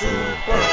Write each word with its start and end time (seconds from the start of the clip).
And 0.00 0.67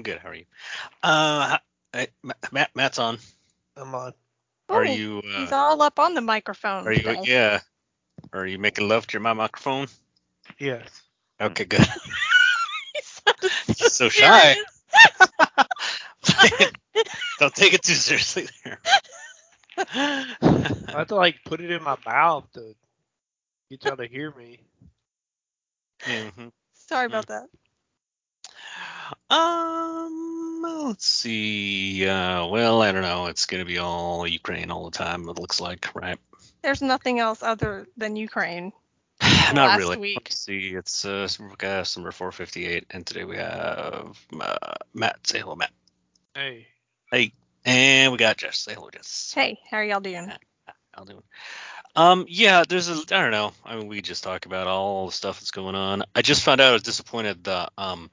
I'm 0.00 0.04
good. 0.04 0.18
How 0.18 0.30
are 0.30 0.34
you? 0.34 0.46
Uh, 1.02 1.58
hi- 1.92 2.08
Matt. 2.52 2.70
Matt's 2.74 2.98
on. 2.98 3.18
I'm 3.76 3.94
on. 3.94 4.14
Are 4.70 4.82
Ooh, 4.82 4.88
you? 4.88 5.18
Uh, 5.18 5.40
He's 5.40 5.52
all 5.52 5.82
up 5.82 5.98
on 5.98 6.14
the 6.14 6.22
microphone. 6.22 6.86
are 6.86 6.92
you? 6.94 7.02
today. 7.02 7.20
Yeah. 7.26 7.60
Are 8.32 8.46
you 8.46 8.58
making 8.58 8.88
love 8.88 9.06
to 9.08 9.12
your 9.18 9.34
microphone? 9.34 9.88
Yes. 10.58 11.02
Okay, 11.38 11.66
good. 11.66 11.82
He 12.94 13.02
sounded 13.02 13.50
so, 13.76 13.88
So 13.88 14.08
shy. 14.08 14.56
Don't 17.38 17.54
take 17.54 17.74
it 17.74 17.82
too 17.82 17.92
seriously 17.92 18.48
there. 18.64 18.78
I 19.76 20.36
have 20.92 21.08
to 21.08 21.16
like 21.16 21.44
put 21.44 21.60
it 21.60 21.70
in 21.70 21.82
my 21.82 21.98
mouth 22.06 22.50
to 22.54 22.74
get 23.70 23.84
y'all 23.84 23.98
to 23.98 24.06
hear 24.06 24.32
me. 24.34 24.60
Mm-hmm. 26.06 26.48
Sorry 26.72 27.04
about 27.04 27.26
that. 27.26 27.48
Um, 29.28 30.60
let's 30.62 31.06
see. 31.06 32.06
Uh, 32.06 32.46
well, 32.46 32.82
I 32.82 32.92
don't 32.92 33.02
know. 33.02 33.26
It's 33.26 33.46
gonna 33.46 33.64
be 33.64 33.78
all 33.78 34.26
Ukraine 34.26 34.70
all 34.70 34.84
the 34.84 34.96
time. 34.96 35.28
It 35.28 35.38
looks 35.38 35.60
like, 35.60 35.94
right? 35.94 36.18
There's 36.62 36.82
nothing 36.82 37.20
else 37.20 37.42
other 37.42 37.86
than 37.96 38.16
Ukraine. 38.16 38.72
Not 39.22 39.56
last 39.56 39.78
really. 39.78 39.96
week. 39.96 40.20
Let's 40.24 40.38
see. 40.38 40.74
It's 40.74 41.04
uh, 41.04 41.26
Supercast 41.26 41.96
number 41.96 42.12
458, 42.12 42.86
and 42.90 43.06
today 43.06 43.24
we 43.24 43.36
have 43.36 44.18
uh, 44.38 44.74
Matt. 44.94 45.26
Say 45.26 45.40
hello, 45.40 45.56
Matt. 45.56 45.72
Hey. 46.34 46.66
Hey. 47.10 47.32
And 47.64 48.12
we 48.12 48.18
got 48.18 48.38
Jess. 48.38 48.58
Say 48.58 48.74
hello, 48.74 48.88
Jess. 48.90 49.32
Hey, 49.34 49.58
how 49.70 49.78
are 49.78 49.84
y'all 49.84 50.00
doing? 50.00 50.32
How 50.92 51.04
doing? 51.04 51.22
Um, 51.94 52.24
yeah, 52.28 52.64
there's 52.68 52.88
a. 52.88 52.94
I 52.94 53.22
don't 53.22 53.30
know. 53.30 53.52
I 53.64 53.76
mean, 53.76 53.88
we 53.88 54.00
just 54.02 54.24
talk 54.24 54.46
about 54.46 54.66
all 54.66 55.06
the 55.06 55.12
stuff 55.12 55.40
that's 55.40 55.50
going 55.50 55.74
on. 55.74 56.04
I 56.14 56.22
just 56.22 56.42
found 56.42 56.60
out 56.60 56.70
I 56.70 56.72
was 56.72 56.82
disappointed. 56.82 57.44
The 57.44 57.68
um, 57.78 58.10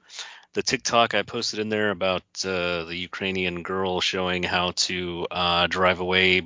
the 0.58 0.62
TikTok 0.64 1.14
I 1.14 1.22
posted 1.22 1.60
in 1.60 1.68
there 1.68 1.90
about 1.90 2.24
uh, 2.44 2.82
the 2.82 2.96
Ukrainian 2.96 3.62
girl 3.62 4.00
showing 4.00 4.42
how 4.42 4.72
to 4.88 5.24
uh, 5.30 5.68
drive 5.68 6.00
away 6.00 6.42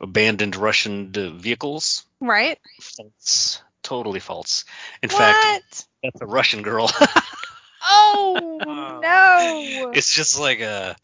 abandoned 0.00 0.56
Russian 0.56 1.12
vehicles. 1.12 2.06
Right? 2.18 2.58
False. 2.80 3.62
Totally 3.82 4.20
false. 4.20 4.64
In 5.02 5.10
what? 5.10 5.18
fact, 5.18 5.86
that's 6.02 6.22
a 6.22 6.26
Russian 6.26 6.62
girl. 6.62 6.90
oh 7.82 8.58
no! 9.02 9.90
it's 9.92 10.10
just 10.10 10.40
like 10.40 10.60
a 10.60 10.96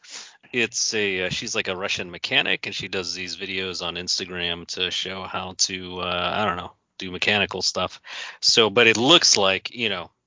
it's 0.51 0.95
a 0.95 1.27
uh, 1.27 1.29
she's 1.29 1.55
like 1.55 1.69
a 1.69 1.77
russian 1.77 2.11
mechanic 2.11 2.65
and 2.65 2.75
she 2.75 2.89
does 2.89 3.13
these 3.13 3.37
videos 3.37 3.85
on 3.87 3.97
instagram 3.97 4.67
to 4.67 4.91
show 4.91 5.25
how 5.25 5.55
to 5.59 5.99
uh, 6.01 6.33
i 6.35 6.47
don't 6.47 6.57
know 6.57 6.73
do 6.97 7.11
mechanical 7.11 7.61
stuff 7.61 8.01
so 8.41 8.71
but 8.71 8.87
it 8.87 8.97
looks 8.97 9.37
like 9.37 9.75
you 9.75 9.91
know 9.91 10.05
s- 10.05 10.18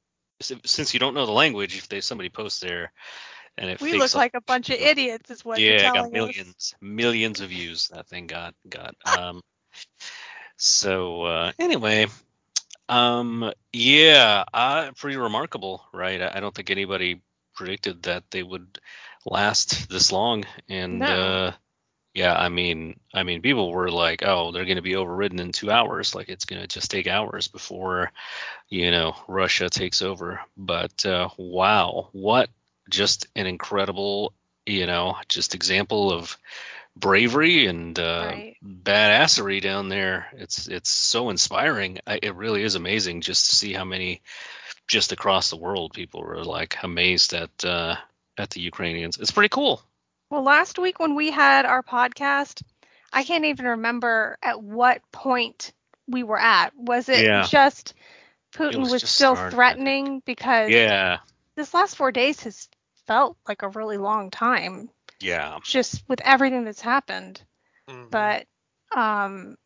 since 0.41 0.93
you 0.93 0.99
don't 0.99 1.13
know 1.13 1.25
the 1.25 1.31
language 1.31 1.77
if 1.77 1.87
there's 1.89 2.05
somebody 2.05 2.29
posts 2.29 2.59
there 2.59 2.91
and 3.57 3.69
it 3.69 3.81
we 3.81 3.93
look 3.93 4.15
like 4.15 4.33
a 4.33 4.41
bunch 4.41 4.69
of 4.69 4.77
idiots, 4.79 5.29
is 5.29 5.43
what 5.45 5.63
you're 5.65 5.73
yeah, 5.73 5.77
telling 5.77 6.11
got 6.11 6.11
us. 6.13 6.13
millions, 6.13 6.75
millions 6.81 7.41
of 7.41 7.49
views. 7.49 7.87
That 7.89 8.07
thing 8.07 8.27
got 8.27 8.55
got. 8.69 8.95
Um, 9.05 9.41
so 10.57 11.23
uh, 11.23 11.51
anyway, 11.59 12.07
um, 12.89 13.51
yeah, 13.73 14.43
uh, 14.53 14.91
pretty 14.97 15.17
remarkable, 15.17 15.83
right? 15.93 16.21
I, 16.21 16.31
I 16.35 16.39
don't 16.39 16.53
think 16.53 16.69
anybody 16.69 17.21
predicted 17.55 18.03
that 18.03 18.23
they 18.31 18.43
would 18.43 18.79
last 19.25 19.89
this 19.89 20.11
long, 20.11 20.45
and 20.69 20.99
No. 20.99 21.15
uh, 21.15 21.51
yeah, 22.13 22.33
I 22.35 22.49
mean, 22.49 22.99
I 23.13 23.23
mean, 23.23 23.41
people 23.41 23.71
were 23.71 23.89
like, 23.89 24.23
oh, 24.25 24.51
they're 24.51 24.65
going 24.65 24.75
to 24.77 24.81
be 24.81 24.95
overridden 24.95 25.39
in 25.39 25.51
two 25.51 25.71
hours, 25.71 26.13
like 26.13 26.29
it's 26.29 26.45
going 26.45 26.61
to 26.61 26.67
just 26.67 26.91
take 26.91 27.07
hours 27.07 27.47
before, 27.47 28.11
you 28.69 28.91
know, 28.91 29.15
Russia 29.27 29.69
takes 29.69 30.01
over. 30.01 30.41
But 30.57 31.05
uh, 31.05 31.29
wow, 31.37 32.09
what 32.11 32.49
just 32.89 33.27
an 33.35 33.47
incredible, 33.47 34.33
you 34.65 34.87
know, 34.87 35.15
just 35.29 35.55
example 35.55 36.11
of 36.11 36.37
bravery 36.95 37.67
and 37.67 37.97
uh, 37.99 38.25
Right. 38.27 38.57
badassery 38.63 39.61
down 39.61 39.89
there. 39.89 40.27
It's 40.33 40.67
it's 40.67 40.89
so 40.89 41.29
inspiring. 41.29 41.99
I, 42.05 42.19
it 42.21 42.35
really 42.35 42.63
is 42.63 42.75
amazing 42.75 43.21
just 43.21 43.49
to 43.49 43.55
see 43.55 43.73
how 43.73 43.85
many 43.85 44.21
just 44.87 45.11
across 45.11 45.49
the 45.49 45.57
world 45.57 45.93
people 45.93 46.21
were 46.21 46.43
like 46.43 46.77
amazed 46.83 47.33
at 47.33 47.65
uh, 47.65 47.95
at 48.37 48.49
the 48.51 48.61
Ukrainians. 48.61 49.17
It's 49.17 49.31
pretty 49.31 49.49
cool. 49.49 49.81
Well, 50.31 50.43
last 50.43 50.79
week 50.79 50.99
when 50.99 51.15
we 51.15 51.31
had 51.31 51.65
our 51.65 51.83
podcast, 51.83 52.63
I 53.13 53.23
can't 53.23 53.45
even 53.45 53.67
remember 53.67 54.37
at 54.41 54.63
what 54.63 55.01
point 55.11 55.73
we 56.07 56.23
were 56.23 56.39
at. 56.39 56.75
Was 56.75 57.09
it 57.09 57.25
Yeah. 57.25 57.41
just 57.41 57.93
Putin 58.53 58.89
was 58.89 58.91
was, 58.91 59.01
just 59.01 59.15
still 59.15 59.35
think. 59.35 59.51
threatening 59.51 60.21
because 60.25 60.69
Yeah, 60.71 61.19
this 61.55 61.73
last 61.73 61.95
four 61.97 62.11
days 62.11 62.43
has 62.43 62.69
felt 63.07 63.37
like 63.47 63.63
a 63.63 63.69
really 63.69 63.97
long 63.97 64.31
time, 64.31 64.89
yeah, 65.21 65.59
just 65.61 66.07
with 66.09 66.21
everything 66.21 66.63
that's 66.65 66.81
happened. 66.81 67.43
Mhm. 67.87 68.09
But 68.11 68.47
um, 68.95 69.57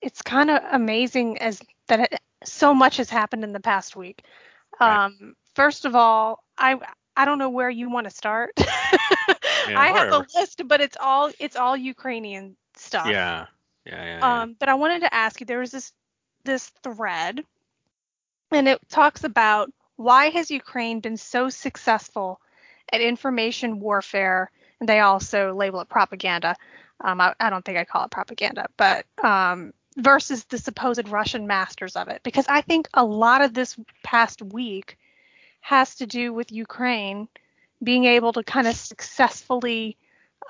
it's 0.00 0.22
kind 0.22 0.50
of 0.50 0.62
amazing 0.72 1.38
as 1.38 1.60
that 1.88 2.00
it, 2.12 2.20
so 2.44 2.74
much 2.74 2.98
has 2.98 3.10
happened 3.10 3.44
in 3.44 3.52
the 3.52 3.60
past 3.60 3.96
week. 3.96 4.24
Right. 4.84 5.00
Um, 5.04 5.34
first 5.54 5.84
of 5.84 5.94
all, 5.96 6.42
I 6.58 6.78
I 7.16 7.24
don't 7.24 7.38
know 7.38 7.50
where 7.50 7.70
you 7.70 7.90
want 7.90 8.04
to 8.06 8.10
start. 8.10 8.52
I 9.68 9.88
have 9.88 10.12
a 10.12 10.26
list, 10.38 10.62
but 10.66 10.80
it's 10.80 10.96
all 11.00 11.30
it's 11.38 11.56
all 11.56 11.76
Ukrainian 11.76 12.56
stuff. 12.76 13.06
yeah, 13.06 13.46
yeah, 13.86 14.04
yeah. 14.04 14.18
yeah. 14.18 14.42
Um, 14.42 14.56
but 14.58 14.68
I 14.68 14.74
wanted 14.74 15.00
to 15.00 15.14
ask 15.14 15.40
you, 15.40 15.46
there 15.46 15.60
was 15.60 15.70
this 15.70 15.92
this 16.44 16.68
thread, 16.82 17.44
and 18.50 18.68
it 18.68 18.78
talks 18.88 19.24
about 19.24 19.72
why 19.96 20.30
has 20.30 20.50
Ukraine 20.50 21.00
been 21.00 21.16
so 21.16 21.48
successful 21.48 22.40
at 22.92 23.00
information 23.00 23.80
warfare, 23.80 24.50
and 24.80 24.88
they 24.88 25.00
also 25.00 25.54
label 25.54 25.80
it 25.80 25.88
propaganda. 25.88 26.56
Um, 27.00 27.20
I, 27.20 27.34
I 27.40 27.50
don't 27.50 27.64
think 27.64 27.78
I 27.78 27.84
call 27.84 28.04
it 28.04 28.10
propaganda, 28.10 28.66
but 28.76 29.06
um, 29.22 29.72
versus 29.96 30.44
the 30.44 30.58
supposed 30.58 31.08
Russian 31.08 31.46
masters 31.46 31.96
of 31.96 32.08
it, 32.08 32.22
because 32.22 32.46
I 32.48 32.60
think 32.60 32.88
a 32.94 33.04
lot 33.04 33.42
of 33.42 33.54
this 33.54 33.76
past 34.02 34.42
week 34.42 34.98
has 35.60 35.94
to 35.96 36.06
do 36.06 36.32
with 36.32 36.52
Ukraine 36.52 37.28
being 37.82 38.04
able 38.04 38.32
to 38.32 38.42
kind 38.42 38.66
of 38.66 38.74
successfully 38.74 39.96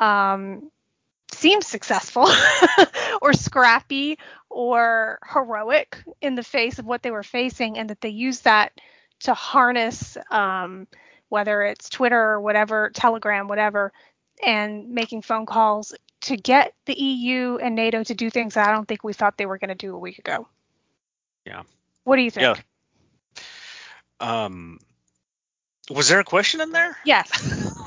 um, 0.01 0.71
seem 1.33 1.63
successful 1.63 2.29
or 3.23 3.33
scrappy 3.33 4.19
or 4.51 5.19
heroic 5.33 6.03
in 6.21 6.35
the 6.35 6.43
face 6.43 6.79
of 6.79 6.87
what 6.87 7.03
they 7.03 7.11
were 7.11 7.23
facing, 7.23 7.79
and 7.79 7.91
that 7.91 8.01
they 8.01 8.09
use 8.09 8.41
that 8.41 8.73
to 9.21 9.35
harness 9.35 10.17
um, 10.31 10.87
whether 11.29 11.63
it's 11.63 11.89
Twitter 11.89 12.21
or 12.21 12.41
whatever, 12.41 12.91
Telegram, 12.95 13.49
whatever, 13.49 13.93
and 14.45 14.91
making 14.91 15.23
phone 15.23 15.47
calls 15.47 15.95
to 16.21 16.37
get 16.37 16.75
the 16.87 16.95
EU 16.95 17.57
and 17.57 17.75
NATO 17.75 18.05
to 18.05 18.15
do 18.15 18.31
things 18.31 18.55
that 18.55 18.69
I 18.69 18.73
don't 18.73 18.87
think 18.87 19.03
we 19.03 19.13
thought 19.13 19.37
they 19.37 19.47
were 19.47 19.59
going 19.59 19.69
to 19.69 19.75
do 19.75 19.95
a 19.95 19.99
week 19.99 20.19
ago. 20.19 20.47
Yeah. 21.45 21.63
What 22.05 22.17
do 22.17 22.23
you 22.23 22.31
think? 22.31 22.65
Yeah. 24.21 24.45
Um, 24.45 24.79
was 25.91 26.09
there 26.09 26.21
a 26.21 26.25
question 26.25 26.61
in 26.61 26.73
there? 26.73 26.97
Yes. 27.05 27.29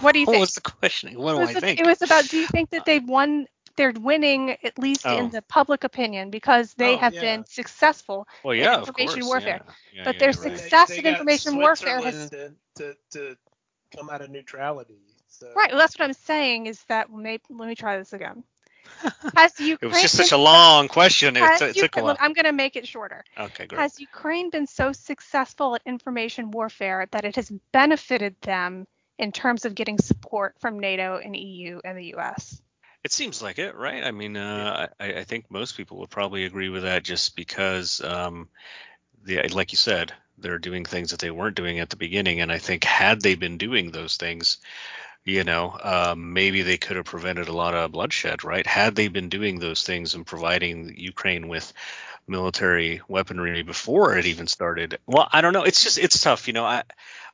What 0.02 0.14
do 0.14 0.20
you 0.20 0.26
What 0.28 0.32
think? 0.34 0.40
What 0.40 0.40
was 0.42 0.54
the 0.56 0.62
questioning? 0.62 1.18
What 1.20 1.34
do 1.34 1.40
was 1.40 1.50
I 1.56 1.58
a- 1.58 1.62
think? 1.62 1.80
it 1.80 1.86
was 1.86 2.02
about 2.02 2.28
do 2.30 2.38
you 2.38 2.48
think 2.48 2.70
that 2.72 2.82
uh, 2.82 2.84
they've 2.86 3.08
won 3.08 3.48
they're 3.76 3.92
winning 3.92 4.58
at 4.64 4.80
least 4.80 5.02
Oh. 5.06 5.16
in 5.18 5.30
the 5.30 5.42
public 5.44 5.84
opinion 5.84 6.32
because 6.32 6.74
they 6.76 6.96
Oh, 6.96 6.98
have 6.98 7.14
yeah. 7.14 7.22
been 7.22 7.46
successful. 7.46 8.28
Well, 8.44 8.54
in 8.54 8.60
yeah, 8.64 8.74
of 8.78 8.88
information 8.88 9.22
course. 9.22 9.28
warfare. 9.28 9.62
Yeah. 9.66 9.74
Yeah, 9.94 10.04
But 10.06 10.16
yeah, 10.16 10.20
there's 10.20 10.38
right. 10.40 10.58
success 10.58 10.90
They- 10.90 10.98
in 10.98 11.04
they 11.04 11.12
got 11.12 11.20
information 11.20 11.58
warfare 11.58 12.02
has 12.02 12.30
To, 12.32 12.54
to, 12.78 12.96
to 13.12 13.38
come 13.96 14.10
out 14.10 14.22
of 14.22 14.30
neutrality. 14.32 14.98
So. 15.30 15.52
right. 15.56 15.70
Well, 15.72 15.80
that's 15.80 15.98
what 15.98 16.06
I'm 16.06 16.14
saying 16.14 16.66
is 16.66 16.84
that 16.90 17.12
well, 17.12 17.22
maybe 17.22 17.44
let 17.52 17.68
me 17.68 17.76
try 17.76 17.98
this 18.00 18.14
again. 18.14 18.44
Has 19.36 19.60
Ukraine 19.60 19.78
It 19.82 19.86
was 19.94 20.02
just 20.02 20.16
such 20.16 20.32
a 20.32 20.38
long 20.38 20.88
question. 20.88 21.36
It, 21.38 21.60
t- 21.60 21.66
it 21.66 21.76
took 21.76 21.98
a 21.98 22.04
while. 22.04 22.18
I'm 22.20 22.34
going 22.34 22.46
to 22.46 22.54
make 22.54 22.76
it 22.76 22.88
shorter. 22.88 23.24
Okay, 23.38 23.66
great. 23.66 23.80
Has 23.80 24.00
Ukraine 24.00 24.50
been 24.50 24.68
so 24.68 24.92
successful 24.92 25.76
at 25.76 25.82
information 25.86 26.52
warfare 26.52 27.08
that 27.12 27.26
it 27.26 27.36
has 27.36 27.52
benefited 27.72 28.36
them 28.42 28.88
in 29.18 29.32
terms 29.32 29.66
of 29.66 29.76
getting 29.76 29.98
support 29.98 30.56
from 30.60 30.80
NATO 30.80 31.20
and 31.24 31.36
EU 31.36 31.80
and 31.84 31.98
the 31.98 32.16
US? 32.16 32.62
It 33.04 33.12
seems 33.12 33.42
like 33.42 33.60
it, 33.60 33.76
right? 33.76 34.04
I 34.04 34.12
mean, 34.12 34.36
uh, 34.36 34.88
I, 35.00 35.14
I 35.14 35.24
think 35.24 35.50
most 35.50 35.78
people 35.78 36.00
would 36.00 36.10
probably 36.10 36.46
agree 36.46 36.70
with 36.70 36.84
that, 36.84 37.04
just 37.04 37.36
because, 37.36 38.02
um, 38.02 38.50
the 39.24 39.48
like 39.50 39.72
you 39.72 39.78
said, 39.78 40.14
they're 40.38 40.60
doing 40.60 40.86
things 40.86 41.12
that 41.12 41.20
they 41.20 41.32
weren't 41.32 41.56
doing 41.56 41.80
at 41.80 41.90
the 41.90 41.96
beginning, 41.96 42.42
and 42.42 42.52
I 42.52 42.58
think 42.58 42.84
had 42.84 43.22
they 43.22 43.36
been 43.36 43.58
doing 43.58 43.92
those 43.92 44.18
things, 44.18 44.58
you 45.28 45.44
know, 45.44 45.78
um, 45.84 46.32
maybe 46.32 46.62
they 46.62 46.78
could 46.78 46.96
have 46.96 47.06
prevented 47.06 47.50
a 47.50 47.54
lot 47.54 47.74
of 47.74 47.92
bloodshed, 47.92 48.46
right? 48.46 48.66
Had 48.66 48.96
they 48.96 49.10
been 49.10 49.28
doing 49.28 49.60
those 49.60 49.84
things 49.84 50.16
and 50.16 50.26
providing 50.26 50.96
Ukraine 50.98 51.50
with 51.50 51.74
military 52.28 53.02
weaponry 53.08 53.62
before 53.64 54.18
it 54.18 54.26
even 54.26 54.48
started. 54.48 55.00
Well, 55.08 55.28
I 55.32 55.42
don't 55.42 55.54
know. 55.54 55.64
It's 55.64 55.84
just 55.84 55.98
it's 55.98 56.22
tough, 56.22 56.48
you 56.48 56.54
know. 56.54 56.66
I 56.66 56.84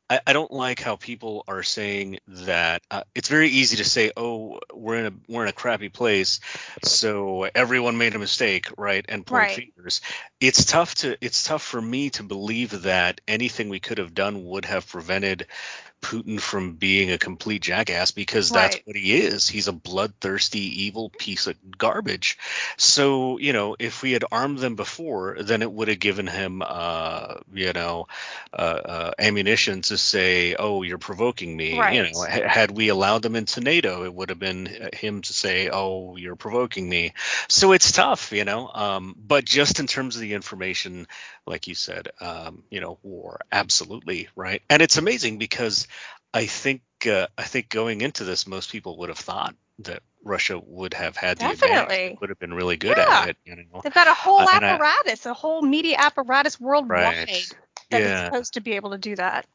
I, 0.10 0.20
I 0.28 0.34
don't 0.34 0.52
like 0.52 0.80
how 0.82 0.96
people 0.98 1.44
are 1.48 1.64
saying 1.64 2.20
that. 2.28 2.84
Uh, 2.92 3.04
it's 3.16 3.30
very 3.30 3.50
easy 3.50 3.78
to 3.78 3.86
say, 3.86 4.12
"Oh, 4.16 4.60
we're 4.74 4.98
in 4.98 5.06
a 5.08 5.14
we're 5.32 5.44
in 5.44 5.50
a 5.50 5.54
crappy 5.54 5.90
place, 5.90 6.40
so 6.84 7.44
everyone 7.56 7.98
made 7.98 8.16
a 8.16 8.20
mistake, 8.20 8.68
right?" 8.78 9.06
And 9.08 9.26
point 9.26 9.50
Right. 9.50 9.52
fingers. 9.52 10.02
It's 10.40 10.66
tough 10.66 10.96
to 10.96 11.18
it's 11.22 11.44
tough 11.44 11.64
for 11.64 11.82
me 11.82 12.10
to 12.12 12.24
believe 12.24 12.84
that 12.84 13.22
anything 13.28 13.70
we 13.70 13.80
could 13.80 13.98
have 13.98 14.14
done 14.14 14.44
would 14.46 14.66
have 14.66 14.88
prevented 14.88 15.48
Putin 16.04 16.40
from 16.40 16.74
being 16.76 17.12
a 17.12 17.18
complete 17.18 17.64
jackass 17.64 18.12
because 18.12 18.52
that's 18.52 18.76
Right. 18.76 18.84
what 18.86 18.96
he 18.98 19.16
is. 19.16 19.48
He's 19.48 19.68
a 19.70 19.74
bloodthirsty, 19.74 20.84
evil 20.84 21.10
piece 21.18 21.48
of 21.48 21.56
garbage. 21.78 22.38
So, 22.78 23.40
you 23.40 23.54
know, 23.54 23.76
if 23.80 24.04
we 24.04 24.12
had 24.12 24.26
armed 24.32 24.60
them 24.60 24.76
before, 24.76 25.38
then 25.42 25.62
it 25.64 25.72
would 25.72 25.88
have 25.88 26.00
given 26.00 26.28
him, 26.28 26.62
uh, 26.66 27.36
you 27.54 27.74
know, 27.74 28.08
uh, 28.54 28.56
uh, 28.56 29.12
ammunition 29.20 29.82
to 29.84 29.98
say, 29.98 30.56
"Oh, 30.58 30.84
you're 30.84 30.98
provoking 31.00 31.56
me." 31.56 31.84
You 31.84 32.04
know, 32.04 32.26
ha- 32.30 32.48
had 32.48 32.72
we 32.72 32.90
allowed 32.90 33.22
them 33.24 33.36
into 33.36 33.62
NATO, 33.62 34.04
it 34.06 34.14
would 34.14 34.30
have 34.30 34.40
been 34.40 34.68
uh, 34.68 34.90
him 34.96 35.22
to 35.24 35.34
say, 35.34 35.70
"Oh, 35.72 36.16
you're 36.18 36.36
provoking 36.36 36.88
me." 36.90 37.14
So 37.50 37.72
it's 37.72 37.92
tough, 37.92 38.32
you 38.32 38.46
know. 38.46 38.70
Um, 38.74 39.16
but 39.18 39.46
just 39.46 39.80
in 39.80 39.88
terms 39.88 40.16
of 40.16 40.22
the 40.22 40.34
information, 40.34 41.08
like 41.46 41.68
you 41.68 41.76
said, 41.76 42.10
um, 42.22 42.64
you 42.70 42.80
know, 42.82 43.00
war, 43.04 43.40
absolutely 43.52 44.30
right. 44.36 44.62
And 44.70 44.82
it's 44.82 44.98
amazing 44.98 45.38
because 45.38 45.88
I 46.34 46.46
think 46.46 46.82
uh, 47.08 47.28
I 47.38 47.44
think 47.44 47.70
going 47.70 48.02
into 48.02 48.24
this, 48.24 48.48
most 48.48 48.72
people 48.72 48.98
would 49.00 49.10
have 49.10 49.18
thought 49.20 49.56
that 49.80 50.02
Russia 50.24 50.60
would 50.66 50.94
have 50.94 51.18
had 51.18 51.38
the 51.38 51.52
advantage. 51.52 51.78
Definitely. 51.88 52.18
Would 52.22 52.30
have 52.30 52.40
been 52.40 52.54
really 52.54 52.78
good 52.78 52.98
Yeah. 52.98 53.22
at 53.24 53.30
it, 53.30 53.38
you 53.46 53.56
know. 53.56 53.82
They've 53.84 53.94
got 53.94 54.08
a 54.08 54.14
whole 54.14 54.40
Uh, 54.40 54.48
apparatus, 54.52 55.26
a 55.26 55.34
whole 55.34 55.62
media 55.62 55.98
apparatus 56.00 56.60
worldwide 56.60 57.04
Right. 57.30 57.56
that 57.92 58.02
is 58.02 58.08
Yeah. 58.10 58.26
supposed 58.26 58.54
to 58.54 58.62
be 58.62 58.74
able 58.74 58.92
to 58.92 58.98
do 58.98 59.16
that. 59.16 59.46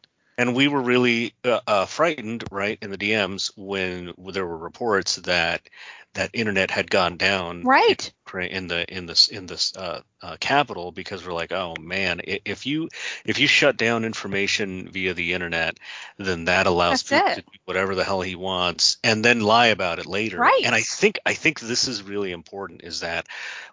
and 0.41 0.55
we 0.55 0.69
were 0.69 0.81
really 0.83 1.35
uh, 1.43 1.59
uh, 1.67 1.85
frightened, 1.87 2.45
right, 2.53 2.79
in 2.81 2.93
the 2.93 2.99
DMs 2.99 3.51
when 3.57 4.15
there 4.33 4.47
were 4.47 4.57
reports 4.59 5.17
that 5.17 5.69
that 6.15 6.31
internet 6.33 6.71
had 6.71 6.89
gone 6.91 7.17
down 7.17 7.63
Right. 7.63 8.13
Cra- 8.29 8.47
in 8.47 8.69
the 8.69 8.85
in 8.95 9.07
this 9.07 9.29
in 9.29 9.47
this 9.47 9.75
uh, 9.77 10.03
uh, 10.23 10.37
capital 10.41 10.93
because 10.93 11.27
we're 11.27 11.33
like, 11.33 11.53
oh 11.53 11.75
man, 11.81 12.21
if 12.25 12.67
you 12.67 12.89
if 13.25 13.39
you 13.39 13.47
shut 13.47 13.77
down 13.77 14.05
information 14.05 14.89
via 14.91 15.15
the 15.15 15.33
internet, 15.33 15.79
then 16.19 16.45
that 16.45 16.67
allows 16.67 17.03
That's 17.03 17.31
Putin 17.31 17.35
to 17.37 17.43
do 17.43 17.59
whatever 17.65 17.95
the 17.95 18.05
hell 18.05 18.21
he 18.21 18.35
wants 18.37 18.99
and 19.03 19.25
then 19.25 19.41
lie 19.41 19.69
about 19.69 19.99
it 19.99 20.07
later. 20.07 20.39
Right. 20.39 20.63
And 20.65 20.75
I 20.75 20.83
think 20.83 21.19
I 21.25 21.35
think 21.35 21.61
this 21.61 21.89
is 21.89 22.03
really 22.03 22.33
important 22.33 22.83
is 22.85 23.01
that 23.01 23.27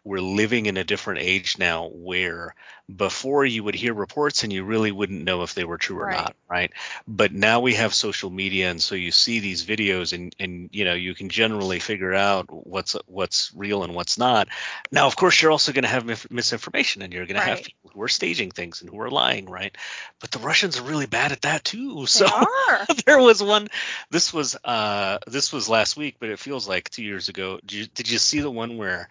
we're 0.04 0.20
living 0.22 0.68
in 0.68 0.78
a 0.78 0.84
different 0.84 1.20
age 1.22 1.58
now 1.58 1.88
where 1.88 2.56
before 2.96 3.44
you 3.46 3.64
would 3.64 3.76
hear 3.76 3.94
reports 3.94 4.44
and 4.44 4.54
you 4.54 4.64
really 4.64 4.92
wouldn't 4.92 5.24
know 5.24 5.42
if 5.42 5.56
they 5.56 5.64
were 5.64 5.78
true 5.78 6.00
or 6.00 6.06
Right. 6.06 6.18
not, 6.18 6.36
right? 6.48 6.72
But 7.08 7.32
now 7.34 7.60
we 7.62 7.74
have 7.76 7.94
social 7.96 8.30
media 8.30 8.70
and 8.70 8.82
so 8.82 8.94
you 8.96 9.12
see 9.12 9.40
these 9.40 9.66
videos 9.66 10.14
and 10.14 10.36
and 10.40 10.70
you 10.72 10.86
know 10.86 10.94
you 10.94 11.16
can 11.16 11.30
generally 11.30 11.80
figure 11.80 12.14
out 12.14 12.46
what's 12.50 12.96
what's 13.08 13.52
real 13.56 13.84
and 13.84 13.96
what's 13.96 14.18
not. 14.18 14.45
Now, 14.92 15.08
of 15.08 15.16
course, 15.16 15.42
you're 15.42 15.52
also 15.52 15.72
going 15.72 15.84
to 15.84 15.90
have 15.90 16.32
misinformation 16.32 17.02
and 17.02 17.14
you're 17.14 17.26
going 17.26 17.40
to 17.40 17.46
have 17.46 17.64
people 17.64 17.92
who 17.94 18.02
are 18.02 18.08
staging 18.08 18.52
things 18.52 18.82
and 18.82 18.90
who 18.90 19.00
are 19.02 19.10
lying, 19.10 19.50
right? 19.50 19.76
But 20.20 20.32
the 20.32 20.40
Russians 20.40 20.80
are 20.80 20.84
really 20.84 21.06
bad 21.06 21.32
at 21.32 21.42
that 21.42 21.64
too. 21.64 22.06
So 22.06 22.26
They 22.26 22.32
are. 22.70 22.86
there 23.06 23.20
was 23.20 23.42
one 23.42 23.68
this 24.10 24.34
was 24.34 24.56
uh 24.64 25.20
this 25.28 25.52
was 25.52 25.70
last 25.70 25.98
week 25.98 26.16
but 26.20 26.30
it 26.30 26.40
feels 26.40 26.68
like 26.68 26.90
two 26.90 27.04
years 27.04 27.30
ago 27.30 27.60
did 27.66 27.72
you, 27.74 27.86
did 27.88 28.10
you 28.10 28.18
see 28.18 28.40
the 28.40 28.52
one 28.52 28.78
where 28.78 29.10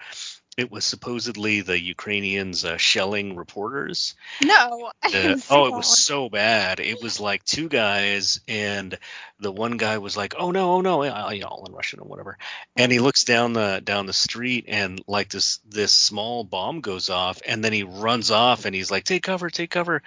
it 0.56 0.70
was 0.70 0.84
supposedly 0.84 1.60
the 1.60 1.80
ukrainians 1.80 2.64
uh, 2.64 2.76
shelling 2.76 3.36
reporters. 3.36 4.14
No. 4.42 4.90
Uh, 5.14 5.36
oh 5.50 5.66
it 5.66 5.72
was 5.74 5.86
so 6.04 6.28
bad. 6.28 6.80
It 6.80 7.00
was 7.02 7.20
like 7.20 7.44
two 7.44 7.68
guys 7.68 8.40
and 8.48 8.98
the 9.38 9.52
one 9.52 9.76
guy 9.76 9.98
was 9.98 10.16
like 10.16 10.34
oh 10.38 10.50
no 10.50 10.72
oh 10.72 10.80
no 10.80 11.02
uh, 11.04 11.30
you 11.30 11.40
know 11.40 11.46
all 11.48 11.64
in 11.66 11.72
russian 11.72 12.00
or 12.00 12.08
whatever. 12.08 12.36
And 12.76 12.90
he 12.90 12.98
looks 12.98 13.24
down 13.24 13.52
the 13.52 13.80
down 13.84 14.06
the 14.06 14.12
street 14.12 14.64
and 14.68 15.00
like 15.06 15.28
this 15.28 15.58
this 15.68 15.92
small 15.92 16.42
bomb 16.42 16.80
goes 16.80 17.10
off 17.10 17.40
and 17.46 17.62
then 17.62 17.72
he 17.72 17.82
runs 17.84 18.30
off 18.30 18.64
and 18.64 18.74
he's 18.74 18.90
like 18.90 19.04
take 19.04 19.22
cover 19.22 19.50
take 19.50 19.70
cover. 19.70 20.02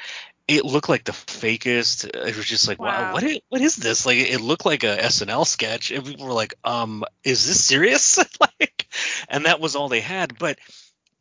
It 0.47 0.63
looked 0.65 0.89
like 0.89 1.03
the 1.03 1.11
fakest 1.11 2.05
it 2.05 2.35
was 2.35 2.45
just 2.45 2.67
like 2.67 2.79
wow, 2.79 2.87
Wow. 2.87 3.13
what 3.13 3.23
is, 3.23 3.39
what 3.49 3.61
is 3.61 3.75
this? 3.75 4.05
Like 4.05 4.17
it 4.17 4.41
looked 4.41 4.65
like 4.65 4.83
a 4.83 4.97
snl 4.97 5.45
sketch 5.45 5.91
and 5.91 6.05
people 6.05 6.25
were 6.25 6.33
like 6.33 6.55
um 6.63 7.03
is 7.23 7.45
this 7.47 7.63
serious? 7.63 8.17
Like 8.59 8.76
and 9.29 9.45
that 9.45 9.59
was 9.59 9.75
all 9.75 9.89
they 9.89 10.01
had 10.01 10.37
but 10.37 10.57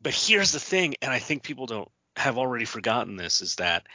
but 0.01 0.13
here's 0.13 0.51
the 0.51 0.59
thing 0.59 0.95
and 1.01 1.11
i 1.11 1.19
think 1.19 1.43
people 1.43 1.65
don't 1.65 1.89
have 2.15 2.37
already 2.37 2.65
forgotten 2.65 3.15
this 3.15 3.41
is 3.41 3.55
that 3.55 3.85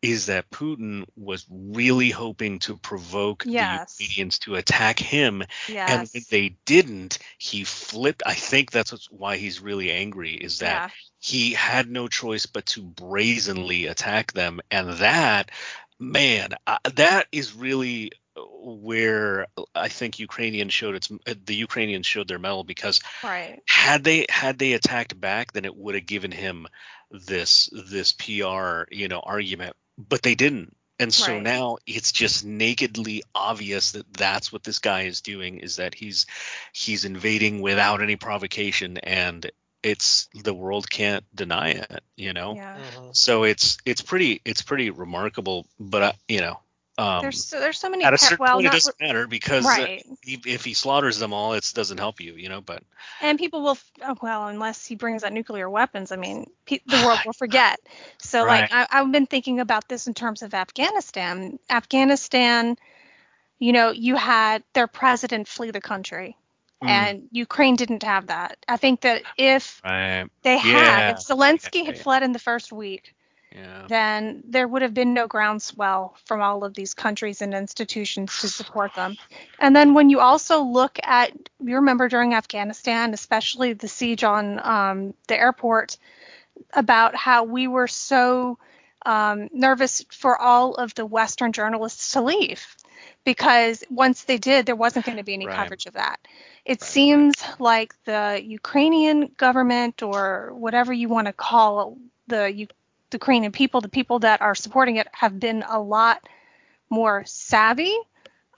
is 0.00 0.26
that 0.26 0.50
Putin 0.50 1.04
was 1.16 1.44
really 1.50 2.10
hoping 2.10 2.60
to 2.60 2.76
provoke 2.76 3.42
Yes. 3.46 3.96
the 3.96 4.04
Ukrainians 4.04 4.38
to 4.40 4.54
attack 4.54 4.98
him, 4.98 5.42
and 5.42 5.48
Yes. 5.68 6.14
when 6.14 6.22
they 6.30 6.56
didn't, 6.64 7.18
he 7.38 7.64
flipped. 7.64 8.22
I 8.24 8.34
think 8.34 8.70
that's 8.70 8.92
what's, 8.92 9.10
why 9.10 9.36
he's 9.38 9.60
really 9.60 9.90
angry. 9.90 10.34
Is 10.34 10.60
that 10.60 10.90
yeah. 10.90 10.94
he 11.18 11.52
had 11.52 11.90
no 11.90 12.06
choice 12.06 12.46
but 12.46 12.66
to 12.66 12.82
brazenly 12.82 13.86
attack 13.86 14.32
them, 14.32 14.60
and 14.70 14.98
that, 14.98 15.50
man, 15.98 16.50
uh, 16.66 16.78
that 16.94 17.26
is 17.32 17.54
really 17.54 18.12
where 18.60 19.46
I 19.74 19.88
think 19.88 20.18
Ukrainians 20.18 20.72
showed 20.72 20.94
its 20.94 21.10
the 21.44 21.54
Ukrainians 21.54 22.06
showed 22.06 22.28
their 22.28 22.38
mettle 22.38 22.64
because 22.64 23.00
Right. 23.24 23.60
had 23.68 24.04
they 24.04 24.26
had 24.28 24.58
they 24.58 24.72
attacked 24.72 25.18
back 25.20 25.52
then 25.52 25.64
it 25.64 25.76
would 25.76 25.94
have 25.94 26.06
given 26.06 26.30
him 26.32 26.66
this 27.10 27.70
this 27.72 28.12
PR 28.12 28.84
you 28.90 29.08
know 29.08 29.20
argument 29.20 29.74
but 29.96 30.22
they 30.22 30.34
didn't 30.34 30.76
and 30.98 31.12
so 31.14 31.34
Right. 31.34 31.42
now 31.42 31.78
it's 31.86 32.12
just 32.12 32.44
nakedly 32.44 33.22
obvious 33.34 33.92
that 33.92 34.12
that's 34.12 34.52
what 34.52 34.62
this 34.64 34.78
guy 34.78 35.02
is 35.02 35.20
doing 35.20 35.58
is 35.60 35.76
that 35.76 35.94
he's 35.94 36.26
he's 36.72 37.04
invading 37.04 37.60
without 37.60 38.02
any 38.02 38.16
provocation 38.16 38.98
and 38.98 39.50
it's 39.82 40.28
the 40.34 40.52
world 40.54 40.90
can't 40.90 41.24
deny 41.34 41.70
it 41.70 42.02
you 42.16 42.32
know 42.32 42.54
Yeah. 42.54 42.74
Mhm. 42.76 43.16
so 43.16 43.44
it's 43.44 43.78
it's 43.86 44.02
pretty 44.02 44.40
it's 44.44 44.62
pretty 44.62 44.90
remarkable 44.90 45.66
but 45.78 46.02
uh, 46.02 46.12
you 46.28 46.40
know 46.40 46.58
um 46.98 47.22
There's 47.22 47.44
so, 47.44 47.60
there's 47.60 47.78
so 47.78 47.88
many 47.88 48.04
at 48.04 48.12
a 48.14 48.18
certain 48.18 48.38
well 48.38 48.54
point 48.54 48.66
it 48.66 48.72
doesn't 48.72 49.00
matter 49.00 49.26
because 49.26 49.64
uh, 49.66 49.68
right. 49.68 50.04
if 50.24 50.64
he 50.64 50.74
slaughters 50.74 51.18
them 51.18 51.32
all 51.32 51.54
it 51.54 51.70
doesn't 51.74 51.98
help 51.98 52.20
you 52.20 52.34
you 52.34 52.48
know 52.48 52.60
but 52.60 52.82
And 53.20 53.38
people 53.38 53.62
will, 53.62 53.78
oh, 54.02 54.16
well, 54.22 54.48
unless 54.48 54.84
he 54.86 54.94
brings 54.96 55.24
out 55.24 55.32
nuclear 55.32 55.68
weapons, 55.68 56.12
I 56.12 56.16
mean, 56.16 56.50
pe- 56.66 56.80
the 56.86 56.96
world 57.04 57.20
will 57.24 57.32
forget. 57.32 57.78
So, 58.18 58.44
like, 58.44 58.72
I, 58.72 58.86
I've 58.90 59.10
been 59.12 59.26
thinking 59.26 59.60
about 59.60 59.88
this 59.88 60.06
in 60.06 60.14
terms 60.14 60.42
of 60.42 60.54
Afghanistan. 60.54 61.58
Afghanistan, 61.70 62.76
you 63.58 63.72
know, 63.72 63.90
you 63.90 64.16
had 64.16 64.62
their 64.72 64.86
president 64.86 65.48
flee 65.48 65.70
the 65.70 65.80
country, 65.80 66.36
Mm. 66.82 66.88
and 66.88 67.28
Ukraine 67.32 67.74
didn't 67.74 68.04
have 68.04 68.28
that. 68.28 68.56
I 68.68 68.76
think 68.76 69.00
that 69.00 69.22
if 69.36 69.80
right 69.84 70.28
they 70.42 70.58
Yeah. 70.58 70.60
had, 70.60 71.10
if 71.10 71.18
Zelensky 71.18 71.80
Yeah, 71.80 71.86
had 71.86 71.96
yeah. 71.96 72.02
fled 72.02 72.22
in 72.22 72.32
the 72.32 72.38
first 72.38 72.72
week, 72.72 73.14
yeah 73.52 73.88
then 73.88 74.42
there 74.46 74.66
would 74.68 74.82
have 74.82 74.94
been 74.94 75.14
no 75.14 75.26
groundswell 75.26 76.14
from 76.26 76.40
all 76.42 76.64
of 76.64 76.74
these 76.74 76.94
countries 76.94 77.40
and 77.42 77.54
institutions 77.54 78.38
to 78.38 78.48
support 78.48 78.94
them. 78.94 79.16
And 79.58 79.74
then 79.74 79.94
when 79.94 80.10
you 80.10 80.20
also 80.20 80.62
look 80.62 80.98
at, 81.02 81.32
you 81.60 81.76
remember 81.76 82.08
during 82.08 82.34
Afghanistan, 82.34 83.12
especially 83.14 83.72
the 83.72 83.88
siege 83.88 84.24
on 84.24 84.60
um, 84.64 85.14
the 85.28 85.38
airport, 85.38 85.96
about 86.72 87.14
how 87.14 87.44
we 87.44 87.66
were 87.66 87.88
so 87.88 88.58
um, 89.06 89.48
nervous 89.52 90.04
for 90.10 90.36
all 90.38 90.74
of 90.74 90.94
the 90.94 91.06
Western 91.06 91.52
journalists 91.52 92.12
to 92.12 92.20
leave 92.22 92.76
because 93.24 93.84
once 93.90 94.24
they 94.24 94.38
did, 94.38 94.66
there 94.66 94.76
wasn't 94.76 95.04
going 95.04 95.18
to 95.18 95.24
be 95.24 95.34
any 95.34 95.46
Right. 95.46 95.48
coverage 95.48 95.86
of 95.86 95.94
that. 95.94 96.18
It 96.64 96.80
Right. 96.80 96.82
seems 96.82 97.34
like 97.58 97.94
the 98.04 98.40
Ukrainian 98.44 99.30
government 99.36 100.02
or 100.02 100.52
whatever 100.54 100.92
you 100.92 101.08
want 101.08 101.26
to 101.26 101.32
call 101.32 101.96
the 102.26 102.52
U- 102.52 102.66
the 103.10 103.16
Ukrainian 103.16 103.52
people, 103.52 103.80
the 103.80 103.88
people 103.88 104.18
that 104.20 104.40
are 104.42 104.54
supporting 104.54 104.96
it, 104.96 105.08
have 105.12 105.38
been 105.38 105.64
a 105.66 105.80
lot 105.80 106.26
more 106.90 107.24
savvy. 107.26 107.96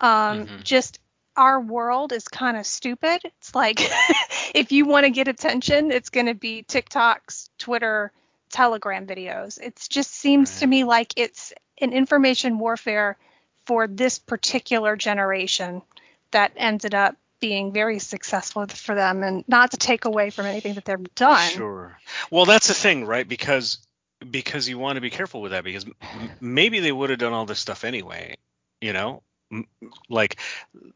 Um, 0.01 0.47
Mhm. 0.47 0.65
Just 0.65 0.99
our 1.37 1.61
world 1.61 2.13
is 2.13 2.29
kind 2.29 2.57
of 2.57 2.67
stupid. 2.67 3.21
It's 3.25 3.55
like 3.55 3.79
if 4.55 4.73
you 4.73 4.85
want 4.87 5.05
to 5.05 5.11
get 5.11 5.29
attention, 5.29 5.91
it's 5.93 6.11
going 6.11 6.27
to 6.27 6.35
be 6.35 6.65
TikToks, 6.65 7.51
Twitter, 7.59 8.13
Telegram 8.51 9.07
videos. 9.07 9.61
It 9.61 9.87
just 9.89 10.11
seems 10.11 10.61
to 10.61 10.67
me 10.67 10.85
like 10.85 11.15
it's 11.17 11.53
an 11.81 11.93
information 11.93 12.59
warfare 12.59 13.17
for 13.65 13.87
this 13.87 14.19
particular 14.19 14.97
generation 14.97 15.83
that 16.33 16.53
ended 16.57 16.95
up 16.95 17.17
being 17.41 17.73
very 17.73 17.99
successful 17.99 18.67
for 18.67 18.95
them 18.95 19.23
and 19.23 19.45
not 19.49 19.71
to 19.71 19.77
take 19.77 20.05
away 20.05 20.31
from 20.31 20.47
anything 20.47 20.75
that 20.75 20.85
they've 20.85 21.15
done. 21.15 21.51
Sure. 21.51 21.99
Well, 22.31 22.45
that's 22.45 22.69
the 22.69 22.75
thing, 22.75 23.07
right? 23.07 23.27
Because 23.27 23.79
because 24.29 24.69
you 24.69 24.79
want 24.79 24.97
to 24.97 25.01
be 25.01 25.11
careful 25.11 25.41
with 25.41 25.53
that 25.53 25.65
because 25.65 25.85
m- 25.87 26.31
maybe 26.41 26.81
they 26.81 26.93
would 26.93 27.11
have 27.11 27.19
done 27.19 27.33
all 27.33 27.47
this 27.47 27.59
stuff 27.59 27.85
anyway, 27.85 28.37
you 28.81 28.93
know? 28.93 29.23
Like 30.09 30.39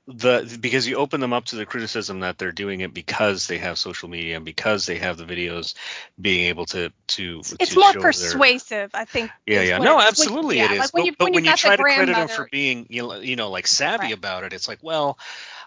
the 0.07 0.59
because 0.61 0.87
you 0.87 0.95
open 0.97 1.21
them 1.21 1.33
up 1.33 1.47
to 1.47 1.57
the 1.57 1.67
criticism 1.67 2.21
that 2.21 2.39
they're 2.39 2.53
doing 2.53 2.83
it 2.83 2.95
because 2.95 3.49
they 3.49 3.59
have 3.59 3.81
social 3.81 4.09
media 4.09 4.37
and 4.37 4.45
because 4.45 4.87
they 4.87 4.99
have 4.99 5.17
the 5.17 5.25
videos 5.25 5.75
being 6.21 6.47
able 6.47 6.65
to 6.67 6.93
to 7.09 7.41
It's 7.59 7.71
to 7.71 7.81
more 7.81 7.89
show 7.93 7.93
their- 7.95 8.03
persuasive, 8.03 8.91
I 8.95 9.07
think. 9.07 9.33
Yeah, 9.45 9.63
yeah. 9.63 9.79
No, 9.79 9.95
it- 9.95 9.97
when- 9.97 10.07
absolutely 10.07 10.57
yeah, 10.59 10.67
it 10.67 10.71
is. 10.71 10.79
Like 10.79 10.95
when 10.95 11.01
but 11.03 11.07
you, 11.07 11.13
but 11.19 11.25
when 11.25 11.33
when 11.35 11.45
you, 11.47 11.51
you 11.51 11.57
try 11.57 11.75
to 11.75 11.83
credit 11.83 12.15
them 12.15 12.29
for 12.29 12.49
being, 12.53 12.87
you 12.91 13.03
know, 13.03 13.15
you 13.17 13.35
know, 13.35 13.51
like 13.51 13.67
savvy 13.67 14.05
Right. 14.05 14.15
about 14.15 14.45
it, 14.45 14.53
it's 14.53 14.69
like, 14.69 14.79
well, 14.83 15.19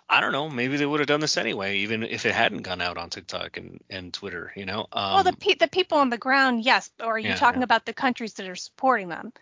I 0.09 0.21
don't 0.21 0.31
know, 0.31 0.49
maybe 0.49 0.77
they 0.77 0.85
would 0.85 1.01
have 1.01 1.07
done 1.07 1.19
this 1.19 1.35
anyway, 1.35 1.79
even 1.79 2.03
if 2.03 2.25
it 2.25 2.33
hadn't 2.33 2.61
gone 2.61 2.79
out 2.79 2.97
on 2.97 3.09
TikTok 3.09 3.57
and, 3.57 3.81
and 3.89 4.13
Twitter, 4.13 4.53
you 4.55 4.65
know. 4.65 4.87
Um, 4.93 5.13
well, 5.15 5.23
the 5.23 5.33
pe- 5.33 5.55
the 5.55 5.67
people 5.67 5.97
on 5.97 6.09
the 6.09 6.17
ground, 6.17 6.63
yes. 6.63 6.89
Or 7.01 7.15
are 7.15 7.19
you 7.19 7.29
Yeah, 7.29 7.35
talking 7.35 7.59
yeah. 7.59 7.65
about 7.65 7.85
the 7.85 7.91
countries 7.93 8.33
that 8.35 8.47
are 8.47 8.55
supporting 8.55 9.09
them? 9.09 9.33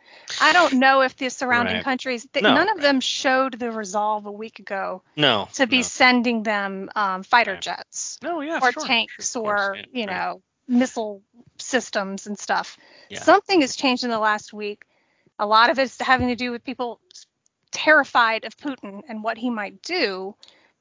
I 0.41 0.53
don't 0.53 0.73
know 0.73 1.01
if 1.01 1.15
the 1.17 1.29
surrounding 1.29 1.75
Right. 1.75 1.83
countries, 1.83 2.27
th- 2.33 2.41
No, 2.41 2.55
none 2.55 2.69
of 2.69 2.77
right. 2.77 2.81
them 2.81 2.99
showed 2.99 3.59
the 3.59 3.71
resolve 3.71 4.25
a 4.25 4.31
week 4.31 4.57
ago 4.57 5.03
no, 5.15 5.47
to 5.53 5.67
be 5.67 5.77
no. 5.77 5.83
sending 5.83 6.41
them 6.41 6.89
um, 6.95 7.21
fighter 7.21 7.53
Right. 7.53 7.61
jets 7.61 8.17
No, 8.23 8.41
yeah, 8.41 8.59
or 8.59 8.71
sure, 8.71 8.85
tanks 8.85 9.13
sure, 9.33 9.41
of 9.41 9.45
course, 9.45 9.61
or 9.61 9.75
yeah, 9.75 9.85
you 9.93 10.07
right. 10.07 10.15
know 10.15 10.41
missile 10.67 11.21
systems 11.59 12.25
and 12.25 12.39
stuff. 12.39 12.79
Yeah. 13.09 13.21
Something 13.21 13.61
has 13.61 13.75
changed 13.75 14.03
in 14.03 14.09
the 14.09 14.17
last 14.19 14.51
week. 14.51 14.83
A 15.37 15.45
lot 15.45 15.69
of 15.69 15.77
it's 15.77 16.01
having 16.01 16.29
to 16.29 16.35
do 16.35 16.49
with 16.51 16.63
people 16.63 16.99
terrified 17.75 18.45
of 18.45 18.57
Putin 18.57 19.03
and 19.09 19.23
what 19.23 19.37
he 19.37 19.49
might 19.51 19.81
do. 19.83 20.35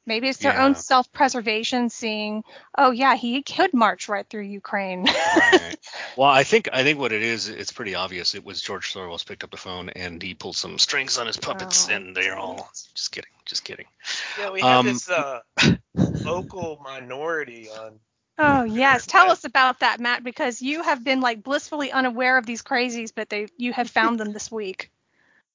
Maybe 0.06 0.28
it's 0.28 0.40
their 0.40 0.56
Yeah. 0.56 0.60
own 0.60 0.74
self-preservation, 0.74 1.90
seeing, 1.90 2.44
oh 2.78 2.90
yeah, 2.92 3.16
he 3.16 3.42
could 3.42 3.74
march 3.74 4.08
right 4.08 4.28
through 4.28 4.42
Ukraine. 4.44 5.06
Right. 5.32 5.76
Well, 6.16 6.30
I 6.30 6.44
think 6.44 6.68
I 6.72 6.82
think 6.84 6.98
what 6.98 7.12
it 7.12 7.22
is, 7.22 7.48
it's 7.48 7.72
pretty 7.72 7.94
obvious. 7.94 8.34
It 8.34 8.44
was 8.44 8.60
George 8.62 8.92
Soros 8.92 9.26
picked 9.26 9.44
up 9.44 9.50
the 9.50 9.56
phone 9.56 9.90
and 9.90 10.22
he 10.22 10.34
pulled 10.34 10.56
some 10.56 10.78
strings 10.78 11.18
on 11.18 11.26
his 11.26 11.36
puppets, 11.36 11.88
Oh, 11.88 11.88
and 11.88 12.16
they're 12.16 12.36
all 12.36 12.70
just 12.94 13.12
kidding, 13.12 13.30
just 13.46 13.64
kidding. 13.64 13.86
Yeah, 14.36 14.50
we 14.50 14.64
have 14.64 14.80
Um, 14.80 14.84
this 14.84 15.08
uh, 15.10 15.40
local 16.24 16.80
minority 16.84 17.68
on. 17.70 18.00
oh 18.38 18.64
yes, 18.64 19.06
tell 19.06 19.30
us 19.30 19.44
about 19.44 19.80
that, 19.80 20.00
Matt, 20.00 20.24
because 20.24 20.62
you 20.62 20.82
have 20.82 21.04
been 21.04 21.20
like 21.20 21.42
blissfully 21.42 21.92
unaware 21.92 22.38
of 22.38 22.46
these 22.46 22.62
crazies, 22.62 23.12
but 23.14 23.28
they 23.30 23.48
you 23.58 23.72
have 23.72 23.90
found 23.90 24.20
them 24.20 24.32
this 24.32 24.50
week. 24.52 24.90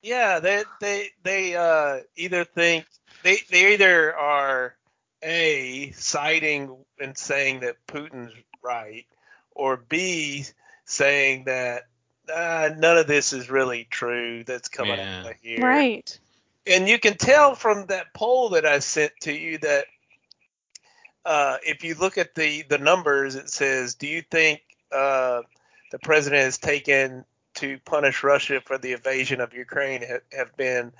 Yeah, 0.01 0.39
they 0.39 0.63
they 0.79 1.09
they 1.23 1.55
uh, 1.55 1.99
either 2.15 2.43
think 2.45 2.85
they 3.23 3.37
they 3.49 3.73
either 3.73 4.15
are 4.15 4.75
a 5.21 5.91
citing 5.91 6.77
and 6.99 7.17
saying 7.17 7.61
that 7.61 7.75
Putin's 7.87 8.33
right, 8.63 9.05
or 9.51 9.77
b 9.77 10.45
saying 10.85 11.45
that 11.45 11.83
uh, 12.33 12.69
none 12.77 12.97
of 12.97 13.07
this 13.07 13.33
is 13.33 13.49
really 13.49 13.85
true 13.89 14.43
that's 14.45 14.69
coming 14.69 14.97
Yeah. 14.97 15.19
out 15.21 15.31
of 15.31 15.35
here. 15.41 15.59
Right. 15.65 16.19
and 16.67 16.87
you 16.87 16.99
can 16.99 17.17
tell 17.17 17.55
from 17.55 17.87
that 17.87 18.13
poll 18.13 18.49
that 18.49 18.65
I 18.65 18.79
sent 18.79 19.11
to 19.21 19.33
you 19.33 19.57
that 19.59 19.85
uh, 21.25 21.57
if 21.65 21.83
you 21.83 21.95
look 21.95 22.17
at 22.17 22.35
the 22.35 22.63
the 22.63 22.77
numbers, 22.77 23.35
it 23.35 23.49
says, 23.49 23.95
"Do 23.95 24.07
you 24.07 24.21
think 24.21 24.61
uh, 24.91 25.41
the 25.91 25.99
president 25.99 26.43
has 26.43 26.57
taken 26.57 27.25
to 27.59 27.79
punish 27.85 28.23
Russia 28.23 28.61
for 28.61 28.77
the 28.77 28.93
invasion 28.93 29.41
of 29.41 29.53
Ukraine 29.53 30.01
have, 30.01 30.21
have 30.35 30.57
been?" 30.57 30.91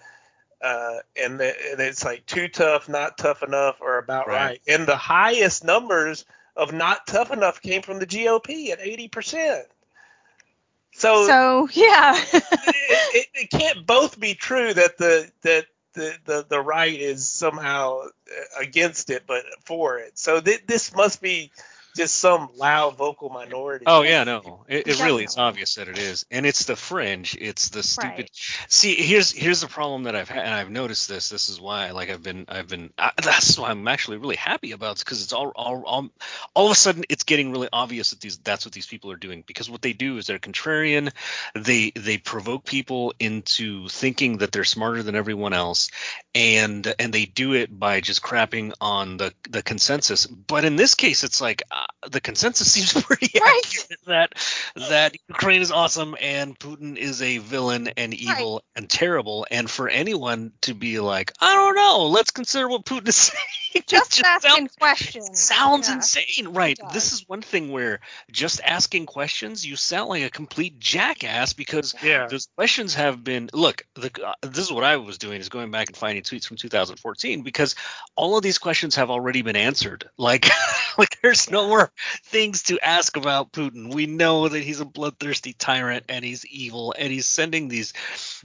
Uh, 0.61 0.97
and, 1.15 1.39
the, 1.39 1.53
and 1.71 1.79
it's 1.79 2.03
like 2.03 2.25
too 2.25 2.47
tough, 2.49 2.89
not 2.89 3.17
tough 3.17 3.43
enough, 3.43 3.77
or 3.81 3.97
about 3.97 4.27
Right. 4.27 4.35
right. 4.35 4.61
And 4.67 4.87
the 4.87 4.97
highest 4.97 5.63
numbers 5.63 6.25
of 6.55 6.73
not 6.73 7.07
tough 7.07 7.31
enough 7.31 7.61
came 7.61 7.81
from 7.81 7.99
the 7.99 8.07
GOP 8.07 8.69
at 8.71 8.79
eighty 8.81 9.07
percent. 9.07 9.65
So, 10.93 11.25
So 11.27 11.69
yeah. 11.71 12.15
it, 12.33 12.43
it, 13.15 13.27
it 13.33 13.49
can't 13.51 13.85
both 13.85 14.19
be 14.19 14.33
true 14.33 14.73
that 14.73 14.97
the 14.97 15.31
that 15.43 15.65
the, 15.93 16.13
the, 16.25 16.45
the 16.49 16.61
right 16.61 16.99
is 16.99 17.29
somehow 17.29 18.01
uh, 18.01 18.61
against 18.61 19.09
it 19.09 19.23
but 19.27 19.43
for 19.65 19.99
it. 19.99 20.17
So 20.19 20.39
th- 20.41 20.65
this 20.67 20.95
must 20.95 21.21
be 21.21 21.51
just 21.95 22.15
some 22.15 22.49
loud 22.55 22.97
vocal 22.97 23.29
minority. 23.29 23.85
Oh 23.87 24.01
yeah, 24.01 24.23
no, 24.23 24.65
it, 24.67 24.87
it 24.87 25.01
really 25.01 25.23
is 25.23 25.37
obvious 25.37 25.75
that 25.75 25.87
it 25.87 25.97
is, 25.97 26.25
and 26.31 26.45
it's 26.45 26.65
the 26.65 26.75
fringe. 26.75 27.37
It's 27.39 27.69
the 27.69 27.83
stupid. 27.83 28.17
Right. 28.17 28.31
See, 28.67 28.95
here's 28.95 29.31
here's 29.31 29.61
the 29.61 29.67
problem 29.67 30.03
that 30.03 30.15
I've 30.15 30.29
had, 30.29 30.45
and 30.45 30.53
I've 30.53 30.69
noticed 30.69 31.07
this. 31.07 31.29
This 31.29 31.49
is 31.49 31.59
why, 31.59 31.91
like, 31.91 32.09
I've 32.09 32.23
been 32.23 32.45
I've 32.47 32.67
been. 32.67 32.91
I, 32.97 33.11
that's 33.21 33.57
why 33.57 33.69
I'm 33.69 33.87
actually 33.87 34.17
really 34.17 34.35
happy 34.35 34.71
about 34.71 34.99
because 34.99 35.23
it's 35.23 35.33
all, 35.33 35.51
all 35.55 35.83
all 35.85 36.09
all 36.53 36.65
of 36.65 36.71
a 36.71 36.75
sudden 36.75 37.03
it's 37.09 37.23
getting 37.23 37.51
really 37.51 37.69
obvious 37.71 38.11
that 38.11 38.21
these 38.21 38.37
that's 38.37 38.65
what 38.65 38.73
these 38.73 38.87
people 38.87 39.11
are 39.11 39.17
doing 39.17 39.43
because 39.45 39.69
what 39.69 39.81
they 39.81 39.93
do 39.93 40.17
is 40.17 40.27
they're 40.27 40.39
contrarian. 40.39 41.11
They 41.55 41.91
they 41.95 42.17
provoke 42.17 42.65
people 42.65 43.13
into 43.19 43.87
thinking 43.89 44.37
that 44.37 44.51
they're 44.51 44.63
smarter 44.63 45.03
than 45.03 45.15
everyone 45.15 45.53
else, 45.53 45.89
and 46.35 46.93
and 46.99 47.13
they 47.13 47.25
do 47.25 47.53
it 47.53 47.77
by 47.77 48.01
just 48.01 48.21
crapping 48.21 48.73
on 48.79 49.17
the 49.17 49.33
the 49.49 49.63
consensus. 49.63 50.27
But 50.27 50.65
in 50.65 50.75
this 50.75 50.95
case, 50.95 51.23
it's 51.23 51.41
like 51.41 51.63
uh, 51.79 52.09
the 52.09 52.21
consensus 52.21 52.71
seems 52.71 52.93
pretty 53.03 53.31
Right. 53.39 53.61
accurate 53.65 53.99
that 54.07 54.33
that 54.89 55.15
Ukraine 55.29 55.61
is 55.61 55.71
awesome 55.71 56.15
and 56.19 56.57
Putin 56.59 56.97
is 56.97 57.21
a 57.21 57.37
villain 57.37 57.89
and 57.97 58.13
evil 58.13 58.63
and 58.75 58.89
terrible. 58.89 59.45
And 59.51 59.69
for 59.69 59.87
anyone 59.89 60.51
to 60.61 60.73
be 60.73 60.99
like, 60.99 61.31
I 61.39 61.53
don't 61.55 61.75
know, 61.75 62.07
let's 62.07 62.31
consider 62.31 62.67
what 62.67 62.85
Putin 62.85 63.07
is 63.07 63.15
saying. 63.15 63.43
it 63.75 63.87
Just 63.87 64.23
asking 64.23 64.67
sounds, 64.67 64.75
questions. 64.77 65.39
sounds 65.39 65.87
Yeah. 65.87 65.95
insane, 65.95 66.49
right? 66.49 66.79
This 66.91 67.13
is 67.13 67.23
one 67.27 67.41
thing 67.41 67.71
where 67.71 67.99
just 68.31 68.61
asking 68.65 69.05
questions, 69.05 69.65
you 69.65 69.75
sound 69.75 70.09
like 70.09 70.23
a 70.23 70.29
complete 70.29 70.79
jackass 70.79 71.53
because 71.53 71.95
Yeah. 72.03 72.27
those 72.27 72.47
questions 72.57 72.95
have 72.95 73.23
been 73.23 73.49
look 73.53 73.83
the, 73.95 74.11
uh, 74.25 74.33
this 74.41 74.65
is 74.65 74.71
what 74.71 74.83
i 74.83 74.97
was 74.97 75.17
doing 75.17 75.39
is 75.39 75.49
going 75.49 75.71
back 75.71 75.87
and 75.87 75.97
finding 75.97 76.23
tweets 76.23 76.45
from 76.47 76.57
2014 76.57 77.43
because 77.43 77.75
all 78.15 78.37
of 78.37 78.43
these 78.43 78.57
questions 78.57 78.95
have 78.95 79.09
already 79.09 79.41
been 79.41 79.55
answered 79.55 80.09
like 80.17 80.49
like 80.97 81.17
there's 81.21 81.49
no 81.49 81.68
more 81.69 81.91
things 82.25 82.63
to 82.63 82.79
ask 82.79 83.15
about 83.17 83.51
putin 83.51 83.93
we 83.93 84.05
know 84.05 84.47
that 84.47 84.63
he's 84.63 84.79
a 84.79 84.85
bloodthirsty 84.85 85.53
tyrant 85.53 86.03
and 86.09 86.25
he's 86.25 86.45
evil 86.47 86.93
and 86.97 87.11
he's 87.11 87.25
sending 87.25 87.67
these 87.67 87.93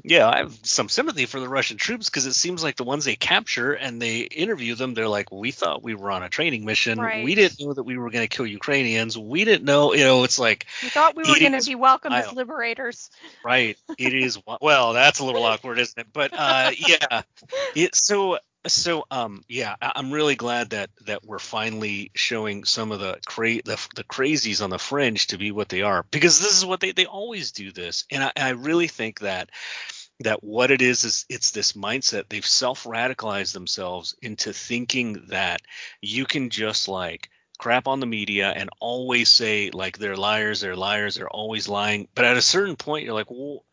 yeah 0.05 0.29
i 0.29 0.39
have 0.39 0.59
some 0.63 0.89
sympathy 0.89 1.27
for 1.27 1.41
the 1.41 1.49
russian 1.49 1.77
troops 1.77 2.09
because 2.09 2.27
it 2.27 2.35
seems 2.35 2.63
like 2.63 2.77
the 2.77 2.85
ones 2.85 3.05
they 3.05 3.17
capture 3.17 3.73
and 3.73 4.01
they 4.01 4.21
interview 4.21 4.75
them 4.75 4.95
they're 4.95 5.09
like 5.09 5.33
we 5.33 5.51
thought 5.51 5.83
we 5.83 5.95
were 5.95 6.11
on 6.11 6.23
a 6.23 6.29
training 6.29 6.65
mission 6.65 7.01
Right. 7.01 7.25
we 7.25 7.35
didn't 7.35 7.61
know 7.61 7.73
that 7.73 7.83
we 7.85 7.97
were 7.99 8.11
going 8.11 8.27
to 8.29 8.37
kill 8.37 8.47
ukrainians 8.47 9.17
we 9.19 9.45
didn't 9.45 9.65
know 9.65 9.95
you 9.95 10.05
know 10.05 10.25
it's 10.25 10.39
like 10.39 10.67
We 10.83 10.89
thought 10.91 11.17
we 11.17 11.23
were 11.23 11.39
going 11.39 11.59
to 11.59 11.65
be 11.67 11.75
welcomed 11.75 12.15
as 12.15 12.33
liberators. 12.33 13.11
Right. 13.45 13.77
It 13.99 14.15
is. 14.15 14.39
Well, 14.61 14.93
that's 14.93 15.19
a 15.21 15.25
little 15.25 15.45
awkward, 15.45 15.79
isn't 15.79 15.99
it? 15.99 16.07
But 16.13 16.33
uh, 16.33 16.71
yeah. 16.77 17.23
It, 17.75 17.95
so 17.95 18.39
so 18.67 19.05
um 19.11 19.43
yeah, 19.49 19.77
I- 19.81 19.93
I'm 19.97 20.13
really 20.13 20.37
glad 20.37 20.71
that 20.71 20.91
that 21.07 21.25
we're 21.25 21.39
finally 21.39 22.11
showing 22.15 22.65
some 22.65 22.93
of 22.93 23.01
the 23.01 23.19
cra- 23.27 23.63
the, 23.63 23.79
the 23.97 24.05
crazies 24.05 24.63
on 24.63 24.71
the 24.71 24.79
fringe 24.79 25.29
to 25.29 25.39
be 25.39 25.51
what 25.53 25.69
they 25.69 25.83
are 25.83 26.05
because 26.11 26.41
this 26.41 26.57
is 26.57 26.65
what 26.65 26.81
they 26.81 26.93
they 26.93 27.07
always 27.07 27.53
do 27.53 27.73
this, 27.73 28.05
and 28.11 28.25
I, 28.25 28.33
I 28.37 28.51
really 28.51 28.89
think 28.89 29.21
that 29.21 29.51
that 30.21 30.43
what 30.45 30.71
it 30.71 30.83
is 30.83 31.05
is 31.05 31.27
it's 31.29 31.51
this 31.51 31.73
mindset. 31.73 32.25
They've 32.29 32.45
self 32.47 32.85
radicalized 32.85 33.53
themselves 33.53 34.15
into 34.23 34.53
thinking 34.53 35.27
that 35.29 35.61
you 36.01 36.25
can 36.25 36.51
just 36.51 36.89
like 36.89 37.31
crap 37.59 37.87
on 37.87 38.01
the 38.01 38.07
media 38.07 38.51
and 38.55 38.69
always 38.81 39.29
say 39.29 39.71
like 39.73 39.97
they're 39.99 40.17
liars 40.17 40.61
they're 40.61 40.77
liars 40.77 41.17
they're 41.17 41.29
always 41.29 41.69
lying. 41.69 42.09
But 42.15 42.25
at 42.25 42.37
a 42.37 42.43
certain 42.43 42.77
point 42.77 43.05
you're 43.05 43.15
like 43.15 43.31
well 43.31 43.65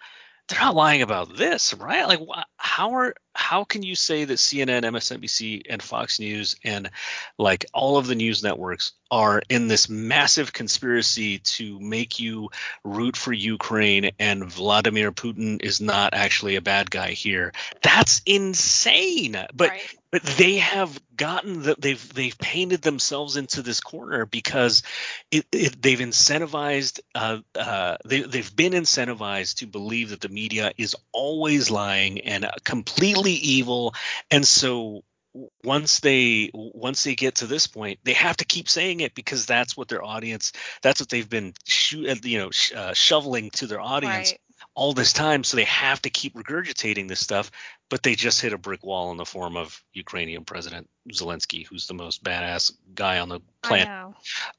they're 0.52 0.60
not 0.60 0.76
lying 0.76 1.02
about 1.02 1.36
this, 1.36 1.74
right? 1.74 2.08
Like, 2.08 2.20
how 2.58 2.96
are 2.96 3.16
how 3.34 3.64
can 3.64 3.84
you 3.84 3.96
say 3.96 4.26
that 4.26 4.34
CNN, 4.38 4.84
MSNBC, 4.84 5.64
and 5.70 5.82
Fox 5.82 6.20
News 6.20 6.58
and 6.66 6.90
like 7.38 7.66
all 7.74 7.98
of 7.98 8.08
the 8.08 8.16
news 8.16 8.44
networks 8.44 8.92
are 9.10 9.42
in 9.50 9.70
this 9.70 9.88
massive 9.88 10.52
conspiracy 10.52 11.40
to 11.40 11.80
make 11.80 12.20
you 12.20 12.50
root 12.84 13.16
for 13.16 13.32
Ukraine 13.32 14.12
and 14.20 14.44
Vladimir 14.44 15.14
Putin 15.14 15.62
is 15.64 15.80
not 15.80 16.14
actually 16.14 16.58
a 16.58 16.62
bad 16.62 16.92
guy 16.92 17.12
here? 17.12 17.54
That's 17.82 18.22
insane. 18.26 19.38
But 19.54 19.70
right. 19.70 19.96
But 20.12 20.24
they 20.24 20.58
have 20.58 21.00
gotten 21.16 21.64
that 21.64 21.82
they've 21.82 22.14
they've 22.14 22.38
painted 22.38 22.82
themselves 22.82 23.38
into 23.38 23.62
this 23.62 23.80
corner 23.80 24.26
because 24.26 24.84
it, 25.32 25.46
it, 25.52 25.82
they've 25.82 26.00
incentivized 26.00 27.00
uh, 27.16 27.40
uh, 27.56 27.98
they, 28.06 28.22
they've 28.22 28.56
been 28.56 28.74
incentivized 28.74 29.58
to 29.58 29.68
believe 29.68 30.10
that 30.10 30.22
the 30.22 30.30
media 30.30 30.72
is 30.78 30.96
always 31.14 31.72
lying 31.72 32.22
and 32.22 32.50
completely 32.64 33.34
evil. 33.34 33.94
And 34.30 34.46
so 34.46 35.04
once 35.64 36.02
they 36.02 36.52
once 36.54 37.06
they 37.06 37.16
get 37.16 37.36
to 37.36 37.48
this 37.48 37.66
point 37.66 38.00
they 38.04 38.12
have 38.12 38.36
to 38.36 38.44
keep 38.44 38.68
saying 38.68 39.00
it 39.00 39.16
because 39.16 39.46
that's 39.46 39.78
what 39.78 39.88
their 39.88 40.04
audience 40.04 40.52
that's 40.82 41.00
what 41.00 41.08
they've 41.08 41.30
been 41.30 41.54
shoot, 41.66 42.26
you 42.26 42.38
know 42.38 42.52
sh- 42.52 42.74
uh, 42.74 42.94
shoveling 42.94 43.50
to 43.52 43.66
their 43.66 43.80
audience 43.80 44.32
Right. 44.32 44.40
all 44.76 44.94
this 44.94 45.14
time. 45.14 45.44
So 45.44 45.58
they 45.58 45.64
have 45.66 46.02
to 46.04 46.10
keep 46.10 46.36
regurgitating 46.36 47.08
this 47.08 47.20
stuff 47.20 47.50
but 47.92 48.04
they 48.04 48.16
just 48.16 48.42
hit 48.42 48.54
a 48.54 48.58
brick 48.58 48.86
wall 48.86 49.12
in 49.12 49.18
the 49.18 49.26
form 49.26 49.58
of 49.58 49.84
Ukrainian 49.94 50.46
President 50.46 50.90
Zelensky 51.12 51.68
who's 51.68 51.88
the 51.88 51.94
most 51.94 52.24
badass 52.24 52.72
guy 52.96 53.20
on 53.20 53.28
the 53.28 53.42
planet. 53.62 54.16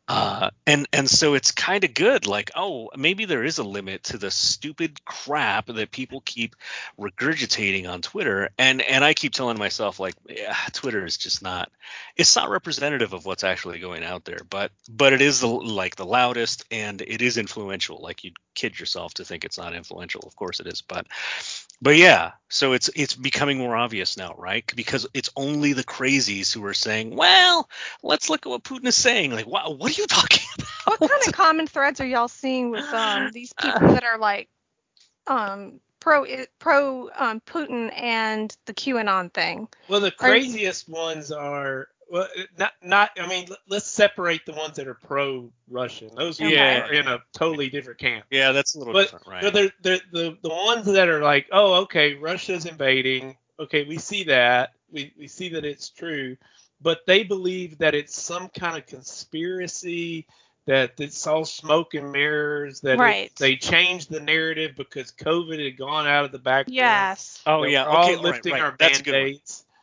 uh, 0.06 0.50
and 0.66 0.86
and 0.92 1.08
so 1.08 1.34
it's 1.34 1.50
kind 1.50 1.82
of 1.82 1.94
good 1.94 2.26
like 2.26 2.50
oh 2.54 2.90
maybe 2.96 3.24
there 3.24 3.42
is 3.42 3.58
a 3.58 3.62
limit 3.64 4.04
to 4.04 4.18
the 4.18 4.30
stupid 4.30 5.02
crap 5.04 5.66
that 5.66 5.90
people 5.90 6.20
keep 6.24 6.56
regurgitating 7.00 7.88
on 7.88 8.02
twitter. 8.02 8.50
And 8.58 8.82
and 8.82 9.02
i 9.02 9.14
keep 9.14 9.32
telling 9.32 9.58
myself 9.58 9.98
like 9.98 10.14
yeah, 10.28 10.54
twitter 10.72 11.04
is 11.04 11.16
just 11.16 11.42
not 11.42 11.70
it's 12.16 12.36
not 12.36 12.50
representative 12.50 13.14
of 13.14 13.24
what's 13.24 13.44
actually 13.44 13.78
going 13.78 14.04
out 14.04 14.26
there. 14.26 14.40
But 14.48 14.72
but 14.90 15.14
it 15.14 15.22
is 15.22 15.40
the 15.40 15.48
like 15.48 15.96
the 15.96 16.04
loudest 16.04 16.64
and 16.70 17.00
it 17.00 17.22
is 17.22 17.38
influential. 17.38 17.98
Like 17.98 18.24
you'd 18.24 18.36
kid 18.54 18.78
yourself 18.78 19.14
to 19.14 19.24
think 19.24 19.44
it's 19.44 19.58
not 19.58 19.74
influential. 19.74 20.22
Of 20.26 20.36
course 20.36 20.60
it 20.60 20.66
is 20.66 20.82
but 20.82 21.06
but 21.82 21.96
yeah 21.96 22.32
so 22.48 22.74
it's 22.74 22.90
it's 22.94 23.14
becoming 23.14 23.58
more 23.58 23.74
obvious 23.74 24.16
now 24.18 24.34
right? 24.36 24.70
Because 24.76 25.06
it's 25.14 25.30
only 25.36 25.72
the 25.72 25.84
crazies 25.84 26.52
who 26.52 26.64
are 26.66 26.74
saying 26.74 27.16
well 27.16 27.68
let's 28.02 28.28
look 28.28 28.46
at 28.46 28.50
what 28.50 28.62
putin 28.62 28.86
is 28.86 28.96
saying. 28.96 29.32
Like 29.32 29.46
what, 29.46 29.78
what 29.78 29.90
are 29.90 30.00
you 30.00 30.06
talking 30.08 30.46
about? 30.54 31.00
What 31.00 31.10
kind 31.10 31.22
of 31.26 31.32
common 31.32 31.66
threads 31.66 32.00
are 32.00 32.06
y'all 32.06 32.28
seeing 32.28 32.70
with 32.70 32.92
um 32.92 33.30
these 33.32 33.52
people 33.60 33.88
that 33.88 34.04
are 34.04 34.18
like 34.18 34.48
um 35.26 35.80
pro 35.98 36.26
pro 36.58 37.10
um 37.16 37.40
Putin 37.40 37.90
and 37.96 38.54
the 38.66 38.74
QAnon 38.74 39.32
thing? 39.32 39.68
Well, 39.88 40.00
the 40.00 40.08
Are 40.08 40.10
craziest 40.10 40.88
ones 40.88 41.32
are 41.32 41.88
well, 42.12 42.28
not 42.58 42.72
not. 42.82 43.10
I 43.18 43.26
mean, 43.26 43.46
let- 43.48 43.58
let's 43.68 43.86
separate 43.86 44.44
the 44.44 44.52
ones 44.52 44.76
that 44.76 44.86
are 44.86 44.94
pro-Russian. 44.94 46.14
Those 46.14 46.38
Yeah. 46.38 46.86
are 46.86 46.92
in 46.92 47.08
a 47.08 47.20
totally 47.32 47.70
different 47.70 47.98
camp. 47.98 48.26
yeah 48.30 48.52
that's 48.52 48.74
a 48.74 48.78
little 48.78 48.92
But, 48.92 49.04
different 49.04 49.26
right 49.26 49.42
but 49.42 49.54
they're, 49.54 49.72
they're, 49.80 50.00
the 50.12 50.38
the 50.42 50.50
ones 50.50 50.84
that 50.86 51.08
are 51.08 51.22
like, 51.22 51.48
oh, 51.52 51.74
okay, 51.82 52.14
Russia's 52.14 52.66
invading. 52.66 53.36
Okay, 53.58 53.84
we 53.84 53.96
see 53.98 54.24
that. 54.24 54.74
We 54.90 55.12
we 55.18 55.26
see 55.26 55.48
that 55.50 55.64
it's 55.64 55.88
true, 55.88 56.36
but 56.82 57.00
they 57.06 57.22
believe 57.24 57.78
that 57.78 57.94
it's 57.94 58.20
some 58.20 58.48
kind 58.50 58.76
of 58.76 58.86
conspiracy. 58.86 60.26
That 60.66 60.92
it's 61.00 61.26
all 61.26 61.44
smoke 61.44 61.94
and 61.94 62.12
mirrors. 62.12 62.82
That 62.82 63.00
it- 63.00 63.34
they 63.36 63.56
changed 63.56 64.10
the 64.10 64.20
narrative 64.20 64.76
because 64.76 65.10
COVID 65.12 65.64
had 65.64 65.76
gone 65.78 66.06
out 66.06 66.24
of 66.26 66.30
the 66.32 66.38
background. 66.38 66.74
Yes. 66.74 67.42
oh 67.46 67.64
yeah 67.64 67.84
we're 67.84 67.90
all 67.90 68.04
okay 68.04 68.14
right, 68.16 68.22
lifting 68.22 68.52
right. 68.52 68.62
our 68.62 68.76
that's 68.78 69.00
a 69.00 69.02
good 69.02 69.22
one. 69.24 69.40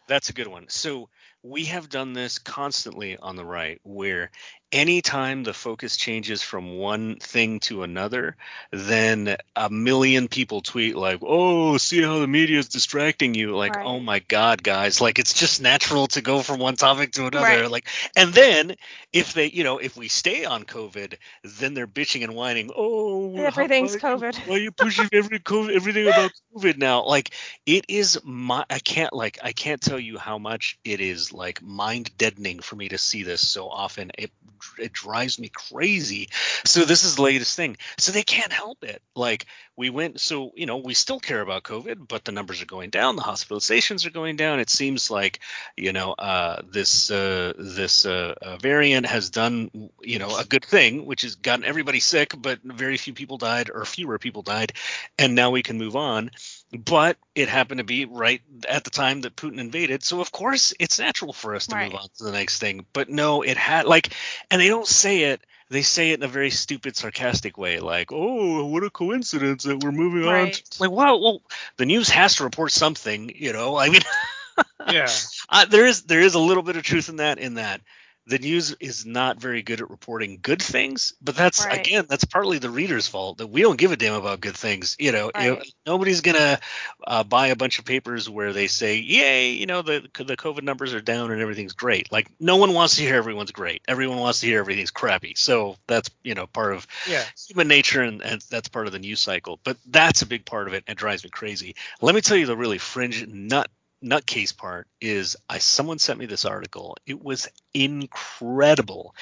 That's 0.08 0.30
a 0.30 0.34
good 0.34 0.48
one. 0.48 0.70
So 0.70 1.10
we 1.44 1.66
have 1.66 1.90
done 1.90 2.14
this 2.14 2.38
constantly 2.40 3.18
on 3.18 3.36
the 3.36 3.46
right, 3.46 3.80
where 3.84 4.32
anytime 4.72 5.44
the 5.44 5.54
focus 5.54 5.98
changes 5.98 6.42
from 6.42 6.78
one 6.78 7.16
thing 7.18 7.60
to 7.62 7.84
another, 7.84 8.36
then 8.72 9.36
a 9.56 9.70
million 9.70 10.28
people 10.28 10.62
tweet 10.62 10.96
like, 10.96 11.20
"Oh, 11.24 11.78
see 11.78 12.02
how 12.02 12.20
the 12.20 12.28
media 12.28 12.60
is 12.60 12.68
distracting 12.70 13.34
you." 13.34 13.56
Like, 13.56 13.76
oh 13.78 13.80
Right. 13.80 13.86
"Oh 13.86 14.00
my 14.00 14.20
god, 14.20 14.64
guys, 14.64 15.02
like 15.02 15.20
it's 15.20 15.34
just 15.34 15.62
natural 15.62 16.08
to 16.08 16.22
go 16.22 16.42
from 16.42 16.60
one 16.60 16.76
topic 16.76 17.12
to 17.14 17.26
another." 17.28 17.46
Right. 17.62 17.72
Like 17.72 17.88
and 18.16 18.34
then 18.34 18.76
if 19.14 19.34
they, 19.34 19.48
you 19.50 19.64
know, 19.64 19.78
if 19.80 19.98
we 19.98 20.08
stay 20.08 20.46
on 20.46 20.64
COVID, 20.66 21.16
then 21.44 21.74
they're 21.74 21.88
bitching 21.88 22.24
and 22.24 22.36
whining, 22.36 22.72
"Oh, 22.76 23.36
how- 23.38 23.44
Everything's 23.46 23.94
why 23.94 24.00
COVID. 24.00 24.36
Why 24.48 24.56
are 24.56 24.60
you 24.60 24.72
pushing 24.72 25.10
every 25.14 25.40
COVID, 25.40 25.74
everything 25.76 26.08
about 26.08 26.32
COVID 26.56 26.78
now?" 26.78 27.04
Like 27.06 27.32
it 27.66 27.86
is 27.88 28.20
my 28.24 28.66
I 28.70 28.80
can't 28.80 29.14
like 29.14 29.40
I 29.44 29.52
can't 29.54 29.82
tell 29.82 30.00
you 30.00 30.18
how 30.18 30.38
much 30.38 30.78
it 30.84 31.02
is 31.02 31.32
like 31.34 31.62
mind 31.62 32.16
deadening 32.18 32.60
for 32.60 32.76
me 32.76 32.90
to 32.90 32.98
see 32.98 33.24
this 33.24 33.48
so 33.48 33.70
often. 33.70 34.12
It 34.18 34.32
it 34.78 34.94
drives 34.94 35.40
me 35.40 35.50
crazy. 35.50 36.30
So 36.66 36.86
this 36.86 37.04
is 37.04 37.16
the 37.16 37.22
latest 37.22 37.56
thing. 37.56 37.78
So 37.98 38.12
they 38.12 38.24
can't 38.24 38.52
help 38.52 38.84
it. 38.84 39.02
Like 39.16 39.46
we 39.76 39.90
went 39.90 40.20
so 40.20 40.52
you 40.56 40.66
know 40.66 40.78
we 40.78 40.94
still 40.94 41.20
care 41.20 41.42
about 41.42 41.64
COVID, 41.64 42.08
but 42.08 42.26
the 42.26 42.32
numbers 42.32 42.62
are 42.62 42.66
going 42.66 42.90
down, 42.90 43.16
the 43.16 43.22
hospitalizations 43.22 44.06
are 44.06 44.12
going 44.12 44.36
down. 44.36 44.60
It 44.60 44.70
seems 44.70 45.10
like 45.10 45.40
you 45.78 45.94
know 45.94 46.14
uh, 46.14 46.62
this 46.70 47.10
uh, 47.12 47.54
this 47.58 48.06
uh, 48.06 48.36
uh, 48.42 48.58
variant 48.58 49.06
has 49.06 49.30
done 49.30 49.90
you 50.02 50.20
know 50.20 50.38
a 50.38 50.46
good 50.46 50.66
thing, 50.66 51.06
which 51.06 51.22
has 51.22 51.36
gotten 51.36 51.66
everybody 51.66 52.00
sick, 52.00 52.34
but 52.38 52.60
very 52.64 52.98
few 52.98 53.14
people 53.14 53.38
died 53.38 53.70
or 53.74 53.86
fewer 53.86 54.20
people 54.20 54.42
died, 54.42 54.74
and 55.18 55.36
now 55.36 55.52
we 55.52 55.64
can 55.64 55.78
move 55.78 55.96
on 55.96 56.32
but 56.78 57.18
it 57.36 57.50
happened 57.50 57.80
to 57.80 57.84
be 57.84 58.06
right 58.06 58.42
at 58.68 58.84
the 58.84 58.90
time 58.90 59.22
that 59.22 59.36
Putin 59.36 59.60
invaded. 59.60 60.04
So 60.04 60.22
of 60.22 60.32
course 60.32 60.74
it's 60.80 61.00
natural 61.00 61.34
for 61.34 61.56
us 61.56 61.68
to 61.68 61.76
move 61.76 61.96
on 61.96 62.08
to 62.18 62.24
the 62.24 62.32
next 62.32 62.60
thing. 62.60 62.86
But 62.94 63.10
no, 63.10 63.42
it 63.42 63.58
had 63.58 63.86
like, 63.86 64.10
and 64.52 64.62
they 64.62 64.68
don't 64.68 64.88
say 64.88 65.24
it. 65.24 65.42
They 65.72 65.84
say 65.84 66.12
it 66.12 66.20
in 66.20 66.24
a 66.24 66.28
very 66.28 66.50
stupid, 66.50 66.96
sarcastic 66.96 67.56
way, 67.56 67.80
like, 67.80 68.12
"Oh, 68.12 68.66
what 68.66 68.84
a 68.84 68.90
coincidence 68.90 69.66
that 69.66 69.84
we're 69.84 69.92
moving 69.92 70.28
on." 70.28 70.50
To, 70.50 70.64
like, 70.80 70.90
well, 70.90 71.22
well, 71.22 71.42
the 71.78 71.86
news 71.86 72.10
has 72.10 72.38
to 72.38 72.44
report 72.44 72.72
something, 72.72 73.32
you 73.36 73.54
know. 73.54 73.78
I 73.78 73.90
mean, 73.90 74.02
Yeah. 74.92 75.08
uh, 75.48 75.66
there 75.66 75.86
is 75.86 76.04
there 76.04 76.22
is 76.22 76.34
a 76.34 76.40
little 76.40 76.64
bit 76.64 76.76
of 76.76 76.84
truth 76.84 77.10
in 77.10 77.18
that. 77.18 77.38
In 77.38 77.56
that 77.56 77.82
the 78.30 78.40
news 78.40 78.76
is 78.80 79.06
not 79.06 79.40
very 79.42 79.62
good 79.64 79.82
at 79.82 79.90
reporting 79.90 80.40
good 80.42 80.62
things, 80.62 81.14
but 81.22 81.36
that's 81.36 81.66
Right. 81.66 81.72
again 81.72 82.06
that's 82.08 82.24
partly 82.26 82.60
the 82.60 82.70
reader's 82.70 83.08
fault 83.08 83.40
that 83.40 83.48
we 83.48 83.62
don't 83.62 83.78
give 83.78 83.92
a 83.92 83.98
damn 83.98 84.14
about 84.16 84.42
good 84.42 84.56
things. 84.56 84.96
You 85.00 85.12
know, 85.12 85.32
you 85.36 85.52
know, 85.52 85.62
nobody's 85.86 86.22
gonna 86.22 86.60
uh, 87.06 87.24
buy 87.24 87.48
a 87.48 87.56
bunch 87.56 87.80
of 87.80 87.86
papers 87.86 88.30
where 88.30 88.54
they 88.54 88.68
say, 88.68 88.98
"Yay, 88.98 89.52
you 89.52 89.66
know 89.66 89.82
the 89.82 90.02
the 90.16 90.38
COVID 90.38 90.64
numbers 90.64 90.94
are 90.94 91.02
down 91.02 91.32
and 91.32 91.42
everything's 91.42 91.74
great." 91.74 92.12
Like 92.12 92.30
no 92.40 92.58
one 92.58 92.74
wants 92.74 92.96
to 92.98 93.02
hear 93.04 93.16
everyone's 93.16 93.52
great. 93.52 93.82
Everyone 93.88 94.18
wants 94.20 94.42
to 94.42 94.48
hear 94.48 94.60
everything's 94.60 94.92
crappy. 94.92 95.34
So 95.36 95.78
that's 95.88 96.10
you 96.24 96.36
know 96.36 96.48
part 96.48 96.74
of 96.74 96.88
Yeah. 97.06 97.30
human 97.48 97.68
nature 97.68 98.02
and, 98.02 98.22
and 98.24 98.42
that's 98.50 98.70
part 98.70 98.88
of 98.88 98.94
the 98.94 99.00
news 99.00 99.20
cycle. 99.20 99.60
But 99.64 99.78
that's 99.88 100.22
a 100.22 100.28
big 100.28 100.46
part 100.46 100.68
of 100.68 100.74
it 100.74 100.84
and 100.88 100.98
drives 100.98 101.24
me 101.24 101.30
crazy. 101.30 101.76
Let 102.02 102.16
me 102.16 102.22
tell 102.22 102.38
you 102.38 102.46
the 102.46 102.58
really 102.58 102.78
fringe 102.78 103.28
nut 103.28 103.70
nutcase 104.04 104.56
part 104.56 104.88
is 105.02 105.36
I 105.50 105.58
someone 105.60 106.00
sent 106.00 106.20
me 106.20 106.26
this 106.26 106.46
article. 106.46 106.98
It 107.06 107.22
was 107.22 107.48
incredible. 107.74 109.16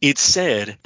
It 0.00 0.18
said 0.18 0.78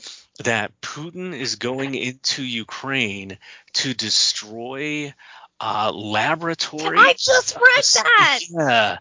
that 0.45 0.81
Putin 0.81 1.39
is 1.39 1.57
going 1.57 1.95
into 1.95 2.43
Ukraine 2.45 3.39
to 3.75 3.95
destroy 3.95 5.15
uh, 5.59 5.91
laboratories. 5.93 7.01
I 7.01 7.15
just 7.15 7.57
read 7.57 8.05
that. 8.05 8.41
Yeah, 8.51 8.99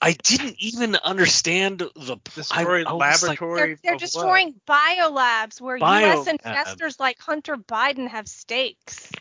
I 0.00 0.12
didn't 0.12 0.56
even 0.58 0.96
understand 0.96 1.80
the 1.80 2.16
Destroy 2.34 2.84
I, 2.84 2.90
I 2.90 2.92
was 2.94 3.26
like, 3.26 3.40
laboratory. 3.40 3.56
They're, 3.56 3.78
they're 3.82 3.94
of 3.94 4.00
what? 4.00 4.00
destroying 4.00 4.54
biolabs 4.66 5.60
where 5.60 5.78
Bio- 5.78 6.06
U.S. 6.06 6.26
investors 6.28 6.98
like 6.98 7.18
Hunter 7.20 7.56
Biden 7.56 8.08
have 8.08 8.28
stakes. 8.28 9.12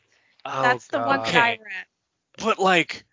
Oh, 0.45 0.61
That's 0.61 0.87
the 0.87 0.99
one 0.99 1.19
that 1.23 1.35
I 1.35 1.51
Okay. 1.51 1.59
read. 1.63 1.85
but 2.37 2.59
like 2.59 3.03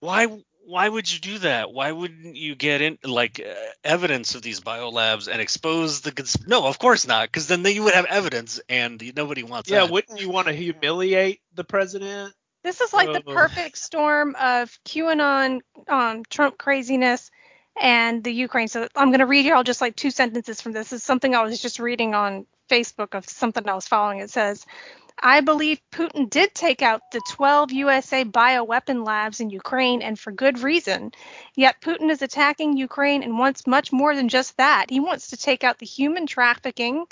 why 0.00 0.26
why 0.68 0.88
would 0.88 1.10
you 1.10 1.18
do 1.18 1.38
that 1.38 1.72
why 1.72 1.90
wouldn't 1.92 2.36
you 2.36 2.54
get 2.54 2.82
in 2.82 2.98
like 3.04 3.40
uh, 3.40 3.54
evidence 3.84 4.34
of 4.34 4.42
these 4.42 4.60
biolabs 4.60 5.26
and 5.28 5.40
expose 5.40 6.02
the 6.02 6.12
cons- 6.12 6.46
no 6.46 6.66
of 6.66 6.78
course 6.78 7.06
not 7.06 7.26
because 7.26 7.46
then 7.48 7.64
you 7.64 7.82
would 7.84 7.94
have 7.94 8.04
evidence 8.06 8.60
and 8.68 9.02
nobody 9.16 9.42
wants 9.42 9.70
Yeah, 9.70 9.84
that 9.84 9.92
wouldn't 9.92 10.20
you 10.20 10.28
want 10.30 10.46
to 10.48 10.52
humiliate 10.52 11.40
the 11.54 11.64
president? 11.64 12.34
This 12.64 12.80
is 12.80 12.92
like 12.92 13.12
the 13.12 13.22
Oh. 13.26 13.34
perfect 13.34 13.78
storm 13.78 14.36
of 14.38 14.78
QAnon, 14.84 15.60
um, 15.88 16.22
Trump 16.28 16.58
craziness, 16.58 17.30
and 17.80 18.22
the 18.22 18.32
Ukraine. 18.32 18.68
So 18.68 18.88
I'm 18.96 19.08
going 19.08 19.20
to 19.20 19.26
read 19.26 19.46
you 19.46 19.54
all 19.54 19.64
just 19.64 19.80
like 19.80 19.96
two 19.96 20.10
sentences 20.10 20.60
from 20.60 20.72
this. 20.72 20.90
This 20.90 21.00
is 21.00 21.04
something 21.04 21.34
I 21.34 21.42
was 21.42 21.62
just 21.62 21.78
reading 21.78 22.14
on 22.14 22.46
Facebook 22.68 23.14
of 23.14 23.28
something 23.28 23.66
I 23.68 23.74
was 23.74 23.86
following. 23.88 24.18
It 24.18 24.30
says, 24.30 24.66
I 25.20 25.40
believe 25.40 25.80
Putin 25.90 26.30
did 26.30 26.54
take 26.54 26.82
out 26.82 27.02
the 27.12 27.20
12 27.32 27.72
USA 27.72 28.24
bioweapon 28.24 29.04
labs 29.04 29.40
in 29.40 29.50
Ukraine 29.50 30.02
and 30.02 30.18
for 30.18 30.30
good 30.30 30.60
reason. 30.60 31.12
Yet 31.56 31.80
Putin 31.80 32.10
is 32.10 32.22
attacking 32.22 32.76
Ukraine 32.76 33.22
and 33.22 33.38
wants 33.38 33.66
much 33.66 33.92
more 33.92 34.14
than 34.14 34.28
just 34.28 34.56
that. 34.58 34.86
He 34.90 35.00
wants 35.00 35.28
to 35.28 35.36
take 35.36 35.64
out 35.64 35.78
the 35.78 35.86
human 35.86 36.26
trafficking 36.26 37.06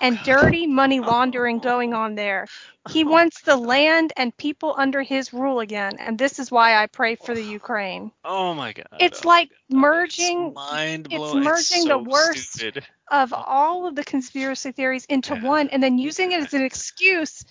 and 0.00 0.18
dirty 0.24 0.66
money 0.66 1.00
oh. 1.04 1.04
laundering 1.04 1.58
going 1.58 1.94
on 1.94 2.14
there. 2.14 2.46
He 2.90 3.04
wants 3.04 3.42
the 3.42 3.56
land 3.56 4.12
and 4.16 4.36
people 4.36 4.74
under 4.76 5.02
his 5.02 5.32
rule 5.32 5.60
again, 5.60 5.96
and 5.98 6.18
this 6.18 6.38
is 6.38 6.50
why 6.50 6.74
I 6.82 6.86
pray 6.86 7.16
for 7.16 7.34
the 7.34 7.42
Ukraine. 7.42 8.12
Oh 8.24 8.54
my 8.54 8.72
god. 8.72 8.86
It's 9.00 9.24
Oh 9.24 9.28
like 9.28 9.50
God. 9.50 9.78
merging 9.78 10.54
mind 10.54 11.08
it's 11.10 11.34
merging 11.34 11.84
the 11.88 11.94
so 11.94 11.98
worst 11.98 12.52
stupid. 12.54 12.84
of 13.10 13.32
all 13.32 13.86
of 13.86 13.94
the 13.94 14.04
conspiracy 14.04 14.72
theories 14.72 15.04
into 15.06 15.34
Yeah. 15.34 15.42
one 15.42 15.68
and 15.68 15.82
then 15.82 15.98
using 15.98 16.32
it 16.32 16.40
as 16.40 16.54
an 16.54 16.62
excuse 16.62 17.44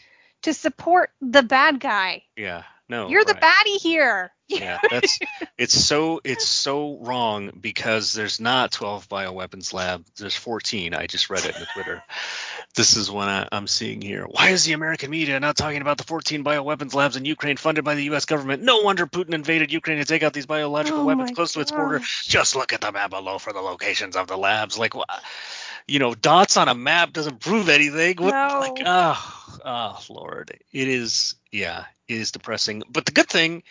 to 0.44 0.54
support 0.54 1.12
the 1.22 1.44
bad 1.44 1.80
guy. 1.80 2.24
Yeah. 2.36 2.64
No. 2.90 3.10
You're 3.10 3.26
the 3.26 3.34
right. 3.34 3.42
baddie 3.42 3.82
here. 3.82 4.32
Yeah 4.48 4.80
that's 4.90 5.20
it's 5.58 5.74
so 5.74 6.22
it's 6.24 6.46
so 6.46 6.98
wrong 7.00 7.52
because 7.60 8.14
there's 8.14 8.40
not 8.40 8.72
12 8.72 9.10
bioweapons 9.10 9.74
lab. 9.74 10.06
There's 10.18 10.36
14 10.36 10.94
i 10.94 11.08
just 11.08 11.30
read 11.30 11.46
it 11.46 11.56
in 11.56 11.62
the 11.62 11.68
twitter. 11.74 12.04
This 12.76 12.96
is 12.96 13.10
what 13.10 13.28
I, 13.28 13.48
i'm 13.52 13.68
seeing 13.68 14.02
here. 14.02 14.26
Why 14.30 14.50
is 14.50 14.66
the 14.66 14.74
american 14.74 15.10
media 15.12 15.40
not 15.40 15.58
talking 15.58 15.82
about 15.82 15.98
the 15.98 16.04
14 16.04 16.44
bioweapons 16.44 16.94
labs 16.94 17.16
in 17.16 17.26
ukraine 17.26 17.58
funded 17.58 17.84
by 17.84 17.96
the 17.96 18.04
us 18.04 18.26
government? 18.26 18.64
No 18.64 18.80
wonder 18.82 19.06
putin 19.08 19.34
invaded 19.34 19.72
ukraine 19.72 19.98
to 19.98 20.06
take 20.06 20.24
out 20.24 20.34
these 20.34 20.46
biological 20.46 21.02
Oh 21.02 21.06
weapons 21.06 21.32
close 21.32 21.54
to 21.54 21.62
its 21.62 21.72
border. 21.72 22.02
just 22.24 22.56
look 22.56 22.74
at 22.74 22.82
the 22.82 22.92
map 22.92 23.10
below 23.10 23.38
for 23.38 23.54
the 23.54 23.62
locations 23.62 24.16
of 24.16 24.28
the 24.28 24.38
labs. 24.38 24.78
Like 24.78 24.94
you 25.88 26.00
know 26.00 26.14
dots 26.16 26.58
on 26.58 26.68
a 26.68 26.76
map 26.76 27.14
doesn't 27.14 27.40
prove 27.40 27.70
anything. 27.70 28.18
What 28.18 28.32
No. 28.34 28.60
like 28.60 28.84
oh 28.86 29.60
oh 29.66 30.04
lord. 30.10 30.58
It 30.72 30.88
is 30.88 31.36
yeah 31.52 31.86
it 32.08 32.18
is 32.18 32.32
depressing. 32.32 32.84
But 32.90 33.06
the 33.06 33.12
good 33.12 33.28
thing 33.28 33.64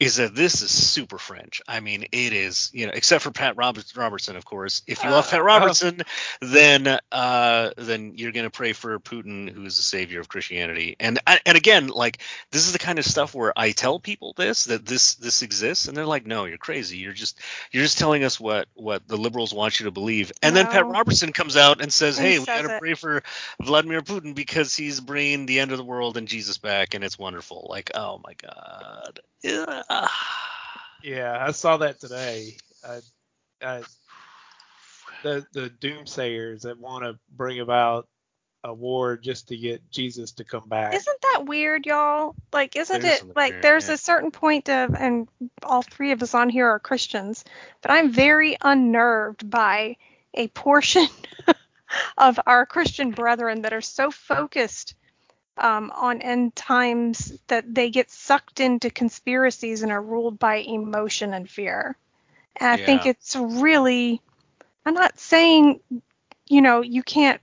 is 0.00 0.16
that 0.16 0.34
this 0.34 0.62
is 0.62 0.70
super 0.72 1.18
French. 1.18 1.62
I 1.68 1.80
mean, 1.80 2.04
it 2.10 2.32
is, 2.32 2.70
you 2.72 2.86
know, 2.86 2.92
except 2.94 3.22
for 3.22 3.30
Pat 3.30 3.56
Roberts, 3.58 3.96
Robertson, 3.96 4.36
of 4.36 4.44
course. 4.46 4.82
If 4.86 5.04
you 5.04 5.10
love 5.10 5.26
Uh, 5.26 5.30
Pat 5.30 5.40
oh. 5.40 5.44
Robertson, 5.44 6.00
then 6.40 6.98
uh, 7.12 7.70
then 7.76 8.14
you're 8.16 8.32
gonna 8.32 8.50
pray 8.50 8.72
for 8.72 8.98
Putin, 8.98 9.50
who 9.50 9.64
is 9.66 9.76
the 9.76 9.82
savior 9.82 10.20
of 10.20 10.28
Christianity. 10.28 10.96
And 10.98 11.20
and 11.46 11.56
again, 11.56 11.88
like 11.88 12.18
this 12.50 12.66
is 12.66 12.72
the 12.72 12.78
kind 12.78 12.98
of 12.98 13.04
stuff 13.04 13.34
where 13.34 13.52
I 13.56 13.72
tell 13.72 14.00
people 14.00 14.34
this 14.36 14.64
that 14.64 14.86
this 14.86 15.16
this 15.16 15.42
exists, 15.42 15.86
and 15.88 15.96
they're 15.96 16.06
like, 16.06 16.26
no, 16.26 16.46
you're 16.46 16.58
crazy. 16.58 16.98
You're 16.98 17.12
just 17.12 17.38
you're 17.70 17.84
just 17.84 17.98
telling 17.98 18.24
us 18.24 18.40
what 18.40 18.68
what 18.74 19.06
the 19.06 19.18
liberals 19.18 19.52
want 19.54 19.80
you 19.80 19.84
to 19.84 19.90
believe. 19.92 20.32
And 20.42 20.56
then 20.56 20.66
Pat 20.66 20.86
Robertson 20.86 21.32
comes 21.32 21.56
out 21.56 21.82
and 21.82 21.92
says, 21.92 22.18
And 22.18 22.26
he 22.26 22.32
hey, 22.34 22.38
we 22.40 22.46
says 22.46 22.62
gotta 22.62 22.76
it. 22.76 22.80
pray 22.80 22.94
for 22.94 23.22
Vladimir 23.62 24.00
Putin 24.02 24.34
because 24.34 24.74
he's 24.74 25.00
bringing 25.00 25.46
the 25.46 25.60
end 25.60 25.72
of 25.72 25.78
the 25.78 25.84
world 25.84 26.16
and 26.16 26.26
Jesus 26.26 26.58
back, 26.58 26.94
and 26.94 27.04
it's 27.04 27.18
wonderful. 27.18 27.66
Like, 27.70 27.90
oh 27.94 28.20
my 28.24 28.34
god. 28.34 29.20
Ugh. 29.44 30.10
Yeah, 31.02 31.36
I 31.40 31.50
saw 31.52 31.78
that 31.78 32.00
today. 32.00 32.56
I, 32.84 33.00
I, 33.62 33.82
the 35.22 35.46
the 35.52 35.70
doomsayers 35.70 36.62
that 36.62 36.78
want 36.78 37.04
to 37.04 37.18
bring 37.36 37.60
about 37.60 38.08
a 38.62 38.74
war 38.74 39.16
just 39.16 39.48
to 39.48 39.56
get 39.56 39.90
Jesus 39.90 40.32
to 40.32 40.44
come 40.44 40.68
back. 40.68 40.94
Isn't 40.94 41.20
that 41.32 41.46
weird, 41.46 41.86
y'all? 41.86 42.34
Like, 42.52 42.76
isn't 42.76 43.02
There's 43.02 43.22
it 43.22 43.36
like 43.36 43.52
weird, 43.52 43.62
there's 43.62 43.88
yeah. 43.88 43.94
a 43.94 43.98
certain 43.98 44.30
point 44.30 44.68
of, 44.68 44.94
and 44.94 45.28
all 45.62 45.82
three 45.82 46.12
of 46.12 46.22
us 46.22 46.34
on 46.34 46.48
here 46.50 46.68
are 46.68 46.78
Christians, 46.78 47.44
but 47.80 47.90
I'm 47.90 48.12
very 48.12 48.56
unnerved 48.60 49.48
by 49.48 49.96
a 50.34 50.48
portion 50.48 51.06
of 52.18 52.38
our 52.46 52.66
Christian 52.66 53.12
brethren 53.12 53.62
that 53.62 53.72
are 53.72 53.80
so 53.80 54.10
focused 54.10 54.94
um, 55.60 55.92
on 55.94 56.22
end 56.22 56.56
times 56.56 57.32
that 57.48 57.72
they 57.72 57.90
get 57.90 58.10
sucked 58.10 58.60
into 58.60 58.90
conspiracies 58.90 59.82
and 59.82 59.92
are 59.92 60.02
ruled 60.02 60.38
by 60.38 60.56
emotion 60.56 61.34
and 61.34 61.48
fear. 61.48 61.96
And 62.56 62.68
I 62.68 62.84
think 62.84 63.06
it's 63.06 63.36
really, 63.36 64.20
I'm 64.84 64.94
not 64.94 65.18
saying, 65.18 65.80
you 66.48 66.62
know, 66.62 66.80
you 66.80 67.02
can't 67.02 67.40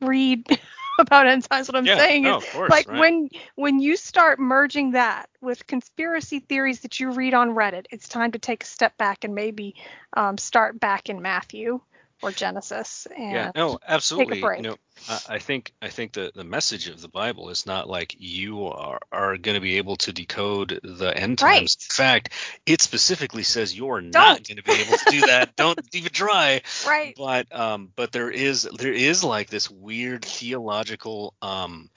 read 0.00 0.46
about 0.98 1.26
end 1.26 1.44
times. 1.44 1.68
What 1.68 1.76
I'm 1.76 1.86
yeah, 1.86 1.96
saying 1.96 2.24
no, 2.24 2.38
is, 2.38 2.44
course, 2.44 2.70
like 2.70 2.88
right. 2.88 3.00
when 3.00 3.28
when 3.54 3.80
you 3.80 3.96
start 3.96 4.38
merging 4.38 4.92
that 4.92 5.28
with 5.40 5.66
conspiracy 5.66 6.40
theories 6.40 6.80
that 6.80 7.00
you 7.00 7.10
read 7.12 7.34
on 7.34 7.50
Reddit, 7.50 7.86
it's 7.90 8.08
time 8.08 8.32
to 8.32 8.38
take 8.38 8.64
a 8.64 8.66
step 8.66 8.96
back 8.98 9.24
and 9.24 9.34
maybe 9.34 9.74
um, 10.16 10.36
start 10.36 10.78
back 10.78 11.08
in 11.08 11.22
Matthew 11.22 11.80
or 12.22 12.30
Genesis. 12.32 13.06
And 13.16 13.32
yeah, 13.32 13.52
no, 13.54 13.78
absolutely. 13.86 14.40
break. 14.40 14.62
You 14.62 14.70
know, 14.70 14.76
I, 15.08 15.20
I 15.28 15.38
think 15.38 15.72
I 15.80 15.88
think 15.88 16.12
the 16.12 16.32
the 16.34 16.44
message 16.44 16.88
of 16.88 17.00
the 17.00 17.08
Bible 17.08 17.50
is 17.50 17.66
not 17.66 17.88
like 17.88 18.16
you 18.18 18.66
are 18.66 19.00
are 19.10 19.36
going 19.36 19.54
to 19.54 19.60
be 19.60 19.78
able 19.78 19.96
to 19.96 20.12
decode 20.12 20.80
the 20.82 21.16
end 21.16 21.38
times. 21.38 21.42
Right. 21.42 21.86
In 21.90 21.94
fact, 21.94 22.32
it 22.66 22.80
specifically 22.82 23.42
says 23.42 23.76
you're 23.76 24.00
not 24.00 24.46
going 24.46 24.56
to 24.56 24.62
be 24.62 24.72
able 24.72 24.98
to 24.98 25.10
do 25.10 25.20
that. 25.22 25.56
Don't 25.56 25.80
even 25.92 26.12
try. 26.12 26.62
right, 26.86 27.14
But 27.16 27.54
um, 27.54 27.90
but 27.96 28.12
there 28.12 28.30
is 28.30 28.68
there 28.78 28.92
is 28.92 29.24
like 29.24 29.48
this 29.48 29.70
weird 29.70 30.24
theological 30.24 31.34
um. 31.42 31.90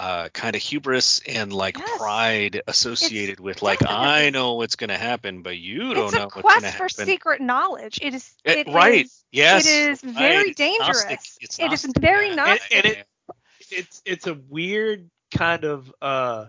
Uh, 0.00 0.30
kind 0.30 0.56
of 0.56 0.62
hubris 0.62 1.20
and 1.28 1.52
like 1.52 1.76
Yes. 1.76 1.98
pride 1.98 2.62
associated 2.66 3.38
with 3.38 3.60
like 3.60 3.86
I 3.86 4.30
know 4.30 4.54
what's 4.54 4.76
going 4.76 4.88
to 4.88 4.96
happen, 4.96 5.42
but 5.42 5.58
you 5.58 5.92
don't 5.92 6.06
it's 6.06 6.14
know 6.14 6.20
what's 6.24 6.34
going 6.40 6.42
to 6.42 6.48
happen. 6.48 6.64
It's 6.64 6.74
a 6.74 6.78
quest 6.78 6.96
for 6.96 7.04
secret 7.04 7.40
knowledge. 7.42 7.98
It 8.00 8.14
is. 8.14 8.32
Eh, 8.46 8.60
It 8.60 8.68
right. 8.68 9.04
is- 9.04 9.24
Yes. 9.30 9.66
It 9.66 9.90
is 9.90 10.00
very 10.00 10.48
It's 10.52 10.56
dangerous. 10.56 11.04
Gnostic. 11.04 11.20
It's 11.42 11.58
It 11.58 11.72
is 11.74 11.86
very 12.00 12.28
Yeah. 12.28 12.34
Gnostic. 12.34 12.74
And 12.76 12.86
it- 12.86 13.06
it's 13.70 14.02
it's 14.06 14.26
a 14.26 14.34
weird 14.48 15.10
kind 15.36 15.64
of 15.64 15.92
uh 16.00 16.46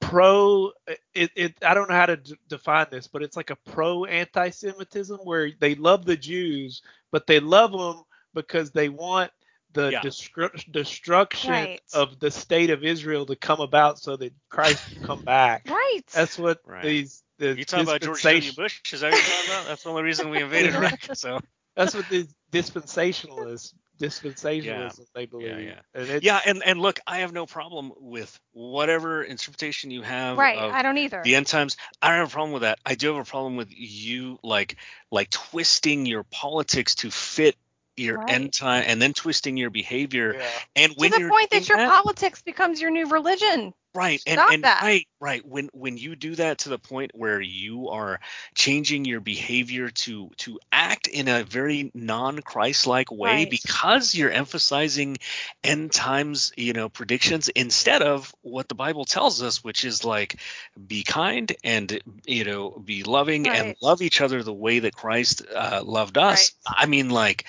pro 0.00 0.72
it, 1.14 1.30
it 1.36 1.54
I 1.64 1.74
don't 1.74 1.88
know 1.88 1.94
how 1.96 2.06
to 2.06 2.16
d- 2.16 2.34
define 2.48 2.86
this, 2.90 3.06
but 3.06 3.22
it's 3.22 3.36
like 3.36 3.50
a 3.50 3.56
pro 3.56 4.04
anti-Semitism 4.04 5.18
where 5.18 5.50
they 5.58 5.74
love 5.76 6.04
the 6.04 6.16
Jews, 6.16 6.82
but 7.12 7.26
they 7.28 7.40
love 7.40 7.72
them 7.72 8.02
because 8.34 8.72
they 8.72 8.88
want 8.88 9.30
the 9.76 9.92
Yeah. 9.92 10.00
destru- 10.00 10.72
destruction 10.72 11.50
Right. 11.52 11.80
of 11.94 12.18
the 12.18 12.30
state 12.30 12.70
of 12.70 12.82
Israel 12.82 13.26
to 13.26 13.36
come 13.36 13.60
about 13.60 13.98
so 14.00 14.16
that 14.16 14.32
Christ 14.48 14.82
can 14.92 15.04
come 15.04 15.22
back. 15.24 15.68
Right. 15.70 16.00
That's 16.12 16.38
what 16.38 16.60
Right. 16.64 16.82
these 16.82 17.22
the 17.38 17.54
You 17.56 17.64
talking 17.66 17.86
about 17.86 18.00
George 18.00 18.22
W. 18.22 18.52
Bush? 18.54 18.80
Is 18.92 19.00
that 19.02 19.12
what 19.12 19.18
you're 19.20 19.30
talking 19.36 19.50
about? 19.50 19.66
That's 19.66 19.82
the 19.82 19.90
only 19.90 20.02
reason 20.04 20.30
we 20.30 20.40
invaded 20.42 20.74
Iraq. 20.74 21.14
So 21.14 21.38
That's 21.76 21.94
what 21.94 22.08
these 22.08 22.26
dispensationalists 22.50 23.74
dispensationalism 23.98 25.06
they 25.14 25.24
believe. 25.26 25.58
yeah. 25.60 25.80
And 25.94 26.02
it's- 26.04 26.22
yeah, 26.22 26.40
and 26.44 26.62
and 26.64 26.80
look, 26.80 27.00
I 27.06 27.18
have 27.18 27.32
no 27.32 27.46
problem 27.46 27.92
with 27.96 28.38
whatever 28.52 29.22
interpretation 29.22 29.90
you 29.90 30.02
have 30.02 30.36
right. 30.38 30.58
of 30.58 30.72
I 30.72 30.82
don't 30.82 30.98
either. 30.98 31.22
the 31.24 31.34
end 31.34 31.46
times. 31.46 31.76
I 32.02 32.08
don't 32.08 32.18
have 32.18 32.28
a 32.28 32.32
problem 32.32 32.52
with 32.52 32.62
that. 32.62 32.78
I 32.84 32.94
do 32.94 33.14
have 33.14 33.26
a 33.26 33.28
problem 33.28 33.56
with 33.56 33.68
you 33.70 34.38
like 34.42 34.76
like 35.10 35.30
twisting 35.30 36.04
your 36.06 36.24
politics 36.24 36.94
to 36.96 37.10
fit 37.10 37.56
your 37.96 38.18
Right. 38.18 38.30
end 38.30 38.52
time 38.52 38.84
and 38.86 39.00
then 39.00 39.12
twisting 39.12 39.56
your 39.56 39.70
behavior. 39.70 40.34
yeah. 40.34 40.48
And 40.76 40.92
to 40.92 41.08
the 41.08 41.18
you're 41.18 41.30
point 41.30 41.50
that 41.50 41.64
doing 41.64 41.80
your 41.80 41.88
politics 41.88 42.42
becomes 42.42 42.80
your 42.80 42.90
new 42.90 43.08
religion. 43.08 43.72
Right 43.96 44.22
and, 44.26 44.38
Stop 44.38 44.52
and 44.52 44.64
that. 44.64 44.82
right 44.82 45.06
right 45.20 45.46
when 45.46 45.68
when 45.72 45.96
you 45.96 46.14
do 46.16 46.34
that 46.36 46.58
to 46.58 46.68
the 46.68 46.78
point 46.78 47.12
where 47.14 47.40
you 47.40 47.88
are 47.88 48.20
changing 48.54 49.04
your 49.04 49.20
behavior 49.20 49.88
to 49.88 50.30
to 50.38 50.58
act 50.70 51.06
in 51.06 51.28
a 51.28 51.42
very 51.44 51.90
non-christ-like 51.94 53.10
way 53.10 53.26
Right. 53.44 53.50
because 53.50 54.14
you're 54.14 54.30
emphasizing 54.30 55.16
end 55.64 55.92
times 55.92 56.52
you 56.56 56.72
know 56.72 56.88
predictions 56.88 57.48
instead 57.48 58.02
of 58.02 58.34
what 58.42 58.68
the 58.68 58.74
bible 58.74 59.04
tells 59.04 59.42
us 59.42 59.64
which 59.64 59.84
is 59.84 60.04
like 60.04 60.38
be 60.86 61.02
kind 61.02 61.54
and 61.64 61.98
you 62.26 62.44
know 62.44 62.70
be 62.84 63.02
loving 63.02 63.48
and 63.48 63.74
love 63.82 64.02
each 64.02 64.20
other 64.20 64.42
the 64.42 64.52
way 64.52 64.80
that 64.80 64.94
christ 64.94 65.42
uh, 65.54 65.82
loved 65.84 66.18
us 66.18 66.52
i 66.66 66.86
mean 66.86 67.08
like 67.10 67.44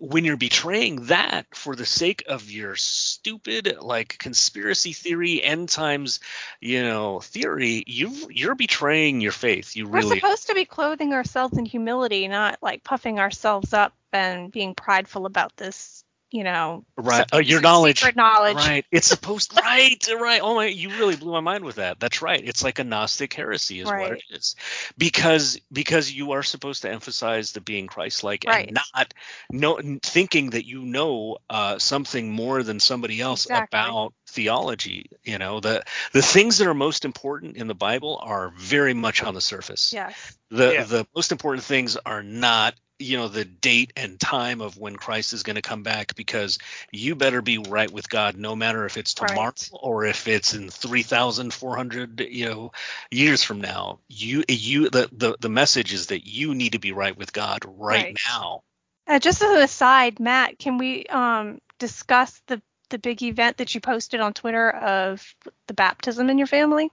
when 0.00 0.24
you're 0.24 0.36
betraying 0.36 1.06
that 1.06 1.46
for 1.54 1.76
the 1.76 1.86
sake 1.86 2.24
of 2.26 2.50
your 2.50 2.74
stupid 2.74 3.76
like 3.80 4.16
conspiracy 4.18 4.92
theory 4.92 5.40
end 5.42 5.68
times 5.92 6.20
you 6.60 6.82
know 6.82 7.20
theory 7.20 7.84
you 7.86 8.10
you're 8.30 8.54
betraying 8.54 9.20
your 9.20 9.32
faith. 9.32 9.76
You 9.76 9.86
really 9.86 10.10
We're 10.10 10.16
supposed 10.16 10.46
to 10.48 10.54
be 10.54 10.64
clothing 10.64 11.12
ourselves 11.12 11.58
in 11.58 11.64
humility, 11.64 12.28
not 12.28 12.58
like 12.62 12.84
puffing 12.84 13.18
ourselves 13.18 13.72
up 13.72 13.94
and 14.12 14.50
being 14.50 14.74
prideful 14.74 15.26
about 15.26 15.56
this, 15.56 16.01
you 16.32 16.44
know, 16.44 16.84
right 16.96 17.26
supposed 17.26 17.48
your 17.48 17.60
knowledge 17.60 18.04
knowledge. 18.16 18.56
right 18.56 18.84
it's 18.90 19.06
supposed 19.06 19.52
right 19.64 20.06
right 20.20 20.40
oh 20.42 20.54
my 20.54 20.66
you 20.66 20.88
really 20.90 21.16
blew 21.16 21.32
my 21.32 21.40
mind 21.40 21.64
with 21.64 21.76
that 21.76 21.98
that's 22.00 22.22
right 22.22 22.42
it's 22.44 22.62
like 22.62 22.78
a 22.78 22.84
gnostic 22.84 23.32
heresy 23.34 23.80
is 23.80 23.88
what 23.90 24.12
it 24.12 24.22
is 24.30 24.56
because 24.98 25.60
because 25.72 26.10
you 26.12 26.32
are 26.32 26.42
supposed 26.42 26.82
to 26.82 26.90
emphasize 26.90 27.52
the 27.52 27.60
being 27.60 27.86
christ-like 27.86 28.44
Right. 28.46 28.66
and 28.68 28.78
not 28.94 29.14
no 29.50 29.78
thinking 30.02 30.50
that 30.50 30.66
you 30.66 30.82
know 30.84 31.38
uh, 31.50 31.78
something 31.78 32.30
more 32.30 32.62
than 32.62 32.80
somebody 32.80 33.20
else 33.20 33.44
Exactly. 33.46 33.78
about 33.78 34.14
theology 34.28 35.06
you 35.24 35.38
know 35.38 35.60
the 35.60 35.82
the 36.12 36.22
things 36.22 36.58
that 36.58 36.66
are 36.66 36.74
most 36.74 37.04
important 37.04 37.56
in 37.56 37.66
the 37.66 37.74
bible 37.74 38.18
are 38.22 38.52
very 38.58 38.94
much 38.94 39.22
on 39.22 39.34
the 39.34 39.40
surface 39.40 39.92
Yes. 39.92 40.38
the 40.50 40.72
Yeah. 40.72 40.84
the 40.84 41.06
most 41.14 41.32
important 41.32 41.64
things 41.64 41.96
are 41.96 42.22
not 42.22 42.74
you 43.02 43.16
know 43.18 43.28
the 43.28 43.44
date 43.44 43.92
and 43.96 44.18
time 44.20 44.60
of 44.60 44.76
when 44.78 44.96
Christ 44.96 45.32
is 45.32 45.42
going 45.42 45.56
to 45.56 45.62
come 45.62 45.82
back 45.82 46.14
because 46.14 46.58
you 46.90 47.14
better 47.14 47.42
be 47.42 47.58
right 47.58 47.90
with 47.90 48.08
God 48.08 48.36
no 48.36 48.54
matter 48.56 48.84
if 48.86 48.96
it's 48.96 49.14
tomorrow 49.14 49.52
Right. 49.52 49.70
or 49.72 50.04
if 50.06 50.28
it's 50.28 50.54
in 50.54 50.70
3400 50.70 52.20
you 52.20 52.46
know 52.46 52.72
years 53.10 53.42
from 53.42 53.60
now 53.60 53.98
you 54.08 54.44
you 54.48 54.88
the, 54.90 55.08
the 55.12 55.36
the 55.40 55.48
message 55.48 55.92
is 55.92 56.06
that 56.08 56.26
you 56.26 56.54
need 56.54 56.72
to 56.72 56.78
be 56.78 56.92
right 56.92 57.16
with 57.16 57.32
God 57.32 57.60
right, 57.66 58.06
Right. 58.06 58.16
now 58.26 58.62
Uh, 59.06 59.18
just 59.18 59.42
as 59.42 59.50
an 59.50 59.62
aside, 59.62 60.20
Matt, 60.20 60.58
can 60.58 60.78
we 60.78 61.04
um, 61.06 61.60
discuss 61.78 62.40
the 62.46 62.62
the 62.90 62.98
big 62.98 63.22
event 63.22 63.56
that 63.56 63.74
you 63.74 63.80
posted 63.80 64.20
on 64.20 64.34
Twitter 64.34 64.70
of 64.70 65.34
the 65.66 65.74
baptism 65.74 66.28
in 66.30 66.38
your 66.38 66.46
family? 66.46 66.90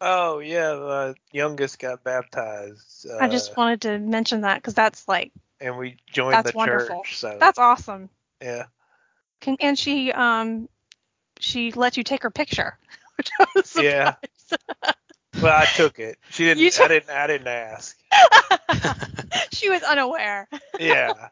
Oh 0.00 0.38
yeah, 0.38 0.72
the 0.74 1.14
youngest 1.32 1.78
got 1.78 2.02
baptized. 2.04 3.06
Uh, 3.08 3.16
I 3.18 3.28
just 3.28 3.56
wanted 3.56 3.82
to 3.82 3.98
mention 3.98 4.42
that 4.42 4.56
because 4.56 4.74
that's 4.74 5.08
like 5.08 5.32
and 5.60 5.78
we 5.78 5.96
joined 6.10 6.44
that's 6.44 6.44
the 6.44 6.52
wonderful. 6.52 7.02
church. 7.04 7.18
So 7.18 7.30
that's 7.38 7.58
awesome. 7.58 8.10
yeah, 8.40 8.66
Can, 9.40 9.56
and 9.60 9.78
she 9.78 10.12
um 10.12 10.68
she 11.38 11.72
let 11.72 11.96
you 11.96 12.04
take 12.04 12.22
her 12.22 12.30
picture, 12.30 12.78
which 13.16 13.30
I 13.40 13.46
was 13.54 13.76
Yeah. 13.76 14.14
well 15.40 15.56
I 15.56 15.66
took 15.66 15.98
it. 15.98 16.18
She 16.30 16.44
didn't. 16.44 16.78
I 16.78 16.88
didn't. 16.88 17.10
I 17.10 17.26
didn't 17.26 17.48
ask. 17.48 17.96
she 19.52 19.68
was 19.70 19.82
unaware. 19.82 20.48
Yeah, 20.78 21.28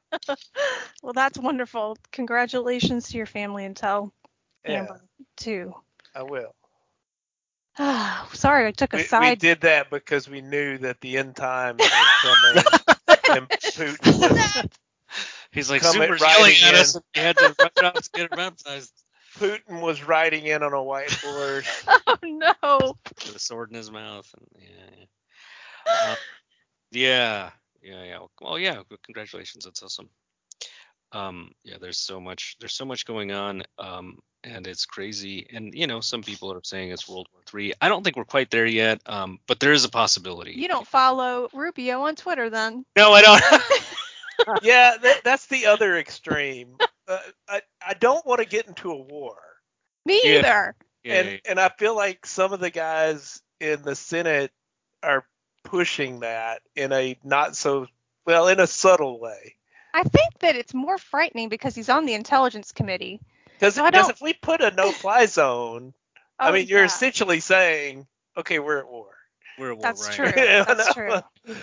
Well, 1.02 1.12
that's 1.12 1.38
wonderful. 1.38 1.96
Congratulations 2.12 3.08
to 3.08 3.16
your 3.16 3.26
family 3.26 3.64
and 3.64 3.76
tell 3.76 4.12
yeah, 4.64 4.78
Amber 4.78 5.00
too. 5.36 5.74
I 6.14 6.22
will. 6.22 6.54
Sorry, 8.34 8.66
I 8.66 8.70
took 8.72 8.94
a 8.94 9.04
We, 9.10 9.18
we 9.20 9.34
did 9.36 9.60
that 9.62 9.90
because 9.90 10.28
we 10.28 10.40
knew 10.40 10.78
that 10.78 11.00
the 11.00 11.18
end 11.18 11.36
times 11.36 11.80
were 11.80 11.86
coming, 12.22 12.64
and 13.36 13.48
Putin 13.48 14.20
was 14.20 14.66
He's 15.50 15.70
like 15.70 15.82
Come 15.82 16.00
at 16.02 16.08
super 16.08 16.24
yelling 16.24 16.54
at 16.64 16.74
us. 16.74 16.94
And 16.94 17.04
we 17.16 17.22
had 17.22 17.36
to 17.38 17.54
rush 17.58 17.84
out 17.84 17.94
to 17.94 18.10
get 18.12 18.30
her 18.30 18.36
baptized 18.36 18.92
Putin 19.38 19.80
was 19.80 20.02
writing 20.06 20.46
in 20.46 20.62
on 20.62 20.72
a 20.72 20.76
whiteboard. 20.76 21.64
oh 22.06 22.18
no. 22.22 22.94
with 23.24 23.36
a 23.36 23.38
sword 23.38 23.70
in 23.70 23.76
his 23.76 23.90
mouth. 23.90 24.28
And 24.36 24.46
yeah, 24.62 24.96
yeah. 24.98 26.10
Uh, 26.10 26.14
yeah, 26.90 27.50
yeah, 27.82 28.04
yeah. 28.04 28.18
Well, 28.40 28.58
yeah. 28.58 28.82
Congratulations. 29.04 29.64
That's 29.64 29.82
awesome. 29.82 30.08
Um, 31.12 31.52
yeah. 31.64 31.76
There's 31.80 31.98
so 31.98 32.20
much. 32.20 32.56
There's 32.60 32.74
so 32.74 32.84
much 32.84 33.04
going 33.06 33.32
on. 33.32 33.62
Um, 33.78 34.18
and 34.44 34.66
it's 34.66 34.86
crazy. 34.86 35.46
And 35.52 35.74
you 35.74 35.86
know, 35.86 36.00
some 36.00 36.22
people 36.22 36.52
are 36.52 36.60
saying 36.62 36.90
it's 36.90 37.08
World 37.08 37.28
War 37.32 37.42
Three. 37.46 37.72
I 37.80 37.88
don't 37.88 38.02
think 38.04 38.16
we're 38.16 38.24
quite 38.24 38.50
there 38.50 38.66
yet. 38.66 39.00
Um, 39.06 39.38
but 39.46 39.60
there 39.60 39.72
is 39.72 39.84
a 39.84 39.88
possibility. 39.90 40.52
You 40.52 40.68
don't 40.68 40.86
follow 40.98 41.48
Rubio 41.52 42.02
on 42.02 42.16
Twitter 42.16 42.50
then? 42.50 42.84
No, 42.96 43.12
I 43.12 43.22
don't. 43.22 43.42
yeah, 44.62 44.96
that, 45.02 45.22
that's 45.24 45.46
the 45.46 45.66
other 45.66 45.96
extreme. 45.96 46.76
Uh, 47.08 47.18
I 47.48 47.62
I 47.84 47.94
don't 47.94 48.24
want 48.24 48.40
to 48.40 48.46
get 48.46 48.66
into 48.66 48.90
a 48.92 48.96
war, 49.02 49.36
Me 50.06 50.20
Yeah. 50.24 50.38
either. 50.38 50.76
Yeah, 51.04 51.14
and 51.14 51.40
and 51.48 51.60
I 51.60 51.70
feel 51.78 51.96
like 51.96 52.26
some 52.26 52.52
of 52.52 52.60
the 52.60 52.70
guys 52.70 53.40
in 53.60 53.82
the 53.82 53.96
Senate 53.96 54.52
are 55.02 55.24
pushing 55.64 56.20
that 56.20 56.62
in 56.76 56.92
a 56.92 57.18
not 57.24 57.56
so 57.56 57.86
well 58.26 58.48
in 58.48 58.60
a 58.60 58.66
subtle 58.66 59.18
way. 59.20 59.56
I 59.98 60.04
think 60.04 60.38
that 60.38 60.54
it's 60.54 60.72
more 60.72 60.96
frightening 60.96 61.48
because 61.48 61.74
he's 61.74 61.88
on 61.88 62.06
the 62.06 62.14
intelligence 62.14 62.70
committee. 62.70 63.20
Because 63.58 63.76
No, 63.76 64.08
if 64.08 64.20
we 64.20 64.32
put 64.32 64.60
a 64.60 64.70
no-fly 64.70 65.26
zone, 65.26 65.92
I 66.38 66.50
Oh, 66.50 66.52
mean, 66.52 66.68
you're 66.68 66.84
essentially 66.84 67.40
saying, 67.40 68.06
okay, 68.36 68.60
we're 68.60 68.78
at 68.78 68.88
war. 68.88 69.08
we're 69.58 69.72
at 69.72 69.76
war, 69.76 69.82
That's 69.82 70.06
right? 70.06 70.16
true. 70.16 70.30
That's 70.36 70.86
know. 70.86 70.94
true. 70.94 71.54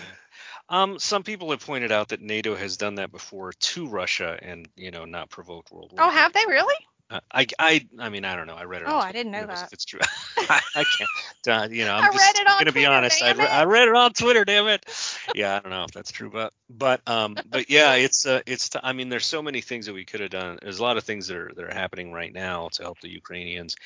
Um, 0.68 0.98
some 0.98 1.22
people 1.22 1.52
have 1.52 1.64
pointed 1.64 1.92
out 1.92 2.08
that 2.08 2.20
NATO 2.20 2.56
has 2.56 2.76
done 2.76 2.96
that 2.96 3.12
before 3.12 3.52
to 3.52 3.86
Russia 3.86 4.36
and 4.42 4.68
you 4.74 4.90
know 4.90 5.04
not 5.04 5.30
provoked 5.30 5.70
World 5.70 5.92
War. 5.92 6.02
Oh, 6.02 6.10
have 6.10 6.32
they 6.32 6.44
really? 6.48 6.74
Uh, 7.08 7.20
I, 7.32 7.46
I, 7.58 7.86
I 8.00 8.08
mean, 8.08 8.24
I 8.24 8.34
don't 8.34 8.48
know. 8.48 8.56
I 8.56 8.64
read 8.64 8.82
it. 8.82 8.88
Oh, 8.88 8.96
on 8.96 9.02
I 9.02 9.12
didn't 9.12 9.30
know 9.30 9.44
Twitter. 9.44 9.54
That. 9.54 9.66
If 9.66 9.72
it's 9.72 9.84
true, 9.84 10.00
I, 10.38 10.60
I 10.74 10.84
can't. 10.84 11.10
Uh, 11.46 11.68
you 11.70 11.84
know, 11.84 11.94
I'm 11.96 12.12
just 12.12 12.38
on 12.38 12.58
gonna 12.58 12.72
be 12.72 12.84
honest. 12.84 13.22
I, 13.22 13.32
re- 13.32 13.46
I 13.46 13.64
read 13.64 13.86
it 13.86 13.94
on 13.94 14.12
Twitter. 14.12 14.44
Damn 14.46 14.66
it. 14.66 14.84
Yeah, 15.32 15.56
I 15.56 15.60
don't 15.60 15.70
know 15.70 15.84
if 15.84 15.92
that's 15.92 16.10
true, 16.10 16.30
but 16.30 16.52
but 16.68 17.00
um, 17.06 17.36
but 17.48 17.70
yeah, 17.70 17.94
it's 17.94 18.26
uh, 18.26 18.40
it's. 18.44 18.70
T- 18.70 18.80
I 18.82 18.92
mean, 18.92 19.08
there's 19.08 19.26
so 19.26 19.40
many 19.40 19.60
things 19.60 19.86
that 19.86 19.92
we 19.92 20.04
could 20.04 20.18
have 20.18 20.30
done. 20.30 20.58
There's 20.60 20.80
a 20.80 20.82
lot 20.82 20.96
of 20.96 21.04
things 21.04 21.28
that 21.28 21.36
are 21.36 21.52
that 21.54 21.64
are 21.64 21.74
happening 21.74 22.10
right 22.10 22.32
now 22.32 22.70
to 22.72 22.82
help 22.82 23.00
the 23.00 23.10
Ukrainians. 23.10 23.76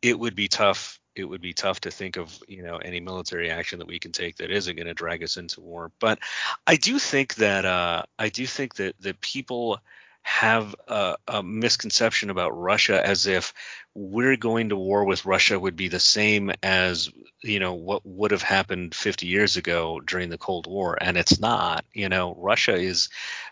It 0.00 0.18
would 0.18 0.34
be 0.34 0.48
tough. 0.48 0.98
It 1.14 1.24
would 1.24 1.42
be 1.42 1.52
tough 1.52 1.80
to 1.82 1.90
think 1.90 2.16
of 2.16 2.34
you 2.48 2.62
know 2.62 2.78
any 2.78 3.00
military 3.00 3.50
action 3.50 3.80
that 3.80 3.88
we 3.88 3.98
can 3.98 4.12
take 4.12 4.36
that 4.36 4.50
isn't 4.50 4.76
going 4.76 4.86
to 4.86 4.94
drag 4.94 5.22
us 5.22 5.36
into 5.36 5.60
war. 5.60 5.92
But 6.00 6.20
I 6.66 6.76
do 6.76 6.98
think 6.98 7.34
that 7.34 7.66
uh, 7.66 8.04
I 8.18 8.30
do 8.30 8.46
think 8.46 8.76
that 8.76 8.94
that 9.00 9.20
people 9.20 9.80
have 10.22 10.74
a, 10.86 11.16
a 11.26 11.42
misconception 11.42 12.30
about 12.30 12.56
Russia 12.56 13.04
as 13.04 13.26
if 13.26 13.52
we're 13.94 14.36
going 14.36 14.68
to 14.68 14.76
war 14.76 15.04
with 15.04 15.24
Russia 15.24 15.58
would 15.58 15.76
be 15.76 15.88
the 15.88 15.98
same 15.98 16.52
as 16.62 17.10
you 17.42 17.58
know 17.58 17.72
what 17.74 18.04
would 18.04 18.30
have 18.30 18.42
happened 18.42 18.94
50 18.94 19.26
years 19.26 19.56
ago 19.56 19.98
during 20.00 20.28
the 20.28 20.38
Cold 20.38 20.66
War, 20.66 20.96
and 21.00 21.16
it's 21.16 21.40
not. 21.40 21.84
You 21.94 22.08
know, 22.10 22.34
Russia 22.38 22.74
is 22.74 23.08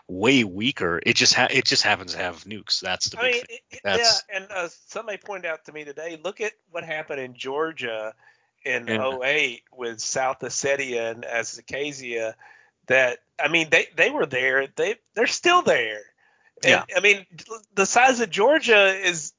way 0.07 0.43
weaker. 0.43 1.01
It 1.05 1.15
just 1.15 1.33
ha- 1.33 1.47
it 1.49 1.65
just 1.65 1.83
happens 1.83 2.13
to 2.13 2.19
have 2.19 2.43
nukes. 2.45 2.79
That's 2.79 3.09
the 3.09 3.19
I 3.19 3.23
mean, 3.23 3.33
thing. 3.33 3.43
it- 3.49 3.61
it- 3.71 3.81
That's- 3.83 4.23
yeah, 4.29 4.37
and 4.37 4.47
uh, 4.51 4.69
somebody 4.87 5.17
pointed 5.17 5.49
out 5.49 5.65
to 5.65 5.71
me 5.73 5.83
today. 5.85 6.19
Look 6.23 6.39
at 6.39 6.53
what 6.71 6.83
happened 6.83 7.19
in 7.19 7.33
Georgia 7.33 8.13
in 8.63 8.87
Yeah. 8.87 9.17
'08 9.23 9.63
with 9.73 9.99
South 9.99 10.39
Ossetia 10.41 11.11
and 11.11 11.23
Abkhazia. 11.23 12.35
That 12.87 13.19
I 13.39 13.47
mean, 13.47 13.69
they 13.71 13.87
they 13.95 14.11
were 14.11 14.25
there. 14.27 14.67
They 14.75 14.95
they're 15.15 15.27
still 15.27 15.63
there. 15.63 16.01
Yeah. 16.63 16.83
I 16.95 16.99
mean, 16.99 17.25
the 17.73 17.85
size 17.85 18.19
of 18.19 18.29
Georgia 18.29 18.87
is 18.95 19.33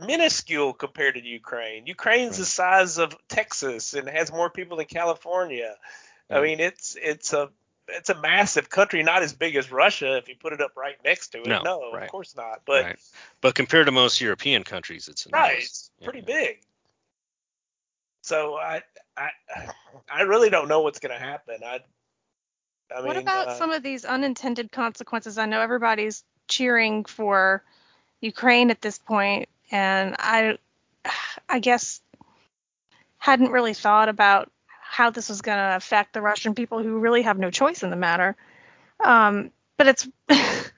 minuscule 0.00 0.72
compared 0.72 1.14
to 1.14 1.20
Ukraine. 1.20 1.86
Ukraine's 1.86 2.38
the 2.38 2.44
size 2.44 2.98
of 2.98 3.16
Texas 3.28 3.94
and 3.94 4.08
has 4.08 4.32
more 4.32 4.50
people 4.50 4.78
than 4.78 4.86
California. 4.86 5.76
I 6.30 6.40
mean, 6.40 6.58
it's 6.60 6.96
it's 7.00 7.32
a 7.32 7.50
it's 7.88 8.10
a 8.10 8.20
massive 8.20 8.70
country, 8.70 9.02
not 9.02 9.22
as 9.22 9.32
big 9.32 9.56
as 9.56 9.70
Russia 9.70 10.16
if 10.16 10.28
you 10.28 10.34
put 10.36 10.52
it 10.52 10.60
up 10.60 10.72
right 10.76 10.96
next 11.04 11.28
to 11.28 11.42
it. 11.42 11.46
No, 11.46 11.92
right. 11.92 12.04
of 12.04 12.10
course 12.10 12.34
not. 12.34 12.62
But 12.64 12.84
right. 12.84 12.98
But 13.40 13.54
compared 13.54 13.86
to 13.86 13.92
most 13.92 14.20
European 14.20 14.64
countries, 14.64 15.08
it's 15.08 15.26
right, 15.32 15.58
it's 15.58 15.90
Yeah. 15.98 16.06
pretty 16.06 16.22
big. 16.22 16.62
So 18.22 18.56
I 18.56 18.82
I 19.16 19.30
I 20.10 20.22
really 20.22 20.50
don't 20.50 20.68
know 20.68 20.80
what's 20.80 20.98
going 20.98 21.16
to 21.16 21.22
happen. 21.22 21.58
I 21.64 21.80
I 22.90 22.96
mean, 22.96 23.06
what 23.06 23.16
about 23.16 23.48
uh, 23.48 23.54
some 23.54 23.70
of 23.70 23.82
these 23.82 24.04
unintended 24.04 24.72
consequences? 24.72 25.38
I 25.38 25.46
know 25.46 25.60
everybody's 25.60 26.24
cheering 26.48 27.04
for 27.04 27.62
Ukraine 28.20 28.70
at 28.70 28.80
this 28.80 28.98
point, 28.98 29.48
and 29.70 30.16
I, 30.18 30.58
I 31.48 31.58
guess, 31.58 32.00
hadn't 33.18 33.50
really 33.50 33.74
thought 33.74 34.08
about 34.08 34.50
how 34.66 35.10
this 35.10 35.28
was 35.28 35.42
going 35.42 35.58
to 35.58 35.76
affect 35.76 36.12
the 36.12 36.20
Russian 36.20 36.54
people 36.54 36.82
who 36.82 36.98
really 36.98 37.22
have 37.22 37.38
no 37.38 37.50
choice 37.50 37.82
in 37.82 37.90
the 37.90 37.96
matter. 37.96 38.36
Um, 39.00 39.50
but 39.76 39.88
it's, 39.88 40.08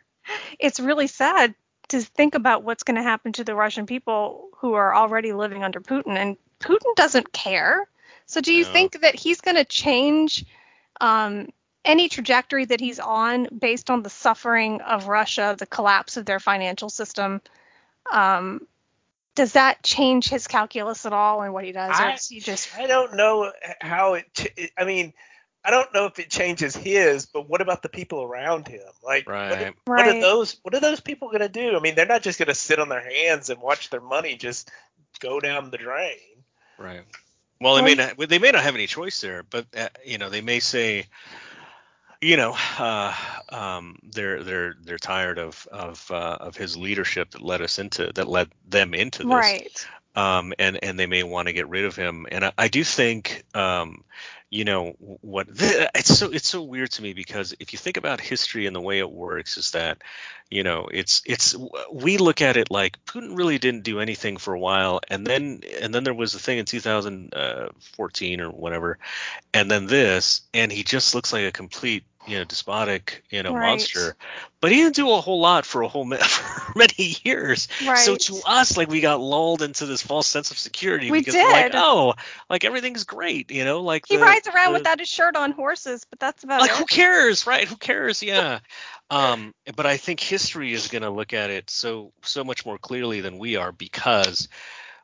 it's 0.59 0.81
really 0.81 1.07
sad 1.07 1.55
to 1.89 2.01
think 2.01 2.35
about 2.35 2.63
what's 2.63 2.83
going 2.83 2.97
to 2.97 3.03
happen 3.03 3.33
to 3.33 3.45
the 3.45 3.55
Russian 3.55 3.87
people 3.87 4.49
who 4.59 4.75
are 4.75 4.95
already 4.95 5.33
living 5.33 5.63
under 5.63 5.81
Putin, 5.81 6.17
and 6.17 6.37
Putin 6.61 6.95
doesn't 6.97 7.33
care. 7.33 7.87
So 8.27 8.41
do 8.41 8.53
you 8.53 8.65
No. 8.65 8.73
think 8.73 9.01
that 9.03 9.15
he's 9.15 9.41
going 9.41 9.57
to 9.57 9.65
change? 9.65 10.45
Um, 11.01 11.51
any 11.87 12.09
trajectory 12.09 12.67
that 12.67 12.81
he's 12.81 12.99
on 12.99 13.49
based 13.57 13.89
on 13.91 14.03
the 14.03 14.11
suffering 14.11 14.81
of 14.83 15.09
Russia, 15.09 15.57
the 15.59 15.67
collapse 15.67 16.17
of 16.17 16.27
their 16.27 16.41
financial 16.41 16.91
system, 16.91 17.41
um, 18.13 18.67
does 19.35 19.53
that 19.53 19.83
change 19.83 20.29
his 20.29 20.47
calculus 20.47 21.07
at 21.07 21.13
all 21.13 21.43
and 21.43 21.53
what 21.55 21.65
he 21.65 21.73
does? 21.73 21.99
or 21.99 22.03
I- 22.03 22.19
he 22.29 22.41
just 22.41 22.77
I 22.77 22.87
don't 22.87 23.15
know 23.15 23.53
how 23.81 24.15
it. 24.15 24.27
ch- 24.35 24.71
I 24.77 24.85
mean, 24.85 25.13
I 25.65 25.71
don't 25.71 25.93
know 25.93 26.07
if 26.07 26.19
it 26.19 26.31
changes 26.31 26.77
his, 26.77 27.27
but 27.27 27.49
what 27.49 27.61
about 27.61 27.83
the 27.83 27.89
people 27.89 28.23
around 28.23 28.69
him? 28.69 28.87
Like, 29.03 29.27
what, 29.27 29.35
Right. 29.35 29.75
what 29.85 30.07
are 30.07 30.13
Right. 30.13 30.21
those? 30.21 30.59
What 30.63 30.75
are 30.75 30.81
those 30.81 31.01
people 31.01 31.29
going 31.29 31.41
to 31.41 31.49
do? 31.49 31.77
I 31.77 31.81
mean, 31.81 31.95
they're 31.95 32.07
not 32.07 32.23
just 32.23 32.39
going 32.39 32.49
to 32.49 32.55
sit 32.55 32.79
on 32.79 32.89
their 32.89 33.01
hands 33.01 33.51
and 33.51 33.61
watch 33.61 33.91
their 33.91 34.01
money 34.01 34.37
just 34.37 34.71
go 35.19 35.41
down 35.41 35.71
the 35.71 35.79
drain. 35.79 36.45
Right. 36.79 37.03
Well, 37.61 37.75
they 37.75 37.83
may 37.83 37.95
not. 37.95 38.17
They 38.29 38.39
may 38.39 38.51
not 38.51 38.63
have 38.63 38.75
any 38.75 38.87
choice 38.87 39.21
there, 39.21 39.43
but 39.43 39.67
uh, 39.77 39.89
you 40.05 40.19
know, 40.19 40.29
they 40.29 40.43
may 40.43 40.61
say, 40.61 41.07
you 42.21 42.37
know, 42.37 42.57
uh, 42.79 43.15
um, 43.51 43.99
they're 44.13 44.43
they're 44.43 44.75
they're 44.83 44.99
tired 44.99 45.39
of 45.39 45.67
of 45.73 46.11
uh, 46.11 46.39
of 46.41 46.57
his 46.57 46.77
leadership 46.77 47.31
that 47.33 47.43
led 47.43 47.63
us 47.63 47.79
into 47.79 48.13
that 48.15 48.29
led 48.29 48.51
them 48.69 48.95
into 48.95 49.23
this, 49.23 49.29
right? 49.29 49.87
Um, 50.17 50.55
and 50.59 50.83
and 50.83 50.99
they 50.99 51.07
may 51.07 51.23
want 51.23 51.47
to 51.47 51.53
get 51.53 51.69
rid 51.69 51.85
of 51.85 51.95
him. 51.95 52.27
And 52.31 52.47
I, 52.47 52.53
I 52.57 52.69
do 52.69 52.83
think, 52.83 53.45
um, 53.55 54.03
you 54.49 54.65
know, 54.65 54.95
what 54.99 55.49
it's 55.51 56.19
so 56.19 56.31
it's 56.31 56.49
so 56.49 56.63
weird 56.63 56.91
to 56.93 57.03
me 57.03 57.13
because 57.13 57.55
if 57.61 57.73
you 57.75 57.79
think 57.79 57.99
about 57.99 58.21
history 58.21 58.67
and 58.67 58.75
the 58.75 58.81
way 58.81 58.99
it 58.99 59.11
works, 59.11 59.59
is 59.59 59.73
that, 59.73 59.99
you 60.51 60.63
know, 60.63 60.89
it's 60.91 61.21
it's 61.27 61.55
we 61.93 62.17
look 62.17 62.41
at 62.41 62.57
it 62.57 62.71
like 62.71 63.05
Putin 63.05 63.37
really 63.37 63.59
didn't 63.59 63.85
do 63.85 64.01
anything 64.01 64.39
for 64.39 64.55
a 64.55 64.59
while, 64.61 65.01
and 65.09 65.27
then 65.27 65.61
and 65.83 65.95
then 65.95 66.03
there 66.03 66.15
was 66.15 66.33
the 66.33 66.39
thing 66.39 66.59
in 66.59 66.65
2014 66.65 68.41
or 68.41 68.51
whatever, 68.51 68.99
and 69.53 69.71
then 69.71 69.87
this, 69.87 70.41
and 70.55 70.73
he 70.73 70.83
just 70.83 71.15
looks 71.15 71.33
like 71.33 71.45
a 71.45 71.53
complete 71.53 72.05
you 72.27 72.39
know 72.39 72.45
despotic 72.45 73.23
you 73.31 73.43
know 73.43 73.53
Right. 73.55 73.69
monster 73.69 74.17
but 74.61 74.73
he 74.73 74.79
didn't 74.79 74.97
do 74.97 75.11
a 75.13 75.21
whole 75.21 75.41
lot 75.41 75.65
for 75.65 75.83
a 75.83 75.89
whole 75.89 76.05
ma- 76.05 76.17
for 76.21 76.73
many 76.79 77.17
years 77.25 77.69
Right. 77.87 77.99
so 77.99 78.17
to 78.17 78.41
us, 78.47 78.77
like 78.77 78.89
we 78.89 79.01
got 79.01 79.21
lulled 79.21 79.63
into 79.63 79.87
this 79.87 80.03
false 80.03 80.27
sense 80.27 80.51
of 80.51 80.59
security 80.59 81.11
We 81.11 81.21
because 81.21 81.35
we're 81.35 81.51
like, 81.51 81.73
did. 81.73 81.75
oh, 81.77 82.15
like 82.51 82.65
everything's 82.65 83.05
great, 83.05 83.51
you 83.51 83.65
know, 83.65 83.81
like 83.83 84.05
he 84.09 84.17
the- 84.17 84.23
rides 84.23 84.49
around 84.49 84.73
the- 84.73 84.79
without 84.81 84.99
his 84.99 85.09
shirt 85.09 85.37
on 85.37 85.53
horses, 85.53 86.05
but 86.09 86.19
that's 86.19 86.43
about 86.45 86.61
like 86.63 86.71
it. 86.71 86.77
who 86.77 86.85
cares, 86.87 87.47
right? 87.47 87.67
Who 87.69 87.77
cares? 87.77 88.23
Yeah. 88.23 88.59
Um, 89.09 89.55
but 89.77 89.87
I 89.87 89.99
think 89.99 90.19
history 90.19 90.73
is 90.73 90.89
going 90.89 91.03
to 91.03 91.11
look 91.11 91.33
at 91.33 91.51
it 91.51 91.71
so 91.71 92.13
so 92.23 92.43
much 92.43 92.67
more 92.67 92.77
clearly 92.77 93.21
than 93.21 93.39
we 93.39 93.55
are 93.55 93.71
because 93.71 94.49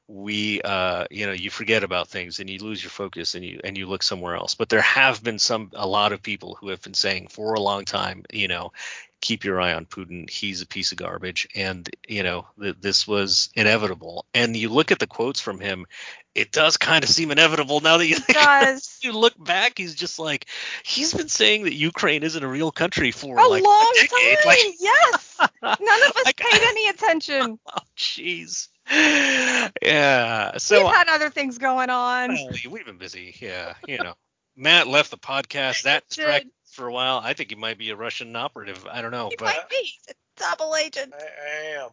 we 0.08 0.60
uh 0.62 1.06
you 1.10 1.26
know 1.26 1.32
you 1.32 1.48
forget 1.48 1.84
about 1.84 2.08
things 2.08 2.40
and 2.40 2.50
you 2.50 2.58
lose 2.58 2.82
your 2.82 2.90
focus 2.90 3.34
and 3.34 3.44
you 3.44 3.60
and 3.64 3.78
you 3.78 3.86
look 3.86 4.02
somewhere 4.02 4.34
else 4.36 4.54
but 4.54 4.68
there 4.68 4.82
have 4.82 5.22
been 5.22 5.38
some 5.38 5.70
a 5.74 5.86
lot 5.86 6.12
of 6.12 6.22
people 6.22 6.56
who 6.60 6.68
have 6.68 6.82
been 6.82 6.92
saying 6.94 7.28
for 7.28 7.54
a 7.54 7.60
long 7.60 7.84
time 7.84 8.24
you 8.32 8.48
know 8.48 8.72
keep 9.20 9.44
your 9.44 9.60
eye 9.60 9.72
on 9.72 9.86
Putin 9.86 10.28
he's 10.28 10.60
a 10.60 10.66
piece 10.66 10.90
of 10.90 10.98
garbage 10.98 11.48
and 11.54 11.88
you 12.08 12.24
know 12.24 12.44
th- 12.60 12.76
this 12.80 13.06
was 13.06 13.48
inevitable 13.54 14.26
and 14.34 14.56
you 14.56 14.68
look 14.68 14.90
at 14.90 14.98
the 14.98 15.06
quotes 15.06 15.40
from 15.40 15.60
him 15.60 15.86
it 16.34 16.50
does 16.50 16.76
kind 16.76 17.04
of 17.04 17.10
seem 17.10 17.30
inevitable 17.30 17.78
now 17.80 17.98
that 17.98 18.06
you 18.08 18.16
It 18.28 18.34
does. 18.34 18.98
you 19.02 19.12
look 19.12 19.34
back 19.42 19.78
he's 19.78 19.94
just 19.94 20.18
like 20.18 20.46
he's 20.82 21.14
been 21.14 21.28
saying 21.28 21.62
that 21.64 21.74
Ukraine 21.74 22.24
isn't 22.24 22.42
a 22.42 22.48
real 22.48 22.72
country 22.72 23.12
for 23.12 23.38
a 23.38 23.46
like 23.46 23.62
long 23.62 23.94
a 23.96 24.00
decade 24.02 24.38
time. 24.42 24.46
like 24.46 24.74
yes. 24.80 25.36
None 25.62 26.02
of 26.10 26.16
us 26.16 26.24
Like- 26.24 26.36
paid 26.36 26.60
any 26.60 26.88
attention. 26.88 27.58
oh 27.66 27.80
jeez 27.96 28.68
yeah 29.82 30.56
so 30.58 30.84
We've 30.84 30.94
had 30.94 31.08
other 31.08 31.30
things 31.30 31.58
going 31.58 31.88
on. 31.90 32.30
Well, 32.30 32.50
we've 32.70 32.84
been 32.86 32.98
busy. 32.98 33.34
Yeah, 33.40 33.74
you 33.86 33.98
know. 33.98 34.14
Matt 34.56 34.86
left 34.86 35.10
the 35.10 35.18
podcast. 35.18 35.82
That 35.84 36.04
He 36.08 36.16
distracted 36.16 36.50
for 36.70 36.86
a 36.86 36.92
while. 36.92 37.20
I 37.22 37.32
think 37.34 37.50
he 37.50 37.56
might 37.56 37.78
be 37.78 37.90
a 37.90 37.96
Russian 37.96 38.34
operative. 38.36 38.86
I 38.90 39.00
don't 39.02 39.10
know, 39.12 39.28
He 39.30 39.36
but 39.36 39.46
might 39.46 39.68
be 39.70 39.90
a 40.10 40.12
double 40.36 40.74
agent. 40.76 41.14
I, 41.14 41.88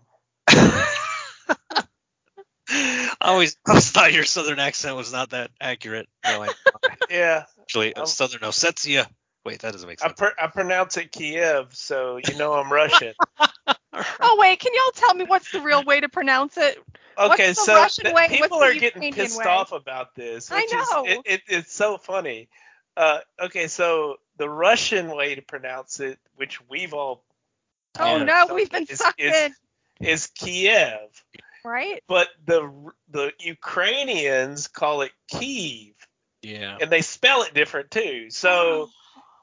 I 0.49 0.67
am. 1.77 1.83
I 2.71 3.15
always, 3.21 3.57
I 3.65 3.71
always 3.71 3.89
thought 3.91 4.13
your 4.13 4.25
southern 4.25 4.59
accent 4.59 4.95
was 4.95 5.11
not 5.11 5.31
that 5.31 5.49
accurate. 5.59 6.07
No, 6.25 6.43
I, 6.43 6.49
Yeah, 7.09 7.45
actually, 7.61 7.95
Um, 7.95 8.05
southern 8.05 8.41
Ossetia. 8.41 9.07
Wait, 9.45 9.61
that 9.61 9.71
doesn't 9.71 9.87
make 9.87 10.03
I, 10.03 10.07
sense. 10.07 10.19
pr- 10.19 10.39
I 10.39 10.47
pronounce 10.47 10.97
it 10.97 11.11
Kiev, 11.11 11.73
so 11.73 12.17
you 12.17 12.37
know 12.37 12.53
I'm 12.53 12.71
Russian. 12.71 13.13
Oh 13.93 14.37
wait, 14.39 14.59
can 14.59 14.71
y'all 14.73 14.91
tell 14.93 15.13
me 15.15 15.25
what's 15.25 15.51
the 15.51 15.61
real 15.61 15.83
way 15.83 15.99
to 15.99 16.09
pronounce 16.09 16.57
it? 16.57 16.77
Okay, 17.17 17.47
What's 17.47 17.59
the 17.59 17.65
so 17.65 17.75
Russian 17.75 18.03
th- 18.05 18.15
way 18.15 18.27
people 18.29 18.59
what's 18.59 18.71
the 18.71 18.77
are 18.77 18.79
getting 18.79 19.03
Ukrainian 19.03 19.13
pissed 19.15 19.39
way? 19.39 19.45
off 19.45 19.71
about 19.71 20.15
this. 20.15 20.49
I 20.51 20.65
know. 20.71 21.05
Is, 21.05 21.13
it, 21.17 21.21
it, 21.25 21.41
it's 21.47 21.73
so 21.73 21.97
funny. 21.97 22.47
Uh, 22.95 23.19
okay, 23.41 23.67
so 23.67 24.17
the 24.37 24.49
Russian 24.49 25.09
way 25.09 25.35
to 25.35 25.41
pronounce 25.41 25.99
it, 25.99 26.17
which 26.35 26.61
we've 26.69 26.93
all 26.93 27.23
Oh 27.99 28.17
Yeah. 28.17 28.23
no, 28.23 28.53
we've 28.53 28.69
been 28.69 28.83
It's- 28.83 28.99
sucked 28.99 29.19
it's- 29.19 29.51
in, 29.99 30.07
is 30.07 30.27
Kiev, 30.27 31.09
right? 31.65 32.01
but 32.07 32.29
the 32.45 32.71
the 33.09 33.33
Ukrainians 33.39 34.67
call 34.67 35.01
it 35.01 35.11
Kiev, 35.29 35.95
Yeah. 36.41 36.77
and 36.79 36.89
they 36.89 37.01
spell 37.01 37.41
it 37.41 37.53
different 37.53 37.91
too. 37.91 38.29
So 38.29 38.89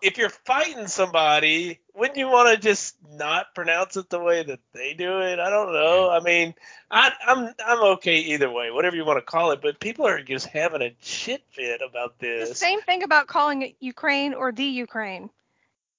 if 0.07 0.19
you're 0.19 0.31
fighting 0.31 0.87
somebody, 0.87 1.81
wouldn't 1.93 2.17
you 2.17 2.29
want 2.29 2.55
to 2.55 2.63
just 2.63 2.95
not 3.11 3.55
pronounce 3.57 3.97
it 3.97 4.09
the 4.09 4.21
way 4.21 4.45
that 4.45 4.61
they 4.73 4.95
do 4.95 5.21
it? 5.21 5.41
I 5.41 5.51
don't 5.51 5.73
know. 5.73 6.09
I 6.11 6.21
mean, 6.21 6.55
I, 6.91 7.11
I'm 7.27 7.53
I'm 7.65 7.83
okay 7.95 8.19
either 8.19 8.49
way, 8.51 8.71
whatever 8.71 8.95
you 8.95 9.05
want 9.05 9.19
to 9.19 9.23
call 9.23 9.51
it. 9.51 9.61
But 9.61 9.81
people 9.81 10.07
are 10.07 10.23
just 10.23 10.47
having 10.47 10.81
a 10.81 10.95
shit 11.01 11.43
fit 11.51 11.81
about 11.87 12.21
this. 12.21 12.49
the 12.49 12.55
same 12.55 12.81
thing 12.83 13.03
about 13.03 13.27
calling 13.27 13.63
it 13.63 13.75
Ukraine 13.81 14.33
or 14.33 14.53
the 14.53 14.65
Ukraine. 14.65 15.29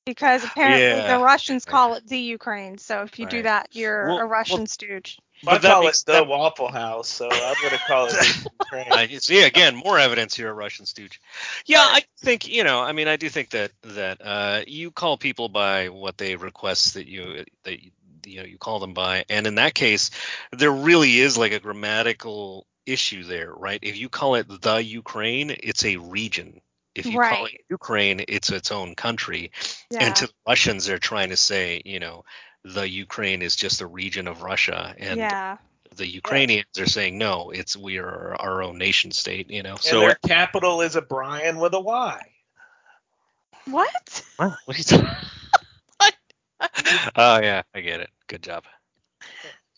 Because 0.08 0.44
apparently 0.44 0.82
Yeah. 0.82 1.18
the 1.18 1.24
Russians 1.24 1.66
call 1.66 1.94
it 1.96 2.08
the 2.08 2.18
Ukraine. 2.18 2.78
So 2.78 3.02
if 3.02 3.20
you 3.20 3.26
do 3.28 3.42
that, 3.44 3.68
you're 3.74 4.08
Well- 4.08 4.18
a 4.20 4.26
Russian 4.26 4.60
well- 4.60 4.68
stooge. 4.68 5.18
I 5.44 5.46
But 5.54 5.62
that 5.62 5.74
call 5.74 5.88
it 5.88 5.96
the 6.08 6.14
that- 6.14 6.28
Waffle 6.28 6.72
House, 6.72 7.10
so 7.10 7.30
I'm 7.30 7.56
gonna 7.62 7.80
call 7.88 8.08
it 8.08 8.14
the 8.14 8.50
Ukraine. 8.62 8.92
I 8.92 9.08
see 9.20 9.44
again 9.44 9.76
more 9.76 10.00
evidence 10.00 10.38
you're 10.38 10.50
a 10.50 10.54
Russian 10.54 10.86
stooge. 10.88 11.20
Yeah, 11.68 11.82
I 11.84 12.04
think 12.22 12.48
you 12.48 12.64
know. 12.64 12.80
I 12.80 12.92
mean, 12.94 13.08
I 13.08 13.18
do 13.18 13.30
think 13.30 13.52
that 13.52 13.72
that 13.84 14.20
uh, 14.26 14.62
you 14.66 14.90
call 14.90 15.18
people 15.18 15.50
by 15.50 15.90
what 15.90 16.18
they 16.18 16.36
request 16.38 16.96
that 16.96 17.08
you 17.08 17.46
that 17.66 17.84
you, 17.84 17.92
you 18.26 18.38
know 18.40 18.46
you 18.48 18.58
call 18.58 18.80
them 18.80 18.94
by, 18.96 19.26
and 19.30 19.46
in 19.46 19.56
that 19.56 19.76
case, 19.76 20.10
there 20.54 20.72
really 20.72 21.20
is 21.20 21.38
like 21.38 21.52
a 21.52 21.60
grammatical 21.60 22.66
issue 22.88 23.24
there, 23.24 23.54
right? 23.54 23.80
If 23.84 23.98
you 23.98 24.10
call 24.10 24.36
it 24.36 24.48
the 24.62 24.78
Ukraine, 24.78 25.56
it's 25.62 25.86
a 25.86 25.98
region. 25.98 26.62
If 26.98 27.06
you 27.06 27.20
call 27.20 27.46
it 27.46 27.62
Ukraine, 27.70 28.24
it's 28.28 28.50
its 28.50 28.72
own 28.72 28.96
country. 28.96 29.52
Yeah. 29.92 30.06
And 30.06 30.16
to 30.18 30.28
the 30.28 30.34
Russians, 30.48 30.86
they're 30.86 31.00
trying 31.00 31.30
to 31.30 31.38
say, 31.38 31.82
you 31.86 32.00
know, 32.00 32.24
the 32.64 32.88
Ukraine 32.90 33.42
is 33.42 33.56
just 33.56 33.82
a 33.82 33.88
region 33.88 34.28
of 34.28 34.42
Russia, 34.42 34.94
and 34.98 35.18
yeah. 35.20 35.58
the 35.96 36.08
Ukrainians 36.08 36.66
are 36.80 36.86
saying 36.88 37.18
no, 37.18 37.52
it's 37.52 37.78
we 37.78 37.98
are 37.98 38.36
our 38.40 38.62
own 38.64 38.78
nation 38.78 39.12
state, 39.12 39.50
you 39.50 39.64
know. 39.64 39.72
And 39.72 39.82
So 39.82 40.00
their 40.02 40.18
capital 40.28 40.82
is 40.82 40.96
a 40.96 41.02
Brian 41.02 41.58
with 41.60 41.74
a 41.74 41.80
Y. 41.80 42.20
What? 43.66 44.24
what? 44.38 44.54
What 44.66 44.76
are 44.76 44.78
you 44.78 44.84
talking? 44.84 45.16
oh 47.16 47.40
yeah, 47.42 47.62
I 47.74 47.82
get 47.82 48.02
it. 48.02 48.10
Good 48.28 48.44
job. 48.44 48.64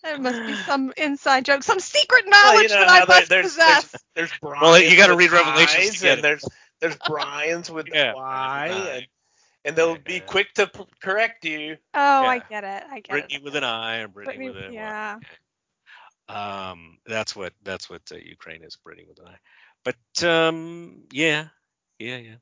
There 0.03 0.17
must 0.17 0.45
be 0.47 0.55
some 0.55 0.93
inside 0.95 1.43
joke, 1.45 1.63
some 1.63 1.79
secret 1.79 2.23
Well, 2.29 2.53
knowledge 2.53 2.69
you 2.71 2.75
know 2.75 2.82
that 2.82 2.89
I 2.89 2.99
how 2.99 3.05
there- 3.05 3.17
must 3.17 3.29
there's, 3.29 3.45
possess. 3.47 3.91
there's 3.91 4.03
there's 4.15 4.32
Brian. 4.41 4.62
Well, 4.62 4.79
you 4.82 4.95
gotta 4.95 5.15
read 5.15 5.32
Revelations 5.32 5.95
I's 5.95 6.03
and 6.03 6.23
there's 6.23 6.45
there's 6.82 6.98
Brian's 7.08 7.70
with 7.70 7.88
Yeah, 7.94 8.13
Y, 8.15 8.68
with 8.68 8.78
an 8.78 8.82
I. 8.84 8.89
and, 8.96 9.08
and 9.65 9.76
they'll 9.76 9.98
be 9.98 10.20
quick 10.20 10.54
to 10.56 10.68
p- 10.68 10.86
correct 11.02 11.44
you. 11.46 11.78
oh, 11.94 12.00
I 12.26 12.39
get 12.50 12.63
it. 12.63 12.84
I 12.89 12.96
get 13.02 13.06
it. 13.06 13.10
Brittany 13.10 13.36
it. 13.36 13.44
with 13.44 13.56
an 13.56 13.63
I 13.63 13.96
and 13.98 14.13
Brittany, 14.13 14.38
Brittany- 14.50 14.56
with 14.56 14.63
a 14.65 14.68
Y. 14.70 14.74
yeah. 14.74 15.18
Um, 16.28 17.00
that's 17.06 17.36
what 17.36 17.54
that's 17.63 17.89
what 17.89 18.02
uh, 18.12 18.15
Ukraine 18.15 18.63
is, 18.63 18.76
Brittany 18.78 19.06
with 19.08 19.20
an 19.20 19.26
I. 19.28 19.36
But 19.84 20.28
um, 20.28 21.04
yeah, 21.12 21.48
yeah, 21.98 22.18
yeah. 22.18 22.36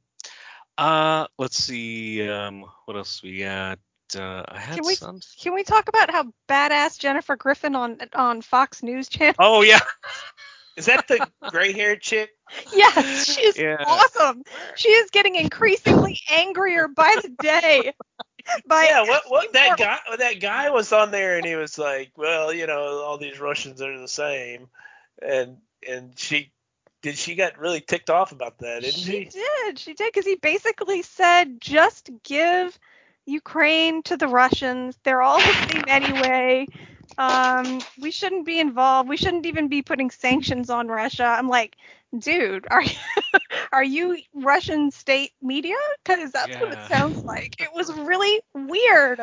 Uh, 0.78 1.28
let's 1.38 1.64
see. 1.64 2.28
Um, 2.30 2.66
what 2.86 2.98
else 2.98 3.24
we 3.24 3.40
got? 3.40 3.80
Uh, 4.16 4.44
I 4.48 4.60
had 4.60 4.76
Can 4.76 4.86
we- 4.86 4.96
some. 4.96 5.20
Can 5.42 5.54
we 5.54 5.64
talk 5.64 5.88
about 5.88 6.12
how 6.12 6.32
badass 6.50 7.00
Jennifer 7.00 7.36
Griffin 7.36 7.76
on 7.76 7.98
on 8.14 8.42
Fox 8.42 8.84
News 8.84 9.08
Channel? 9.10 9.36
Oh 9.40 9.62
yeah. 9.62 9.80
Is 10.78 10.86
that 10.86 11.08
the 11.08 11.28
gray-haired 11.50 12.02
chick? 12.02 12.30
Yes, 12.74 13.26
she's 13.26 13.58
Yeah. 13.58 13.84
awesome. 13.86 14.44
She 14.76 14.90
is 14.90 15.10
getting 15.10 15.36
increasingly 15.36 16.18
angrier 16.32 16.88
by 16.88 17.18
the 17.22 17.30
day. 17.42 17.94
By 18.68 18.86
Yeah, 18.86 19.02
what 19.02 19.30
what 19.30 19.54
that 19.54 19.78
guy 19.78 19.98
that 20.18 20.40
guy 20.40 20.70
was 20.70 20.94
on 20.94 21.12
there 21.12 21.38
and 21.38 21.46
he 21.46 21.56
was 21.56 21.78
like, 21.78 22.12
well, 22.16 22.54
you 22.54 22.68
know, 22.68 23.02
all 23.04 23.18
these 23.18 23.40
Russians 23.40 23.82
are 23.82 24.00
the 24.00 24.08
same, 24.08 24.70
and 25.22 25.58
and 25.86 26.18
she 26.18 26.52
did 27.02 27.18
she 27.18 27.36
got 27.36 27.58
really 27.58 27.82
ticked 27.82 28.10
off 28.10 28.32
about 28.32 28.60
that, 28.60 28.82
didn't 28.82 28.94
She 28.94 29.12
she? 29.12 29.26
did. 29.26 29.80
She 29.80 29.94
did 29.94 30.14
because 30.14 30.26
he 30.26 30.36
basically 30.36 31.02
said, 31.02 31.60
just 31.60 32.10
give 32.24 32.78
Ukraine 33.26 34.04
to 34.04 34.18
the 34.18 34.28
Russians. 34.28 34.98
They're 35.04 35.22
all 35.22 35.40
the 35.40 35.68
same 35.70 35.84
anyway. 35.88 36.68
Um, 37.18 37.82
we 38.00 38.12
shouldn't 38.12 38.46
be 38.46 38.60
involved. 38.60 39.10
We 39.10 39.18
shouldn't 39.18 39.46
even 39.46 39.68
be 39.68 39.82
putting 39.82 40.12
sanctions 40.12 40.70
on 40.70 40.88
Russia. 40.88 41.26
I'm 41.26 41.48
like, 41.48 41.76
dude, 42.18 42.68
are 42.70 42.84
you, 42.84 42.96
are 43.72 43.84
you 43.84 44.18
Russian 44.34 44.92
state 44.92 45.32
media? 45.42 45.76
Because 46.04 46.32
that's 46.32 46.56
what 46.60 46.74
it 46.74 46.88
sounds 46.88 47.24
like. 47.24 47.60
It 47.60 47.70
was 47.74 47.92
really 47.92 48.42
weird. 48.54 49.22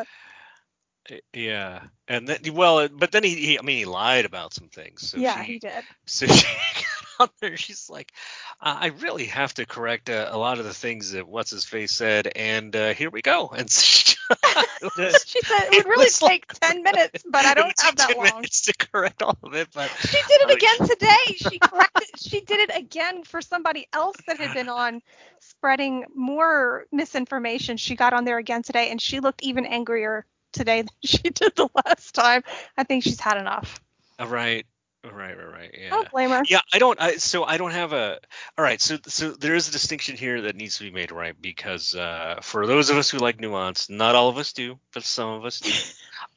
Yeah, 1.33 1.83
and 2.07 2.27
then 2.27 2.39
well, 2.53 2.87
but 2.87 3.11
then 3.11 3.23
he, 3.23 3.35
he 3.35 3.59
I 3.59 3.61
mean, 3.61 3.77
he 3.77 3.85
lied 3.85 4.25
about 4.25 4.53
some 4.53 4.69
things. 4.69 5.07
So 5.07 5.17
yeah, 5.17 5.43
she, 5.43 5.53
he 5.53 5.59
did. 5.59 5.83
So 6.05 6.25
she 6.27 6.43
got 6.43 7.05
out 7.19 7.31
there. 7.39 7.57
She's 7.57 7.89
like, 7.89 8.11
uh, 8.59 8.75
I 8.79 8.87
really 8.87 9.25
have 9.25 9.53
to 9.55 9.67
correct 9.67 10.09
uh, 10.09 10.29
a 10.31 10.37
lot 10.37 10.57
of 10.57 10.65
the 10.65 10.73
things 10.73 11.11
that 11.11 11.27
what's 11.27 11.51
his 11.51 11.63
face 11.63 11.91
said, 11.91 12.31
and 12.35 12.75
uh, 12.75 12.93
here 12.93 13.11
we 13.11 13.21
go. 13.21 13.49
And 13.49 13.69
she, 13.69 14.04
She 15.25 15.41
said 15.41 15.63
it 15.65 15.69
would 15.71 15.73
It 15.73 15.85
really 15.85 16.09
like- 16.21 16.47
take 16.47 16.59
10 16.59 16.83
minutes, 16.83 17.23
but 17.29 17.45
I 17.45 17.53
don't 17.53 17.67
would 17.67 17.73
have 17.79 17.95
take 17.95 17.95
that 17.97 18.07
10 18.15 18.17
long. 18.17 18.35
minutes 18.35 18.61
to 18.63 18.73
correct 18.77 19.21
all 19.21 19.37
of 19.43 19.53
it, 19.53 19.67
but 19.73 19.89
She 19.99 20.17
did 20.27 20.41
it 20.49 20.51
again 20.51 20.87
today. 20.87 21.35
She 21.49 21.59
corrected. 21.59 22.07
she 22.17 22.41
did 22.41 22.69
it 22.69 22.77
again 22.77 23.23
for 23.23 23.41
somebody 23.41 23.87
else 23.93 24.15
that 24.27 24.37
had 24.39 24.53
been 24.53 24.69
on 24.69 25.01
spreading 25.39 26.05
more 26.15 26.85
misinformation. 26.91 27.77
She 27.77 27.95
got 27.95 28.13
on 28.13 28.25
there 28.25 28.37
again 28.37 28.63
today, 28.63 28.89
and 28.91 29.01
she 29.01 29.19
looked 29.19 29.43
even 29.43 29.65
angrier 29.65 30.25
today 30.53 30.81
than 30.81 30.89
she 31.03 31.17
did 31.29 31.55
the 31.55 31.69
last 31.85 32.13
time. 32.15 32.43
I 32.77 32.83
think 32.83 33.03
she's 33.03 33.19
had 33.19 33.37
enough. 33.37 33.79
uh, 34.19 34.27
right, 34.27 34.65
right, 35.13 35.37
right, 35.37 35.51
right. 35.51 35.75
Yeah. 35.77 35.87
I 35.87 35.89
don't 35.89 36.11
blame 36.11 36.29
her. 36.31 36.43
Yeah, 36.47 36.59
I 36.73 36.79
don't. 36.79 37.01
I, 37.01 37.17
so 37.17 37.43
I 37.43 37.57
don't 37.57 37.71
have 37.71 37.93
a. 37.93 38.19
All 38.57 38.63
right, 38.63 38.81
so 38.81 38.97
so 39.07 39.31
there 39.31 39.55
is 39.55 39.67
a 39.67 39.71
distinction 39.71 40.15
here 40.17 40.41
that 40.41 40.55
needs 40.55 40.77
to 40.77 40.83
be 40.83 40.91
made, 40.91 41.11
right? 41.11 41.35
Because 41.39 41.95
uh, 41.95 42.39
for 42.41 42.67
those 42.67 42.89
of 42.89 42.97
us 42.97 43.09
who 43.09 43.17
like 43.17 43.39
nuance, 43.39 43.89
not 43.89 44.15
all 44.15 44.29
of 44.29 44.37
us 44.37 44.53
do, 44.53 44.79
but 44.93 45.03
some 45.03 45.29
of 45.29 45.45
us 45.45 45.59
do. 45.59 45.71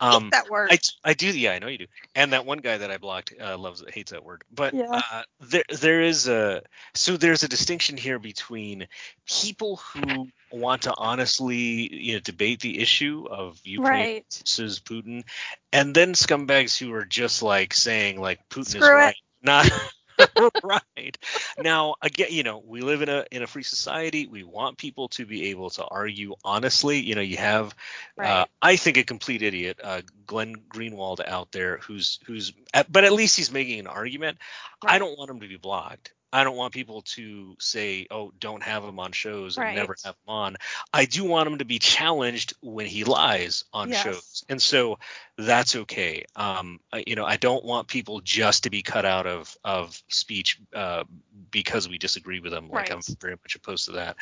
Um, 0.01 0.31
that 0.31 0.51
word. 0.51 0.73
I, 0.73 0.79
I 1.05 1.15
do, 1.15 1.27
yeah, 1.27 1.53
I 1.53 1.59
know 1.59 1.69
you 1.69 1.79
do. 1.79 1.87
And 2.15 2.33
that 2.33 2.45
one 2.47 2.59
guy 2.59 2.79
that 2.79 2.91
I 2.91 2.99
blocked 2.99 3.33
uh, 3.41 3.57
loves 3.57 3.83
hates 3.93 4.13
that 4.13 4.25
word. 4.25 4.43
But 4.53 4.75
Yeah. 4.75 5.01
uh, 5.13 5.23
there 5.41 5.65
there 5.69 6.03
is 6.03 6.29
a 6.29 6.63
so 6.95 7.17
there's 7.17 7.43
a 7.43 7.49
distinction 7.49 7.97
here 7.97 8.19
between 8.19 8.87
people 9.27 9.77
who 9.77 10.29
want 10.51 10.83
to 10.83 10.95
honestly 10.97 11.95
you 11.95 12.15
know 12.15 12.21
debate 12.21 12.61
the 12.61 12.81
issue 12.81 13.27
of 13.31 13.61
Ukraine 13.65 13.93
right. 13.93 14.25
versus 14.41 14.81
Putin, 14.81 15.25
and 15.73 15.95
then 15.95 16.15
scumbags 16.15 16.77
who 16.79 16.93
are 16.95 17.05
just 17.05 17.43
like 17.43 17.75
saying 17.75 18.21
like 18.21 18.49
Putin 18.49 18.77
is 18.77 18.83
Screw 18.83 18.89
it. 18.89 18.93
right, 18.93 19.17
not 19.43 19.71
right. 20.63 21.17
Now, 21.59 21.95
again, 22.03 22.29
you 22.31 22.43
know, 22.43 22.63
we 22.65 22.81
live 22.81 23.03
in 23.03 23.09
a 23.09 23.25
in 23.31 23.43
a 23.43 23.47
free 23.47 23.63
society. 23.63 24.27
We 24.27 24.43
want 24.43 24.79
people 24.79 25.09
to 25.11 25.27
be 25.27 25.51
able 25.51 25.71
to 25.71 25.85
argue 25.85 26.35
honestly. 26.45 26.99
You 27.01 27.15
know, 27.15 27.21
you 27.21 27.37
have, 27.37 27.75
uh, 28.19 28.47
I 28.61 28.77
think, 28.77 28.97
a 28.97 29.05
complete 29.05 29.43
idiot, 29.43 29.81
uh, 29.83 30.03
Glenn 30.27 30.57
Greenwald 30.69 31.27
out 31.27 31.53
there, 31.53 31.79
who's 31.79 32.19
who's, 32.27 32.53
at, 32.75 32.91
but 32.91 33.05
at 33.05 33.13
least 33.13 33.37
he's 33.37 33.53
making 33.53 33.81
an 33.81 33.87
argument. 33.87 34.39
I 34.85 34.99
don't 34.99 35.19
want 35.19 35.31
him 35.31 35.41
to 35.41 35.49
be 35.49 35.57
blocked. 35.57 36.13
I 36.33 36.45
don't 36.45 36.57
want 36.57 36.75
people 36.75 37.03
to 37.03 37.57
say, 37.59 38.07
"Oh, 38.11 38.33
don't 38.39 38.63
have 38.63 38.85
him 38.85 38.99
on 38.99 39.13
shows 39.13 39.57
and 39.57 39.75
never 39.75 39.97
have 40.05 40.15
him 40.15 40.29
on." 40.29 40.57
I 40.93 41.07
do 41.07 41.25
want 41.25 41.49
him 41.49 41.59
to 41.59 41.65
be 41.65 41.79
challenged 41.79 42.55
when 42.61 42.87
he 42.87 43.05
lies 43.05 43.65
on 43.73 43.89
Yes. 43.89 44.03
shows, 44.03 44.45
and 44.49 44.61
so 44.61 44.99
that's 45.39 45.75
okay. 45.75 46.25
Um, 46.37 46.81
I- 46.93 47.05
you 47.07 47.15
know, 47.17 47.25
I 47.25 47.37
don't 47.37 47.65
want 47.65 47.89
people 47.89 48.21
just 48.21 48.65
to 48.65 48.71
be 48.71 48.83
cut 48.83 49.05
out 49.07 49.27
of 49.27 49.57
of 49.65 50.03
speech 50.09 50.61
uh, 50.75 51.05
because 51.51 51.89
we 51.89 51.97
disagree 51.99 52.41
with 52.41 52.53
them. 52.53 52.69
Like 52.69 52.91
I'm 52.91 53.01
very 53.21 53.35
much 53.35 53.55
opposed 53.55 53.87
to 53.87 53.93
that. 53.93 54.17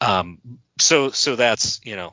Um, 0.00 0.40
so 0.78 1.10
so 1.10 1.36
that's 1.36 1.80
you 1.84 1.96
know, 1.96 2.12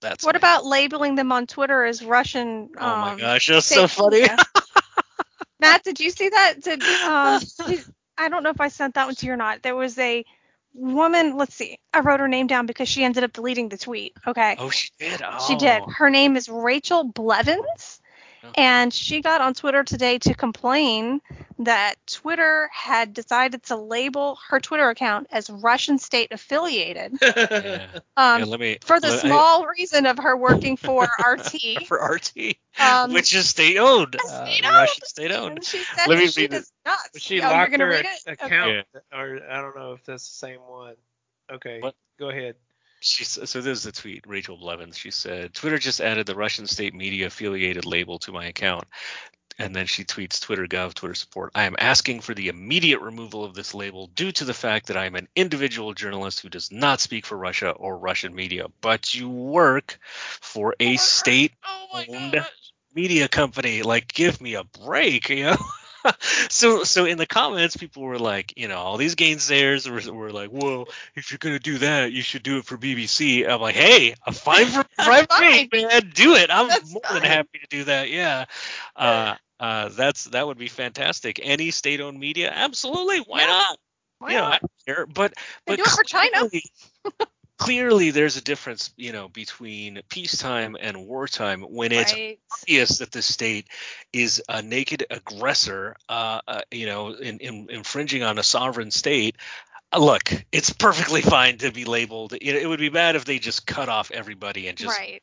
that's 0.00 0.24
What 0.24 0.34
me. 0.34 0.38
about 0.38 0.64
labeling 0.64 1.14
them 1.14 1.30
on 1.30 1.46
Twitter 1.46 1.84
as 1.84 2.02
Russian? 2.02 2.70
Oh 2.78 2.96
my 2.96 3.12
um, 3.12 3.18
gosh, 3.18 3.48
that's 3.48 3.66
so 3.66 3.86
funny. 3.86 4.26
Matt, 5.60 5.84
did 5.84 6.00
you 6.00 6.10
see 6.10 6.28
that? 6.28 6.62
Did 6.62 6.82
um, 6.82 7.40
I 8.18 8.28
don't 8.28 8.42
know 8.42 8.50
if 8.50 8.60
I 8.60 8.68
sent 8.68 8.94
that 8.94 9.06
one 9.06 9.14
to 9.14 9.26
you 9.26 9.32
or 9.32 9.36
not. 9.36 9.62
There 9.62 9.76
was 9.76 9.98
a 9.98 10.24
woman. 10.74 11.36
Let's 11.36 11.54
see. 11.54 11.78
I 11.92 12.00
wrote 12.00 12.20
her 12.20 12.28
name 12.28 12.46
down 12.46 12.66
because 12.66 12.88
she 12.88 13.04
ended 13.04 13.24
up 13.24 13.32
deleting 13.32 13.68
the 13.68 13.78
tweet. 13.78 14.14
Okay. 14.26 14.56
Oh, 14.58 14.70
she 14.70 14.90
did. 14.98 15.22
Oh. 15.22 15.44
She 15.46 15.56
did. 15.56 15.82
Oh. 15.82 15.90
Her 15.90 16.10
name 16.10 16.36
is 16.36 16.48
Rachel 16.48 17.04
Blevins. 17.04 18.00
Okay. 18.48 18.62
And 18.62 18.92
she 18.92 19.20
got 19.20 19.40
on 19.40 19.54
Twitter 19.54 19.82
today 19.84 20.18
to 20.18 20.34
complain 20.34 21.20
that 21.58 21.94
Twitter 22.06 22.68
had 22.72 23.14
decided 23.14 23.62
to 23.64 23.76
label 23.76 24.38
her 24.48 24.60
Twitter 24.60 24.88
account 24.90 25.26
as 25.32 25.48
Russian 25.48 25.98
state 25.98 26.30
affiliated 26.32 27.12
Yeah. 27.22 27.86
um, 28.16 28.40
Yeah, 28.40 28.44
let 28.46 28.60
me 28.60 28.78
for 28.82 29.00
the 29.00 29.08
let- 29.08 29.24
I- 29.24 29.28
small 29.28 29.66
reason 29.66 30.04
of 30.06 30.18
her 30.18 30.36
working 30.36 30.76
for 30.76 31.04
RT. 31.26 31.86
for 31.86 31.96
RT, 31.98 32.56
Um, 32.78 33.12
which 33.14 33.34
is 33.34 33.48
state 33.48 33.78
owned, 33.78 34.14
a 34.16 34.18
uh, 34.18 34.46
state 34.46 34.64
Russian 34.64 34.74
owned. 34.74 34.88
state 35.04 35.32
owned. 35.32 35.56
And 35.56 35.64
she 35.64 35.78
said 35.78 36.06
Let 36.08 36.18
me 36.18 36.26
that 36.26 36.32
she 36.34 36.40
read 36.42 36.50
does 36.50 36.72
not. 36.84 36.98
She 37.16 37.40
oh, 37.40 37.48
locked 37.48 37.76
her 37.76 37.88
read 37.88 38.04
a- 38.04 38.30
it? 38.30 38.38
Okay. 38.42 38.46
account, 38.46 38.86
or 39.12 39.40
I 39.50 39.60
don't 39.62 39.76
know 39.76 39.92
if 39.92 40.04
that's 40.04 40.28
the 40.28 40.46
same 40.46 40.60
one. 40.60 40.94
Okay, 41.50 41.80
What? 41.80 41.94
go 42.18 42.28
ahead. 42.28 42.56
She 43.06 43.24
s- 43.24 43.38
so 43.44 43.60
this 43.60 43.78
is 43.78 43.84
the 43.84 43.92
tweet. 43.92 44.24
Rachel 44.26 44.56
Blevins. 44.56 44.98
She 44.98 45.10
said, 45.10 45.54
"Twitter 45.54 45.78
just 45.78 46.00
added 46.00 46.26
the 46.26 46.34
Russian 46.34 46.66
state 46.66 46.94
media 46.94 47.26
affiliated 47.26 47.84
label 47.86 48.18
to 48.20 48.32
my 48.32 48.46
account." 48.46 48.84
And 49.58 49.74
then 49.74 49.86
she 49.86 50.04
tweets 50.04 50.40
Twitter 50.40 50.66
Gov, 50.66 50.92
Twitter 50.94 51.14
support. 51.14 51.52
I 51.54 51.64
am 51.64 51.76
asking 51.78 52.20
for 52.20 52.34
the 52.34 52.48
immediate 52.48 53.00
removal 53.00 53.42
of 53.44 53.54
this 53.54 53.72
label 53.72 54.08
due 54.08 54.30
to 54.32 54.44
the 54.44 54.52
fact 54.52 54.88
that 54.88 54.98
I 54.98 55.06
am 55.06 55.14
an 55.14 55.28
individual 55.34 55.94
journalist 55.94 56.40
who 56.40 56.50
does 56.50 56.70
not 56.70 57.00
speak 57.00 57.24
for 57.24 57.38
Russia 57.38 57.70
or 57.70 57.96
Russian 57.96 58.34
media, 58.34 58.66
but 58.82 59.14
you 59.14 59.30
work 59.30 59.98
for 60.02 60.74
a 60.78 60.96
state 60.98 61.52
Oh 61.64 62.04
owned 62.08 62.32
gosh. 62.32 62.50
media 62.94 63.28
company. 63.28 63.82
Like, 63.82 64.12
give 64.12 64.40
me 64.42 64.54
a 64.54 64.64
break, 64.64 65.30
you 65.30 65.44
know. 65.44 65.56
so, 66.50 66.84
so 66.84 67.04
in 67.04 67.18
the 67.18 67.26
comments, 67.26 67.76
people 67.76 68.02
were 68.02 68.18
like, 68.18 68.54
you 68.56 68.68
know, 68.68 68.78
all 68.78 68.96
these 68.96 69.14
gainsayers 69.14 69.88
were, 69.88 70.12
were 70.12 70.32
like, 70.32 70.50
"Whoa, 70.50 70.86
if 71.14 71.30
you're 71.30 71.38
gonna 71.38 71.58
do 71.58 71.78
that, 71.78 72.12
you 72.12 72.22
should 72.22 72.42
do 72.42 72.58
it 72.58 72.64
for 72.64 72.76
BBC." 72.76 73.46
I'm 73.46 73.60
like, 73.60 73.74
"Hey, 73.74 74.14
a 74.26 74.32
fine 74.32 74.66
for 74.66 74.84
private 74.98 75.30
fine. 75.30 75.68
man, 75.72 76.10
do 76.14 76.34
it. 76.34 76.50
I'm 76.50 76.68
That's 76.68 76.92
more 76.92 77.02
than 77.10 77.22
happy 77.22 77.58
to 77.60 77.66
do 77.68 77.84
that." 77.84 78.10
Yeah, 78.10 78.44
uh, 78.96 79.34
uh, 79.60 79.88
that's 79.90 80.24
that 80.24 80.46
would 80.46 80.58
be 80.58 80.68
fantastic. 80.68 81.40
Any 81.42 81.70
state-owned 81.70 82.18
media, 82.18 82.50
absolutely. 82.54 83.18
Why 83.20 83.40
Yeah. 83.40 83.46
not? 83.46 83.78
Why 84.18 84.30
you 84.30 84.36
know, 84.36 84.42
not? 84.42 84.52
I 84.52 84.58
don't 84.58 84.72
care. 84.86 85.06
But 85.06 85.34
They 85.66 85.76
but 85.76 85.76
do 85.76 85.82
it 85.84 85.90
for 85.90 86.04
China. 86.04 86.48
clearly- 87.58 87.88
clearly 87.88 88.10
there's 88.10 88.36
a 88.36 88.42
difference, 88.42 88.92
you 88.96 89.12
know, 89.12 89.28
between 89.28 90.00
peacetime 90.08 90.76
and 90.78 91.06
wartime 91.06 91.62
when 91.62 91.92
it's 91.92 92.12
right. 92.12 92.38
obvious 92.62 92.98
that 92.98 93.12
the 93.12 93.22
state 93.22 93.68
is 94.12 94.42
a 94.48 94.62
naked 94.62 95.06
aggressor, 95.10 95.96
uh, 96.08 96.40
uh, 96.46 96.62
you 96.70 96.86
know, 96.86 97.12
in, 97.12 97.38
in 97.38 97.66
infringing 97.70 98.22
on 98.22 98.38
a 98.38 98.42
sovereign 98.42 98.90
state. 98.90 99.36
Uh, 99.92 99.98
look, 99.98 100.32
it's 100.52 100.70
perfectly 100.70 101.22
fine 101.22 101.58
to 101.58 101.70
be 101.70 101.84
labeled. 101.84 102.32
It, 102.32 102.42
it 102.42 102.66
would 102.68 102.80
be 102.80 102.88
bad 102.88 103.16
if 103.16 103.24
they 103.24 103.38
just 103.38 103.66
cut 103.66 103.88
off 103.88 104.10
everybody 104.10 104.68
and 104.68 104.76
just 104.76 104.98
right. 104.98 105.22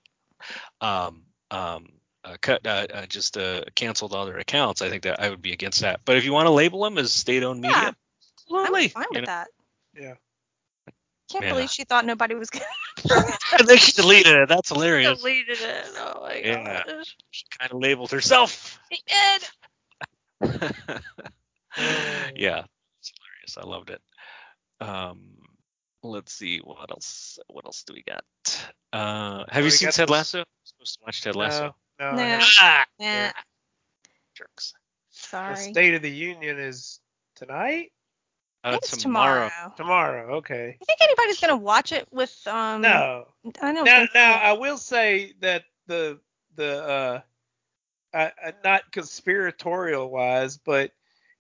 um, 0.82 1.24
um, 1.52 1.88
uh, 2.24 2.38
cut 2.42 2.66
uh, 2.66 2.88
uh, 2.94 3.06
just 3.06 3.38
uh, 3.38 3.62
canceled 3.76 4.14
other 4.14 4.38
accounts. 4.38 4.82
I 4.82 4.90
think 4.90 5.04
that 5.04 5.20
I 5.20 5.30
would 5.30 5.42
be 5.42 5.52
against 5.52 5.82
that. 5.82 6.02
But 6.06 6.18
if 6.18 6.26
you 6.26 6.32
want 6.32 6.46
to 6.48 6.52
label 6.52 6.84
them 6.84 6.98
as 6.98 7.12
state-owned 7.12 7.64
Yeah. 7.64 7.70
media, 7.70 7.88
I'm 7.88 7.96
absolutely. 8.66 8.88
fine 8.90 9.04
you 9.04 9.20
with 9.20 9.22
know. 9.22 9.26
that. 9.26 9.48
Yeah. 9.94 10.14
Can't 11.34 11.46
Yeah. 11.46 11.52
believe 11.54 11.70
she 11.70 11.84
thought 11.84 12.06
nobody 12.06 12.36
was 12.36 12.50
gonna 12.50 12.66
and 13.60 13.68
then 13.68 13.78
she 13.78 13.92
deleted 13.92 14.34
it. 14.36 14.50
That's 14.50 14.70
hilarious. 14.70 15.20
deleted 15.20 15.58
it. 15.60 15.86
Oh 15.98 16.22
my 16.22 16.36
Yeah. 16.36 16.84
gosh. 16.86 17.16
She 17.32 17.44
kind 17.60 17.72
of 17.72 17.80
labeled 17.80 18.12
herself. 18.12 18.80
She 18.92 19.02
did. 19.08 19.44
yeah, 22.36 22.64
it's 23.00 23.12
hilarious. 23.12 23.58
I 23.58 23.64
loved 23.66 23.90
it. 23.90 24.02
Um, 24.80 25.38
let's 26.04 26.34
see 26.34 26.60
what 26.60 26.90
else. 26.92 27.40
What 27.48 27.66
else 27.66 27.84
do 27.84 27.94
we 27.94 28.04
got? 28.04 28.24
Uh, 28.92 29.46
have 29.50 29.62
we 29.64 29.66
you 29.66 29.72
seen 29.72 29.90
Ted 29.92 30.08
this- 30.08 30.12
Lasso? 30.12 30.40
I'm 30.40 30.46
supposed 30.64 30.94
to 30.96 31.00
watch 31.06 31.22
Ted 31.22 31.36
Lasso. 31.36 31.76
No, 32.00 32.12
no. 32.16 32.24
I 32.24 32.50
Ah, 32.62 32.86
Yeah. 33.00 33.32
jerks. 34.36 34.74
The 35.12 35.18
Sorry. 35.30 35.56
State 35.72 35.94
of 35.96 36.02
the 36.02 36.12
Union 36.12 36.60
is 36.60 37.00
tonight. 37.36 37.92
I 38.64 38.70
Uh, 38.70 38.72
think 38.74 38.84
it's 38.84 38.98
tomorrow. 38.98 39.50
tomorrow. 39.50 39.74
Tomorrow. 39.76 40.36
Okay. 40.38 40.78
You 40.80 40.86
think 40.86 41.00
anybody's 41.02 41.40
gonna 41.40 41.58
watch 41.58 41.92
it 41.92 42.08
with 42.12 42.36
um? 42.48 42.82
No. 42.82 43.28
I 43.62 43.74
don't 43.74 43.84
Now, 43.86 44.06
now. 44.14 44.34
I 44.36 44.54
will 44.54 44.78
say 44.78 45.34
that 45.42 45.66
the 45.88 46.20
the 46.56 46.84
uh, 46.84 47.22
I, 48.14 48.32
I, 48.42 48.54
not 48.64 48.92
conspiratorial 48.92 50.10
wise, 50.10 50.58
but 50.58 50.92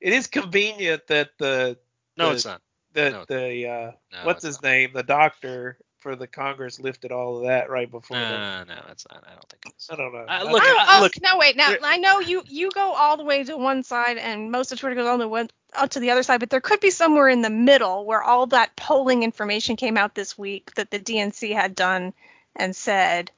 it 0.02 0.12
is 0.12 0.28
convenient 0.28 1.08
that 1.08 1.30
the 1.38 1.78
No, 2.18 2.30
The- 2.30 2.36
it's 2.36 2.46
not. 2.46 2.62
the 2.94 3.10
No. 3.12 3.26
the 3.26 3.68
uh, 3.68 3.92
No, 4.12 4.26
what's 4.26 4.44
it's 4.44 4.58
his 4.58 4.62
name, 4.64 4.92
the 4.94 5.04
doctor 5.04 5.78
for 6.04 6.18
the 6.18 6.28
Congress 6.28 6.80
lifted 6.80 7.14
all 7.14 7.38
of 7.38 7.44
that 7.44 7.70
right 7.70 7.90
before. 7.90 8.18
the, 8.18 8.24
not. 8.24 8.68
No, 8.68 8.76
no, 8.76 8.82
it's 8.90 9.08
not. 9.10 9.24
I 9.26 9.32
don't 9.32 9.50
think 9.50 9.64
it's. 9.68 9.90
I 9.90 9.96
don't 9.96 10.14
know. 10.14 10.26
Uh, 10.28 10.52
look, 10.52 10.62
Oh, 10.64 10.86
oh, 10.90 11.00
look, 11.02 11.14
no, 11.22 11.38
wait. 11.38 11.56
Now 11.56 11.74
I 11.82 11.98
know 11.98 12.20
you 12.20 12.44
you 12.46 12.70
go 12.72 12.92
all 12.92 13.16
the 13.18 13.24
way 13.24 13.44
to 13.46 13.58
one 13.58 13.84
side, 13.84 14.18
and 14.18 14.52
most 14.52 14.72
of 14.72 14.80
Twitter 14.80 14.96
goes 14.96 15.08
all 15.08 15.18
the 15.18 15.28
way 15.28 15.48
out 15.74 15.92
to 15.92 16.02
the 16.02 16.12
other 16.12 16.22
side. 16.22 16.42
But 16.42 16.50
there 16.50 16.62
could 16.62 16.82
be 16.82 16.92
somewhere 16.92 17.30
in 17.30 17.42
the 17.42 17.50
middle 17.50 18.06
where 18.06 18.22
all 18.22 18.46
that 18.48 18.76
polling 18.76 19.24
information 19.24 19.78
came 19.78 19.98
out 19.98 20.14
this 20.14 20.38
week 20.38 20.76
that 20.76 20.92
the 20.92 21.00
DNC 21.00 21.54
had 21.54 21.74
done 21.74 22.14
and 22.56 22.76
said 22.76 23.32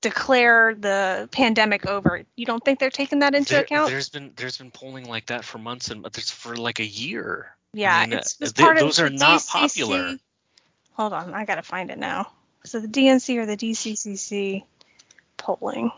declare 0.00 0.74
the 0.74 1.28
pandemic 1.32 1.86
over. 1.86 2.24
You 2.36 2.44
don't 2.44 2.62
think 2.62 2.78
they're 2.78 2.90
taking 2.90 3.20
that 3.20 3.34
into 3.34 3.54
there, 3.54 3.62
account? 3.62 3.90
has 3.92 4.10
been 4.10 4.32
there's 4.36 4.58
been 4.58 4.70
polling 4.70 5.08
like 5.08 5.26
that 5.26 5.44
for 5.44 5.58
months 5.58 5.90
and 5.90 6.04
there's 6.04 6.30
for 6.30 6.56
like 6.56 6.80
a 6.80 6.84
year. 6.84 7.54
Yeah, 7.72 7.96
I 7.96 8.06
mean, 8.06 8.18
it's, 8.18 8.34
uh, 8.34 8.44
it's 8.44 8.52
th- 8.52 8.64
part 8.64 8.78
those 8.78 8.98
of 8.98 9.06
are 9.06 9.10
the 9.10 9.16
not 9.16 9.40
DCC. 9.40 9.48
popular. 9.48 10.16
Hold 10.94 11.12
on, 11.12 11.34
I 11.34 11.44
gotta 11.44 11.62
find 11.62 11.90
it 11.90 11.98
now. 11.98 12.32
So 12.64 12.80
the 12.80 12.88
DNC 12.88 13.36
or 13.38 13.46
the 13.46 13.56
DCCC 13.56 14.64
polling. 15.36 15.90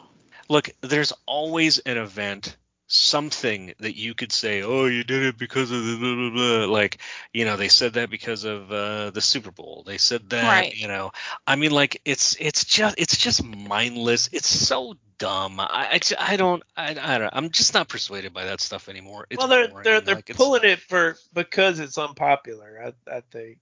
Look, 0.48 0.70
there's 0.80 1.12
always 1.26 1.78
an 1.80 1.96
event, 1.96 2.56
something 2.88 3.74
that 3.80 3.96
you 3.96 4.14
could 4.14 4.32
say, 4.32 4.62
oh, 4.62 4.86
you 4.86 5.02
did 5.04 5.22
it 5.24 5.38
because 5.38 5.70
of 5.72 5.84
the 5.84 5.96
blah, 5.96 6.14
blah, 6.14 6.30
blah. 6.30 6.72
Like, 6.72 6.98
you 7.32 7.44
know, 7.44 7.56
they 7.56 7.68
said 7.68 7.94
that 7.94 8.10
because 8.10 8.44
of 8.44 8.70
uh, 8.72 9.10
the 9.10 9.20
Super 9.20 9.50
Bowl. 9.50 9.82
They 9.86 9.98
said 9.98 10.30
that, 10.30 10.42
Right. 10.42 10.72
you 10.72 10.86
know, 10.88 11.12
I 11.46 11.56
mean, 11.56 11.72
like, 11.72 12.00
it's 12.04 12.36
it's 12.38 12.64
just 12.64 12.94
it's 12.98 13.16
just 13.16 13.44
mindless. 13.44 14.28
It's 14.32 14.48
so 14.48 14.94
dumb. 15.18 15.58
I 15.60 16.00
I, 16.18 16.32
I 16.32 16.36
don't 16.36 16.62
I, 16.76 16.90
I 17.00 17.18
don't 17.18 17.30
I'm 17.32 17.50
just 17.50 17.74
not 17.74 17.88
persuaded 17.88 18.32
by 18.32 18.44
that 18.46 18.60
stuff 18.60 18.88
anymore. 18.88 19.26
It's 19.30 19.42
well, 19.42 19.48
they're 19.48 19.68
boring. 19.68 19.84
they're 19.84 20.00
they're 20.00 20.16
Like, 20.16 20.26
pulling 20.36 20.64
it 20.64 20.80
for 20.80 21.16
because 21.32 21.80
it's 21.80 21.98
unpopular. 21.98 22.94
I 23.10 23.16
I 23.16 23.20
think. 23.32 23.58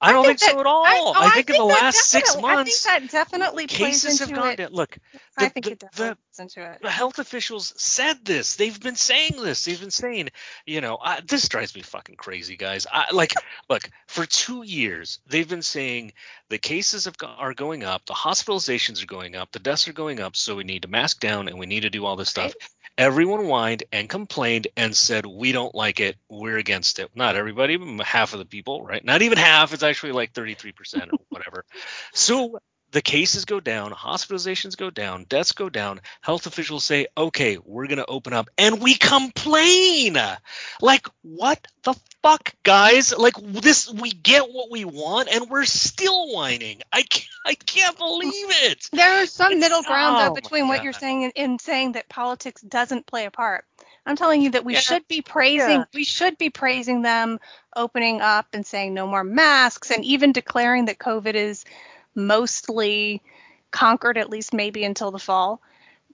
I 0.00 0.12
don't 0.12 0.24
think, 0.24 0.38
think 0.38 0.52
so 0.52 0.60
at 0.60 0.66
all. 0.66 0.84
I, 0.84 0.92
oh, 1.00 1.12
I, 1.16 1.26
oh, 1.26 1.30
think, 1.30 1.50
in 1.50 1.56
the 1.56 1.64
last 1.64 1.96
six 2.10 2.40
months, 2.40 2.86
I 2.86 2.98
think 3.00 3.10
that 3.10 3.30
definitely 3.30 3.66
cases 3.66 4.20
into 4.20 4.34
have 4.34 4.42
gone 4.42 4.52
it. 4.52 4.56
down. 4.56 4.72
Look, 4.72 4.96
I 5.36 5.44
the- 5.44 5.50
think 5.50 5.66
the- 5.66 5.72
it 5.72 5.78
definitely 5.80 6.14
the- 6.36 6.42
into 6.42 6.72
it. 6.72 6.82
the 6.82 6.90
health 6.90 7.18
officials 7.18 7.74
said 7.76 8.24
this. 8.24 8.54
They've 8.54 8.78
been 8.80 8.94
saying 8.94 9.32
this. 9.42 9.64
They've 9.64 9.80
been 9.80 9.90
saying, 9.90 10.28
you 10.66 10.80
know, 10.80 10.98
I, 11.02 11.20
this 11.20 11.48
drives 11.48 11.74
me 11.74 11.82
fucking 11.82 12.14
crazy, 12.14 12.56
guys. 12.56 12.86
I, 12.90 13.06
like, 13.12 13.32
look, 13.68 13.90
for 14.06 14.24
two 14.24 14.62
years 14.62 15.18
they've 15.26 15.48
been 15.48 15.62
saying 15.62 16.12
the 16.48 16.58
cases 16.58 17.06
have 17.06 17.16
are 17.22 17.54
going 17.54 17.82
up, 17.82 18.06
the 18.06 18.14
hospitalizations 18.14 19.02
are 19.02 19.06
going 19.06 19.34
up, 19.34 19.50
the 19.50 19.58
deaths 19.58 19.88
are 19.88 19.92
going 19.92 20.20
up, 20.20 20.36
so 20.36 20.54
we 20.54 20.64
need 20.64 20.82
to 20.82 20.88
mask 20.88 21.18
down 21.18 21.48
and 21.48 21.58
we 21.58 21.66
need 21.66 21.80
to 21.80 21.90
do 21.90 22.04
all 22.06 22.14
this 22.14 22.28
stuff. 22.28 22.54
Everyone 22.98 23.44
whined 23.46 23.84
and 23.92 24.08
complained 24.08 24.66
and 24.76 24.94
said 24.94 25.24
we 25.24 25.52
don't 25.52 25.74
like 25.74 26.00
it, 26.00 26.16
we're 26.28 26.58
against 26.58 26.98
it. 26.98 27.10
Not 27.14 27.36
everybody, 27.36 27.78
half 28.04 28.32
of 28.32 28.40
the 28.40 28.44
people, 28.44 28.82
right? 28.84 29.04
Not 29.04 29.22
even 29.22 29.38
half. 29.38 29.72
It's 29.72 29.84
actually 29.84 30.12
like 30.12 30.32
33% 30.32 31.12
or 31.12 31.18
whatever. 31.30 31.64
So 32.12 32.58
the 32.90 33.02
cases 33.02 33.44
go 33.44 33.60
down, 33.60 33.92
hospitalizations 33.92 34.76
go 34.76 34.88
down, 34.90 35.24
deaths 35.24 35.52
go 35.52 35.68
down, 35.68 36.00
health 36.20 36.46
officials 36.46 36.84
say, 36.84 37.06
okay, 37.16 37.58
we're 37.64 37.86
going 37.86 37.98
to 37.98 38.06
open 38.06 38.32
up, 38.32 38.48
and 38.56 38.80
we 38.80 38.94
complain. 38.94 40.16
Like, 40.80 41.06
what 41.22 41.66
the 41.84 41.94
fuck, 42.22 42.54
guys? 42.62 43.16
Like, 43.16 43.34
this, 43.38 43.92
we 43.92 44.10
get 44.10 44.50
what 44.50 44.70
we 44.70 44.84
want, 44.84 45.28
and 45.28 45.50
we're 45.50 45.64
still 45.64 46.32
whining. 46.34 46.80
I 46.92 47.02
can't, 47.02 47.28
I 47.46 47.54
can't 47.54 47.98
believe 47.98 48.32
it. 48.32 48.88
There 48.92 49.22
is 49.22 49.32
some 49.32 49.52
It's- 49.52 49.60
middle 49.60 49.82
ground 49.82 50.16
oh 50.18 50.24
though 50.28 50.34
between 50.34 50.68
what 50.68 50.82
you're 50.82 50.92
saying 50.92 51.24
and, 51.24 51.32
and 51.36 51.60
saying 51.60 51.92
that 51.92 52.08
politics 52.08 52.60
doesn't 52.62 53.06
play 53.06 53.26
a 53.26 53.30
part. 53.30 53.64
I'm 54.06 54.16
telling 54.16 54.40
you 54.40 54.52
that 54.52 54.64
we 54.64 54.74
Yeah. 54.74 54.80
should 54.80 55.06
be 55.06 55.20
praising 55.20 55.80
Yeah. 55.80 55.84
we 55.92 56.04
should 56.04 56.38
be 56.38 56.48
praising 56.48 57.02
them 57.02 57.38
opening 57.76 58.22
up 58.22 58.46
and 58.54 58.64
saying 58.66 58.94
no 58.94 59.06
more 59.06 59.22
masks 59.22 59.90
and 59.90 60.02
even 60.04 60.32
declaring 60.32 60.86
that 60.86 60.98
COVID 60.98 61.34
is 61.34 61.64
mostly 62.18 63.22
conquered 63.70 64.18
at 64.18 64.30
least 64.30 64.52
maybe 64.52 64.84
until 64.84 65.10
the 65.10 65.18
fall. 65.18 65.60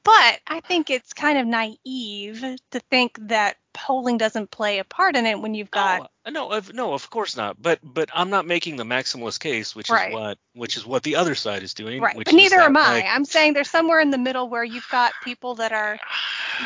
But 0.05 0.41
I 0.47 0.61
think 0.61 0.91
it's 0.91 1.15
kind 1.15 1.39
of 1.39 1.47
naive 1.47 2.43
to 2.73 2.81
think 2.91 3.17
that 3.29 3.57
polling 3.73 4.19
doesn't 4.19 4.51
play 4.51 4.79
a 4.79 4.85
part 4.85 5.17
in 5.17 5.25
it 5.25 5.41
when 5.41 5.55
you've 5.55 5.71
got 5.71 6.11
No, 6.27 6.31
no, 6.31 6.53
of, 6.53 6.75
no, 6.75 6.93
of 6.93 7.09
course 7.11 7.37
not. 7.37 7.61
But 7.61 7.81
but 7.83 8.11
I'm 8.15 8.31
not 8.31 8.47
making 8.47 8.77
the 8.77 8.85
maximalist 8.85 9.41
case, 9.41 9.75
which 9.75 9.91
Right. 9.91 10.09
is 10.11 10.15
what 10.15 10.39
which 10.53 10.77
is 10.77 10.87
what 10.87 11.03
the 11.03 11.17
other 11.17 11.35
side 11.35 11.63
is 11.63 11.75
doing. 11.75 12.03
right. 12.03 12.17
Which 12.17 12.27
But 12.27 12.35
neither 12.35 12.61
am 12.61 12.77
I. 12.77 12.97
like, 12.97 13.07
I'm 13.07 13.25
saying 13.25 13.55
there's 13.55 13.71
somewhere 13.71 14.01
in 14.01 14.11
the 14.11 14.19
middle 14.19 14.49
where 14.49 14.65
you've 14.65 14.89
got 14.91 15.13
people 15.25 15.55
that 15.57 15.73
are 15.73 15.99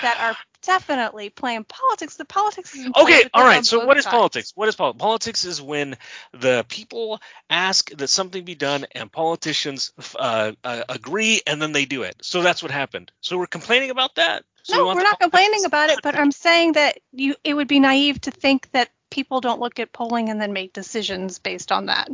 that 0.03 0.21
are 0.21 0.37
definitely 0.63 1.31
playing 1.31 1.65
politics. 1.65 2.17
The 2.17 2.25
politics 2.25 2.75
is 2.75 2.87
important 2.87 3.19
Okay, 3.21 3.31
all 3.35 3.45
right. 3.45 3.65
So 3.65 3.85
what 3.85 3.97
is 3.97 4.05
sides. 4.05 4.15
politics? 4.15 4.53
What 4.55 4.69
is 4.69 4.77
politics? 4.77 5.01
Politics 5.01 5.45
is 5.45 5.63
when 5.63 5.97
the 6.33 6.65
people 6.69 7.21
ask 7.49 7.91
that 7.91 8.09
something 8.09 8.45
be 8.45 8.55
done 8.55 8.87
and 8.93 9.11
politicians 9.11 9.93
uh, 10.19 10.53
uh, 10.65 10.83
agree 10.89 11.41
and 11.47 11.61
then 11.61 11.73
they 11.73 11.85
do 11.85 12.03
it. 12.03 12.17
So 12.23 12.43
that's 12.43 12.63
what 12.63 12.73
happened. 12.73 13.13
So 13.21 13.39
we're 13.39 13.47
complaining 13.47 13.91
about 13.91 14.17
that. 14.17 14.45
So 14.63 14.77
no, 14.77 14.87
want 14.87 14.97
we're 14.97 15.03
the 15.03 15.09
not 15.09 15.21
complaining 15.21 15.65
about 15.65 15.91
it, 15.91 16.01
but 16.03 16.15
I'm 16.15 16.33
saying 16.33 16.73
that 16.73 16.99
you 17.13 17.37
it 17.45 17.55
would 17.55 17.69
be 17.69 17.81
naive 17.81 18.21
to 18.23 18.31
think 18.31 18.71
that 18.73 18.91
people 19.11 19.41
don't 19.41 19.61
look 19.61 19.79
at 19.79 19.93
polling 19.93 20.29
and 20.29 20.41
then 20.41 20.53
make 20.53 20.73
decisions 20.73 21.39
based 21.39 21.73
on 21.73 21.87
that. 21.87 22.09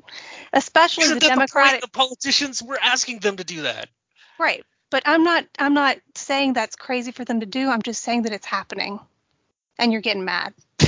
Especially 0.52 1.04
Isn't 1.04 1.16
the 1.16 1.20
the 1.20 1.28
Democratic 1.28 1.80
point? 1.80 1.82
The 1.82 1.88
politicians 1.88 2.62
we're 2.62 2.78
asking 2.80 3.20
them 3.20 3.36
to 3.36 3.44
do 3.44 3.62
that. 3.62 3.88
right. 4.38 4.64
But 4.90 5.02
I'm 5.06 5.24
not 5.24 5.46
I'm 5.58 5.74
not 5.74 5.98
saying 6.14 6.52
that's 6.52 6.76
crazy 6.76 7.12
for 7.12 7.24
them 7.24 7.40
to 7.40 7.46
do. 7.46 7.68
I'm 7.68 7.82
just 7.82 8.02
saying 8.02 8.22
that 8.22 8.32
it's 8.32 8.46
happening. 8.46 9.00
And 9.78 9.90
you're 9.90 10.02
getting 10.02 10.24
mad. 10.24 10.54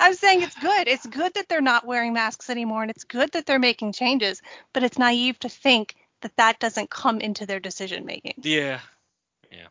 I'm 0.00 0.14
saying 0.14 0.42
it's 0.42 0.58
good. 0.58 0.88
It's 0.88 1.06
good 1.06 1.32
that 1.34 1.48
they're 1.48 1.60
not 1.60 1.86
wearing 1.86 2.12
masks 2.12 2.50
anymore 2.50 2.82
and 2.82 2.90
it's 2.90 3.04
good 3.04 3.32
that 3.32 3.46
they're 3.46 3.58
making 3.58 3.92
changes, 3.92 4.42
but 4.72 4.82
it's 4.82 4.98
naive 4.98 5.38
to 5.40 5.48
think 5.48 5.94
that 6.20 6.36
that 6.36 6.58
doesn't 6.58 6.90
come 6.90 7.20
into 7.20 7.46
their 7.46 7.60
decision 7.60 8.04
making. 8.04 8.34
Yeah. 8.42 8.80
Yeah. 9.50 9.68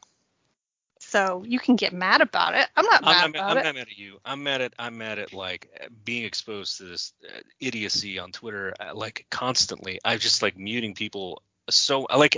So 0.99 1.43
you 1.45 1.59
can 1.59 1.75
get 1.75 1.93
mad 1.93 2.21
about 2.21 2.53
it. 2.53 2.69
I'm 2.75 2.85
not 2.85 3.03
mad 3.03 3.15
I'm, 3.17 3.23
I'm, 3.23 3.29
about 3.31 3.51
I'm 3.51 3.57
it. 3.57 3.63
not 3.63 3.75
mad 3.75 3.87
at 3.89 3.97
you. 3.97 4.17
I'm 4.23 4.43
mad 4.43 4.61
at 4.61 4.73
I'm 4.79 4.97
mad 4.97 5.19
at 5.19 5.33
like 5.33 5.89
being 6.05 6.23
exposed 6.23 6.77
to 6.77 6.83
this 6.83 7.13
uh, 7.27 7.41
idiocy 7.59 8.19
on 8.19 8.31
Twitter 8.31 8.73
uh, 8.79 8.93
like 8.93 9.25
constantly. 9.29 9.99
I'm 10.05 10.19
just 10.19 10.41
like 10.41 10.57
muting 10.57 10.93
people. 10.93 11.41
So 11.69 12.07
like 12.15 12.37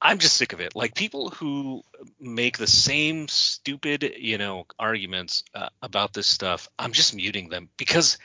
I'm 0.00 0.18
just 0.18 0.36
sick 0.36 0.52
of 0.52 0.60
it. 0.60 0.76
Like 0.76 0.94
people 0.94 1.30
who 1.30 1.82
make 2.20 2.58
the 2.58 2.66
same 2.66 3.28
stupid 3.28 4.14
you 4.18 4.38
know 4.38 4.66
arguments 4.78 5.44
uh, 5.54 5.68
about 5.82 6.12
this 6.12 6.26
stuff. 6.26 6.68
I'm 6.78 6.92
just 6.92 7.14
muting 7.14 7.48
them 7.48 7.68
because 7.76 8.18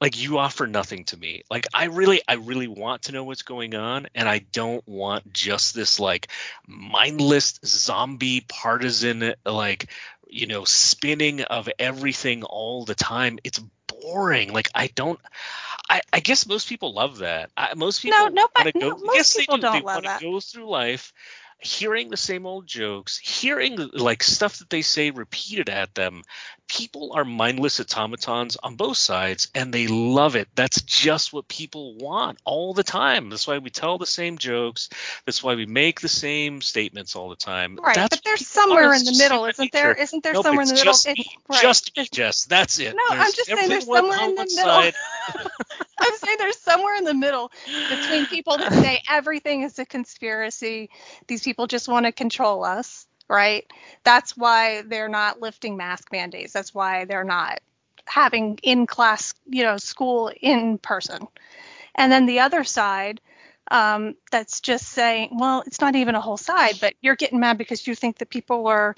like 0.00 0.20
you 0.20 0.38
offer 0.38 0.66
nothing 0.66 1.04
to 1.06 1.16
me. 1.16 1.42
Like 1.50 1.66
I 1.74 1.86
really 1.86 2.22
I 2.26 2.34
really 2.34 2.68
want 2.68 3.02
to 3.02 3.12
know 3.12 3.24
what's 3.24 3.42
going 3.42 3.74
on 3.74 4.08
and 4.14 4.28
I 4.28 4.38
don't 4.52 4.86
want 4.86 5.32
just 5.32 5.74
this 5.74 5.98
like 6.00 6.28
mindless 6.66 7.58
zombie 7.64 8.44
partisan 8.48 9.34
like 9.44 9.90
you 10.30 10.46
know 10.46 10.64
spinning 10.64 11.42
of 11.42 11.68
everything 11.78 12.44
all 12.44 12.84
the 12.84 12.94
time 12.94 13.38
it's 13.44 13.60
boring 13.86 14.52
like 14.52 14.70
i 14.74 14.86
don't 14.88 15.18
i, 15.88 16.00
I 16.12 16.20
guess 16.20 16.46
most 16.46 16.68
people 16.68 16.92
love 16.92 17.18
that 17.18 17.50
I, 17.56 17.74
most 17.74 18.02
people 18.02 18.18
No, 18.18 18.28
nobody- 18.28 18.72
go, 18.78 18.88
no, 18.90 18.96
most 18.98 19.14
yes 19.16 19.36
people 19.36 19.56
they 19.56 19.60
do 19.60 19.62
don't 19.62 19.72
they 19.72 19.80
love 19.86 19.94
wanna 19.96 20.08
that. 20.08 20.20
go 20.20 20.40
through 20.40 20.68
life 20.68 21.12
hearing 21.60 22.08
the 22.08 22.16
same 22.16 22.46
old 22.46 22.66
jokes 22.66 23.18
hearing 23.18 23.76
like 23.92 24.22
stuff 24.22 24.58
that 24.58 24.70
they 24.70 24.82
say 24.82 25.10
repeated 25.10 25.68
at 25.68 25.92
them 25.94 26.22
people 26.68 27.12
are 27.14 27.24
mindless 27.24 27.80
automatons 27.80 28.56
on 28.62 28.76
both 28.76 28.96
sides 28.96 29.48
and 29.54 29.72
they 29.72 29.86
love 29.88 30.36
it 30.36 30.46
that's 30.54 30.82
just 30.82 31.32
what 31.32 31.48
people 31.48 31.94
want 31.96 32.38
all 32.44 32.74
the 32.74 32.84
time 32.84 33.28
that's 33.30 33.46
why 33.46 33.58
we 33.58 33.70
tell 33.70 33.98
the 33.98 34.06
same 34.06 34.38
jokes 34.38 34.88
that's 35.24 35.42
why 35.42 35.54
we 35.56 35.66
make 35.66 36.00
the 36.00 36.08
same 36.08 36.60
statements 36.60 37.16
all 37.16 37.28
the 37.28 37.36
time 37.36 37.76
Right, 37.82 37.94
that's 37.94 38.16
but 38.16 38.24
there's 38.24 38.46
somewhere 38.46 38.92
in 38.92 39.04
the 39.04 39.14
middle, 39.18 39.44
isn't 39.46 39.72
there? 39.72 39.92
Isn't 39.94 40.22
there 40.22 40.32
Nope, 40.34 40.44
somewhere 40.44 40.62
in 40.62 40.68
the 40.68 40.74
middle? 40.74 40.92
just 40.92 41.06
It's- 41.06 41.26
me, 41.26 41.36
right, 41.48 41.62
just 41.62 41.96
me, 41.96 42.08
Jess. 42.12 42.44
That's 42.44 42.78
it. 42.78 42.94
No, 42.94 43.02
I'm 43.08 43.32
just 43.32 43.46
saying 43.46 43.68
there's 43.68 43.86
somewhere 43.86 44.22
in 44.28 44.34
the 44.34 44.44
middle. 44.54 44.92
I'm 46.00 46.16
saying 46.16 46.36
there's 46.38 46.58
somewhere 46.58 46.96
in 46.96 47.04
the 47.04 47.14
middle 47.14 47.52
between 47.88 48.26
people 48.26 48.58
that 48.58 48.72
say 48.72 49.02
everything 49.10 49.62
is 49.62 49.78
a 49.78 49.86
conspiracy. 49.86 50.90
These 51.26 51.42
people 51.42 51.66
just 51.66 51.88
want 51.88 52.06
to 52.06 52.12
control 52.12 52.64
us, 52.64 53.06
right? 53.28 53.70
That's 54.04 54.36
why 54.36 54.82
they're 54.82 55.08
not 55.08 55.40
lifting 55.40 55.76
mask 55.76 56.12
mandates. 56.12 56.52
That's 56.52 56.74
why 56.74 57.04
they're 57.04 57.24
not 57.24 57.60
having 58.06 58.58
in 58.62 58.86
class, 58.86 59.34
you 59.46 59.62
know, 59.62 59.76
school 59.76 60.32
in 60.40 60.78
person. 60.78 61.26
And 61.94 62.12
then 62.12 62.26
the 62.26 62.40
other 62.40 62.64
side, 62.64 63.20
um, 63.70 64.14
that's 64.30 64.60
just 64.60 64.88
saying, 64.88 65.36
well, 65.38 65.62
it's 65.66 65.80
not 65.80 65.96
even 65.96 66.14
a 66.14 66.20
whole 66.20 66.36
side, 66.36 66.76
but 66.80 66.94
you're 67.02 67.16
getting 67.16 67.40
mad 67.40 67.58
because 67.58 67.86
you 67.86 67.94
think 67.94 68.18
that 68.18 68.30
people 68.30 68.66
are 68.68 68.94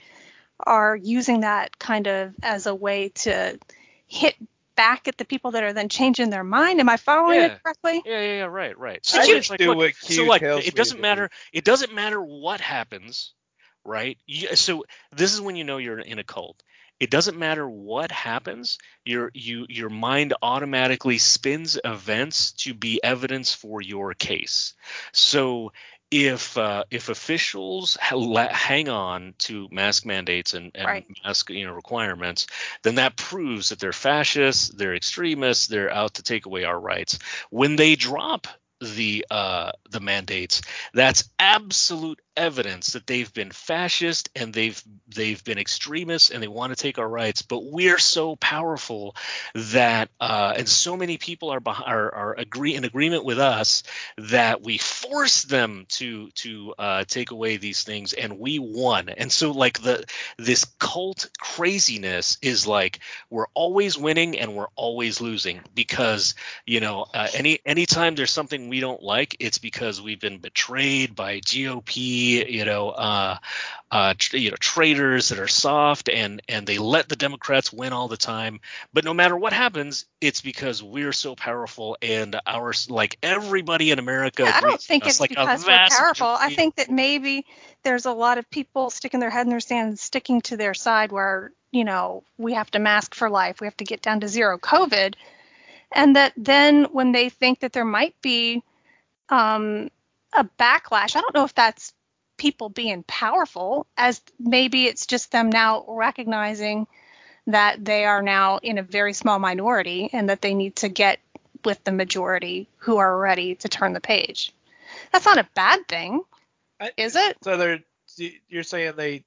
are 0.66 0.94
using 0.94 1.40
that 1.40 1.78
kind 1.78 2.06
of 2.06 2.34
as 2.42 2.66
a 2.66 2.74
way 2.74 3.08
to 3.08 3.58
hit 4.06 4.36
back 4.76 5.08
at 5.08 5.18
the 5.18 5.24
people 5.24 5.52
that 5.52 5.64
are 5.64 5.72
then 5.72 5.88
changing 5.88 6.30
their 6.30 6.44
mind. 6.44 6.80
Am 6.80 6.88
I 6.88 6.96
following 6.96 7.40
Yeah. 7.40 7.46
it 7.46 7.52
correctly? 7.62 8.04
Yeah, 8.04 8.20
yeah, 8.20 8.36
yeah, 8.38 8.44
right, 8.44 8.78
right. 8.78 9.04
I 9.12 9.26
So 9.26 9.28
just 9.28 9.36
it's 9.36 9.50
like, 9.50 9.60
do 9.60 9.74
look, 9.74 9.78
what 9.78 9.92
so 10.00 10.24
like 10.24 10.44
tells 10.44 10.64
it 10.64 10.74
doesn't 10.74 11.00
to 11.00 11.02
matter. 11.02 11.30
It 11.52 11.64
doesn't 11.64 11.94
matter 11.94 12.20
what 12.20 12.60
happens, 12.60 13.34
right? 13.84 14.18
You, 14.26 14.56
so 14.56 14.84
this 15.12 15.34
is 15.34 15.40
when 15.40 15.56
you 15.56 15.64
know 15.64 15.78
you're 15.78 15.98
in 16.00 16.18
a 16.18 16.24
cult. 16.24 16.62
It 16.98 17.10
doesn't 17.10 17.38
matter 17.38 17.68
what 17.68 18.10
happens. 18.12 18.78
Your 19.04 19.30
you 19.34 19.66
your 19.68 19.90
mind 19.90 20.34
automatically 20.42 21.18
spins 21.18 21.78
events 21.84 22.52
to 22.64 22.74
be 22.74 23.00
evidence 23.02 23.54
for 23.54 23.80
your 23.82 24.14
case. 24.14 24.74
So 25.12 25.72
if 26.10 26.58
uh, 26.58 26.84
if 26.90 27.08
officials 27.08 27.96
hang 28.00 28.88
on 28.88 29.34
to 29.38 29.68
mask 29.70 30.04
mandates 30.04 30.54
and, 30.54 30.72
and 30.74 30.86
Right. 30.86 31.06
mask 31.24 31.50
you 31.50 31.66
know 31.66 31.72
requirements, 31.72 32.46
then 32.82 32.96
that 32.96 33.16
proves 33.16 33.68
that 33.68 33.78
they're 33.78 33.92
fascists, 33.92 34.68
they're 34.68 34.94
extremists, 34.94 35.66
they're 35.68 35.90
out 35.92 36.14
to 36.14 36.22
take 36.22 36.46
away 36.46 36.64
our 36.64 36.78
rights. 36.78 37.18
When 37.50 37.76
they 37.76 37.94
drop 37.96 38.46
the 38.80 39.26
uh, 39.30 39.72
the 39.90 40.00
mandates, 40.00 40.62
that's 40.94 41.28
absolute 41.38 42.20
evidence 42.36 42.92
that 42.92 43.06
they've 43.06 43.32
been 43.32 43.50
fascist 43.50 44.30
and 44.34 44.52
they've 44.52 44.82
they've 45.08 45.42
been 45.44 45.58
extremists 45.58 46.30
and 46.30 46.42
they 46.42 46.48
want 46.48 46.70
to 46.70 46.80
take 46.80 46.98
our 46.98 47.08
rights. 47.08 47.42
But 47.42 47.64
we're 47.64 47.98
so 47.98 48.36
powerful 48.36 49.16
that 49.54 50.10
uh, 50.20 50.54
and 50.56 50.68
so 50.68 50.96
many 50.96 51.18
people 51.18 51.50
are, 51.50 51.60
are 51.66 52.14
are 52.14 52.34
agree 52.38 52.74
in 52.74 52.84
agreement 52.84 53.24
with 53.24 53.38
us 53.38 53.82
that 54.16 54.62
we 54.62 54.78
force 54.78 55.42
them 55.42 55.86
to 55.90 56.30
to 56.30 56.74
uh, 56.78 57.04
take 57.04 57.30
away 57.30 57.56
these 57.56 57.82
things 57.82 58.12
and 58.12 58.38
we 58.38 58.58
won. 58.58 59.08
And 59.08 59.30
so 59.30 59.50
like 59.50 59.82
the 59.82 60.04
this 60.38 60.64
cult 60.78 61.28
craziness 61.38 62.38
is 62.42 62.66
like 62.66 63.00
we're 63.28 63.48
always 63.54 63.98
winning 63.98 64.38
and 64.38 64.54
we're 64.54 64.68
always 64.76 65.20
losing 65.20 65.60
because 65.74 66.34
you 66.66 66.80
know 66.80 67.06
uh, 67.12 67.28
any 67.34 67.58
anytime 67.66 68.14
there's 68.14 68.30
something 68.30 68.68
we 68.68 68.80
don't 68.80 69.02
like 69.02 69.36
it's 69.40 69.58
because 69.58 70.00
we've 70.00 70.20
been 70.20 70.38
betrayed 70.38 71.14
by 71.14 71.40
GOP 71.40 72.19
you 72.20 72.64
know 72.64 72.90
uh, 72.90 73.36
uh, 73.90 74.14
tr- 74.16 74.36
you 74.36 74.50
know 74.50 74.56
traitors 74.58 75.28
that 75.28 75.38
are 75.38 75.48
soft 75.48 76.08
and 76.08 76.42
and 76.48 76.66
they 76.66 76.78
let 76.78 77.08
the 77.08 77.16
Democrats 77.16 77.72
win 77.72 77.92
all 77.92 78.08
the 78.08 78.16
time 78.16 78.60
but 78.92 79.04
no 79.04 79.14
matter 79.14 79.36
what 79.36 79.52
happens 79.52 80.06
it's 80.20 80.40
because 80.40 80.82
we're 80.82 81.12
so 81.12 81.34
powerful 81.34 81.96
and 82.02 82.40
our 82.46 82.72
like 82.88 83.18
everybody 83.22 83.90
in 83.90 83.98
America 83.98 84.42
Yeah, 84.42 84.52
I 84.54 84.60
don't 84.60 84.80
think 84.80 85.06
it's 85.06 85.20
like 85.20 85.30
because 85.30 85.66
we're 85.66 85.88
powerful. 85.88 86.26
I 86.26 86.50
think 86.50 86.76
that 86.76 86.90
maybe 86.90 87.46
there's 87.82 88.06
a 88.06 88.12
lot 88.12 88.38
of 88.38 88.50
people 88.50 88.90
sticking 88.90 89.20
their 89.20 89.30
head 89.30 89.46
in 89.46 89.50
their 89.50 89.60
sand 89.60 89.88
and 89.88 89.98
sticking 89.98 90.40
to 90.42 90.56
their 90.56 90.74
side 90.74 91.12
where, 91.12 91.52
you 91.70 91.84
know, 91.84 92.24
we 92.38 92.54
have 92.54 92.70
to 92.72 92.78
mask 92.78 93.14
for 93.14 93.30
life. 93.30 93.60
We 93.60 93.66
have 93.66 93.76
to 93.78 93.84
get 93.84 94.02
down 94.02 94.20
to 94.20 94.28
zero 94.28 94.58
COVID. 94.58 95.14
And 95.92 96.16
that 96.16 96.32
then 96.36 96.84
when 96.84 97.12
they 97.12 97.28
think 97.28 97.60
that 97.60 97.72
there 97.72 97.84
might 97.84 98.14
be 98.22 98.62
um, 99.28 99.90
a 100.32 100.44
backlash, 100.44 101.16
I 101.16 101.20
don't 101.20 101.34
know 101.34 101.44
if 101.44 101.54
that's 101.54 101.92
people 102.40 102.70
being 102.70 103.02
powerful, 103.04 103.86
as 103.98 104.22
maybe 104.38 104.86
it's 104.86 105.06
just 105.06 105.30
them 105.30 105.50
now 105.50 105.84
recognizing 105.86 106.86
that 107.46 107.84
they 107.84 108.06
are 108.06 108.22
now 108.22 108.58
in 108.62 108.78
a 108.78 108.82
very 108.82 109.12
small 109.12 109.38
minority 109.38 110.08
and 110.14 110.30
that 110.30 110.40
they 110.40 110.54
need 110.54 110.74
to 110.76 110.88
get 110.88 111.20
with 111.66 111.84
the 111.84 111.92
majority 111.92 112.66
who 112.78 112.96
are 112.96 113.18
ready 113.18 113.56
to 113.56 113.68
turn 113.68 113.92
the 113.92 114.00
page. 114.00 114.54
That's 115.12 115.26
not 115.26 115.36
a 115.38 115.48
bad 115.54 115.86
thing, 115.86 116.22
I- 116.80 116.92
is 116.96 117.14
it? 117.14 117.36
So 117.44 117.58
they're 117.58 117.80
you're 118.48 118.62
saying 118.62 118.94
they 118.96 119.24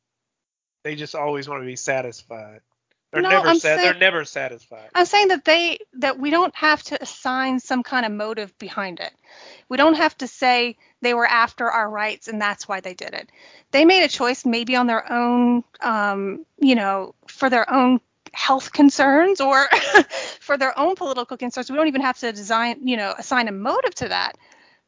they 0.84 0.96
just 0.96 1.16
always 1.16 1.48
want 1.48 1.62
to 1.62 1.68
be 1.68 1.76
satisfied. 1.76 2.62
They're 3.14 3.24
No, 3.24 3.30
never 3.30 3.50
I'm 3.50 3.56
sa- 3.56 3.78
they're 3.78 3.96
never 3.96 4.26
satisfied. 4.26 4.92
I'm 4.96 5.06
saying 5.06 5.30
that 5.30 5.46
they 5.46 5.80
that 5.96 6.20
we 6.20 6.32
don't 6.32 6.56
have 6.56 6.84
to 6.86 7.02
assign 7.02 7.60
some 7.60 7.84
kind 7.84 8.06
of 8.06 8.14
motive 8.14 8.58
behind 8.60 9.00
it. 9.00 9.14
We 9.70 9.78
don't 9.78 9.96
have 9.96 10.18
to 10.20 10.28
say 10.28 10.78
they 11.02 11.14
were 11.16 11.28
after 11.28 11.70
our 11.72 11.90
rights 11.90 12.28
and 12.30 12.42
that's 12.42 12.68
why 12.68 12.82
they 12.82 12.96
did 12.96 13.14
it. 13.14 13.30
They 13.72 13.86
made 13.86 14.04
a 14.04 14.10
choice 14.10 14.46
maybe 14.46 14.76
on 14.76 14.88
their 14.88 15.12
own, 15.12 15.64
um, 15.82 16.46
you 16.60 16.76
know, 16.76 17.16
for 17.28 17.50
their 17.50 17.72
own 17.74 18.02
health 18.34 18.74
concerns 18.74 19.42
or 19.42 19.68
for 20.42 20.58
their 20.58 20.78
own 20.80 20.96
political 20.96 21.38
concerns. 21.38 21.72
We 21.72 21.78
don't 21.78 21.88
even 21.88 22.02
have 22.02 22.20
to 22.20 22.32
design, 22.34 22.88
you 22.88 22.98
know, 22.98 23.16
assign 23.18 23.48
a 23.48 23.54
motive 23.54 23.96
to 23.96 24.10
that. 24.10 24.38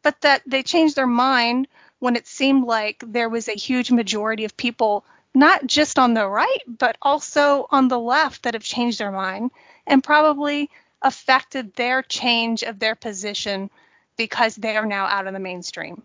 But 0.03 0.21
that 0.21 0.43
they 0.47 0.63
changed 0.63 0.95
their 0.97 1.07
mind 1.07 1.67
when 1.99 2.15
it 2.17 2.28
seemed 2.28 2.65
like 2.65 3.03
there 3.07 3.30
was 3.30 3.49
a 3.49 3.53
huge 3.53 3.91
majority 3.91 4.45
of 4.45 4.57
people 4.57 5.05
not 5.36 5.67
just 5.67 5.99
on 5.99 6.13
the 6.13 6.27
right, 6.27 6.61
but 6.65 6.97
also 7.01 7.67
on 7.69 7.88
the 7.88 7.99
left 7.99 8.43
that 8.43 8.53
have 8.53 8.63
changed 8.63 8.99
their 8.99 9.11
mind 9.11 9.51
and 9.86 10.03
probably 10.03 10.69
affected 11.01 11.73
their 11.75 12.01
change 12.01 12.63
of 12.63 12.79
their 12.79 12.95
position 12.95 13.69
because 14.17 14.55
they 14.55 14.77
are 14.77 14.86
now 14.86 15.05
out 15.05 15.27
of 15.27 15.33
the 15.33 15.39
mainstream. 15.39 16.01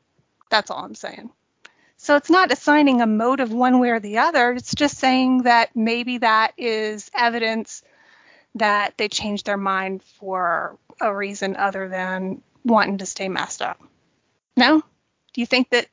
That's 0.51 0.71
all 0.71 0.85
I'm 0.85 0.95
saying. 0.95 1.31
So 1.97 2.17
it's 2.17 2.31
not 2.31 2.51
assigning 2.51 3.01
a 3.01 3.07
motive 3.07 3.53
one 3.53 3.79
way 3.79 3.91
or 3.91 4.01
the 4.01 4.19
other. 4.19 4.53
It's 4.53 4.75
just 4.75 4.99
saying 4.99 5.43
that 5.43 5.77
maybe 5.77 6.19
that 6.19 6.55
is 6.57 7.11
evidence 7.15 7.83
that 8.57 8.95
they 8.97 9.09
changed 9.09 9.47
their 9.47 9.57
mind 9.57 10.03
for 10.19 10.77
a 11.01 11.15
reason 11.15 11.57
other 11.57 11.89
than 11.89 12.43
wanting 12.65 12.99
to 12.99 13.07
stay 13.07 13.29
messed 13.29 13.63
up. 13.63 13.81
No? 14.57 14.81
Do 14.81 15.41
you 15.41 15.47
think 15.47 15.71
that 15.71 15.87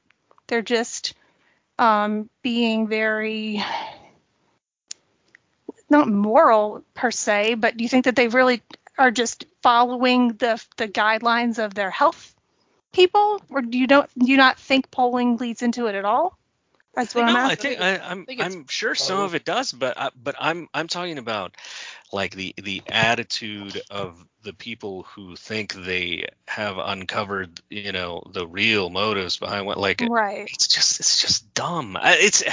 they're 0.48 0.62
just 0.62 1.14
um, 1.80 2.30
being 2.42 2.88
very 2.88 3.64
not 5.90 6.08
moral 6.08 6.84
per 6.94 7.12
se, 7.12 7.56
but 7.56 7.78
do 7.78 7.84
you 7.84 7.90
think 7.90 8.06
that 8.06 8.16
they 8.16 8.28
really 8.28 8.62
are 8.98 9.12
just 9.12 9.46
following 9.62 10.30
the 10.34 10.64
the 10.78 10.88
guidelines 10.88 11.64
of 11.64 11.74
their 11.74 11.92
health 11.92 12.36
people, 12.94 13.42
or 13.50 13.62
do 13.62 13.78
you 13.78 13.88
don't 13.88 14.10
do 14.18 14.32
you 14.32 14.38
not 14.38 14.60
think 14.60 14.92
polling 14.92 15.38
leads 15.38 15.62
into 15.62 15.88
it 15.88 15.96
at 15.96 16.06
all? 16.06 16.38
That's 16.98 17.14
what 17.14 17.28
no, 17.28 17.38
I'm 17.38 17.52
I 17.52 17.54
think 17.54 17.80
I, 17.80 18.00
I'm 18.00 18.26
think 18.26 18.44
I'm 18.44 18.66
sure 18.68 18.96
some 18.96 19.20
of 19.20 19.36
it 19.36 19.46
does, 19.46 19.72
but 19.72 20.00
I, 20.00 20.10
but 20.16 20.34
I'm 20.40 20.68
I'm 20.74 20.88
talking 20.88 21.20
about 21.20 21.54
like 22.12 22.34
the 22.34 22.56
the 22.58 22.82
attitude 22.88 23.80
of 23.92 24.26
the 24.42 24.52
people 24.52 25.04
who 25.04 25.36
think 25.36 25.76
they 25.76 26.26
have 26.48 26.80
uncovered 26.80 27.62
you 27.70 27.92
know 27.92 28.24
the 28.34 28.48
real 28.48 28.90
motives 28.90 29.38
behind 29.38 29.68
what 29.68 29.78
like 29.78 30.02
right. 30.10 30.50
it's 30.52 30.68
just 30.68 31.00
it's 31.00 31.22
just 31.22 31.54
dumb. 31.54 32.00
It's 32.02 32.44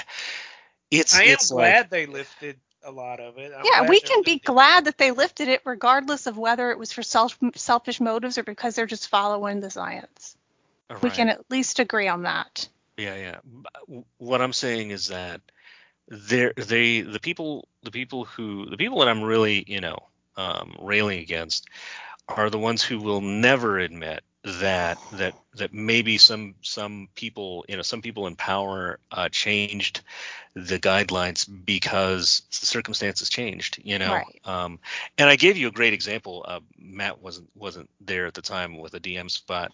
it's 0.91 1.15
I 1.15 1.23
am 1.23 1.29
it's 1.31 1.51
like 1.51 1.73
glad 1.73 1.89
they 1.89 2.05
lifted 2.05 2.61
a 2.85 2.91
lot 2.91 3.21
of 3.21 3.39
it. 3.39 3.51
I'm 3.57 3.65
Yeah, 3.65 3.89
we 3.89 3.99
can 3.99 4.21
be 4.25 4.33
lifting 4.33 4.41
it. 4.43 4.45
glad 4.45 4.85
that 4.85 4.99
they 4.99 5.13
lifted 5.13 5.49
it, 5.49 5.63
regardless 5.65 6.27
of 6.27 6.37
whether 6.37 6.71
it 6.71 6.79
was 6.79 6.93
for 6.93 7.03
self 7.03 7.39
selfish 7.55 7.99
motives 7.99 8.37
or 8.37 8.43
because 8.43 8.77
they're 8.77 8.85
just 8.85 9.09
following 9.09 9.61
the 9.61 9.71
science. 9.71 10.37
We 11.03 11.09
can 11.09 11.31
at 11.31 11.51
least 11.51 11.79
agree 11.79 12.09
on 12.09 12.25
that. 12.25 12.69
Yeah, 12.97 13.17
yeah. 13.17 14.03
What 14.19 14.41
I'm 14.41 14.53
saying 14.53 14.91
is 14.91 15.09
that 15.09 15.41
they're 16.09 16.55
they 16.57 17.03
the 17.03 17.21
people 17.21 17.69
the 17.83 17.91
people 17.91 18.25
who 18.27 18.69
the 18.71 18.77
people 18.79 19.01
that 19.01 19.09
I'm 19.09 19.23
really 19.23 19.65
you 19.69 19.81
know 19.81 19.99
um, 20.37 20.77
railing 20.81 21.21
against 21.21 21.69
are 22.29 22.51
the 22.51 22.59
ones 22.59 22.83
who 22.83 23.01
will 23.01 23.21
never 23.21 23.79
admit 23.79 24.25
that 24.45 24.99
that 25.13 25.35
that 25.57 25.73
maybe 25.73 26.19
some 26.19 26.55
some 26.61 27.09
people 27.15 27.65
you 27.67 27.77
know 27.77 27.83
some 27.83 28.03
people 28.03 28.27
in 28.27 28.37
power 28.37 28.99
uh, 29.11 29.29
changed 29.31 30.03
the 30.55 30.79
guidelines 30.79 31.49
because 31.65 32.43
the 32.61 32.67
circumstances 32.67 33.29
changed 33.31 33.81
you 33.83 33.99
know? 33.99 34.13
Right. 34.13 34.41
um, 34.45 34.79
and 35.17 35.31
I 35.31 35.37
gave 35.37 35.57
you 35.57 35.69
a 35.69 35.73
great 35.73 35.95
example 35.95 36.45
uh, 36.47 36.61
Matt 36.79 37.23
wasn't 37.23 37.49
wasn't 37.55 37.89
there 38.03 38.27
at 38.27 38.35
the 38.35 38.43
time 38.43 38.79
with 38.79 38.95
a 38.95 39.01
DM 39.01 39.31
spot. 39.31 39.73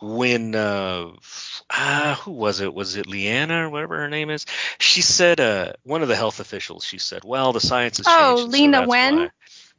When 0.00 0.54
uh, 0.54 1.10
ah, 1.70 2.20
who 2.24 2.32
was 2.32 2.60
it? 2.60 2.74
Was 2.74 2.96
it 2.96 3.06
Leana 3.06 3.64
or 3.64 3.70
whatever 3.70 3.98
her 3.98 4.08
name 4.08 4.30
is? 4.30 4.46
She 4.78 5.00
said 5.00 5.38
uh, 5.38 5.74
one 5.84 6.02
of 6.02 6.08
the 6.08 6.16
health 6.16 6.40
officials 6.40 6.84
she 6.84 6.98
said 6.98 7.22
well 7.24 7.52
the 7.52 7.60
science 7.60 7.98
has 7.98 8.06
Oh, 8.08 8.36
so 8.36 8.46
Lena 8.46 8.78
that's 8.78 8.88
Wen? 8.88 9.30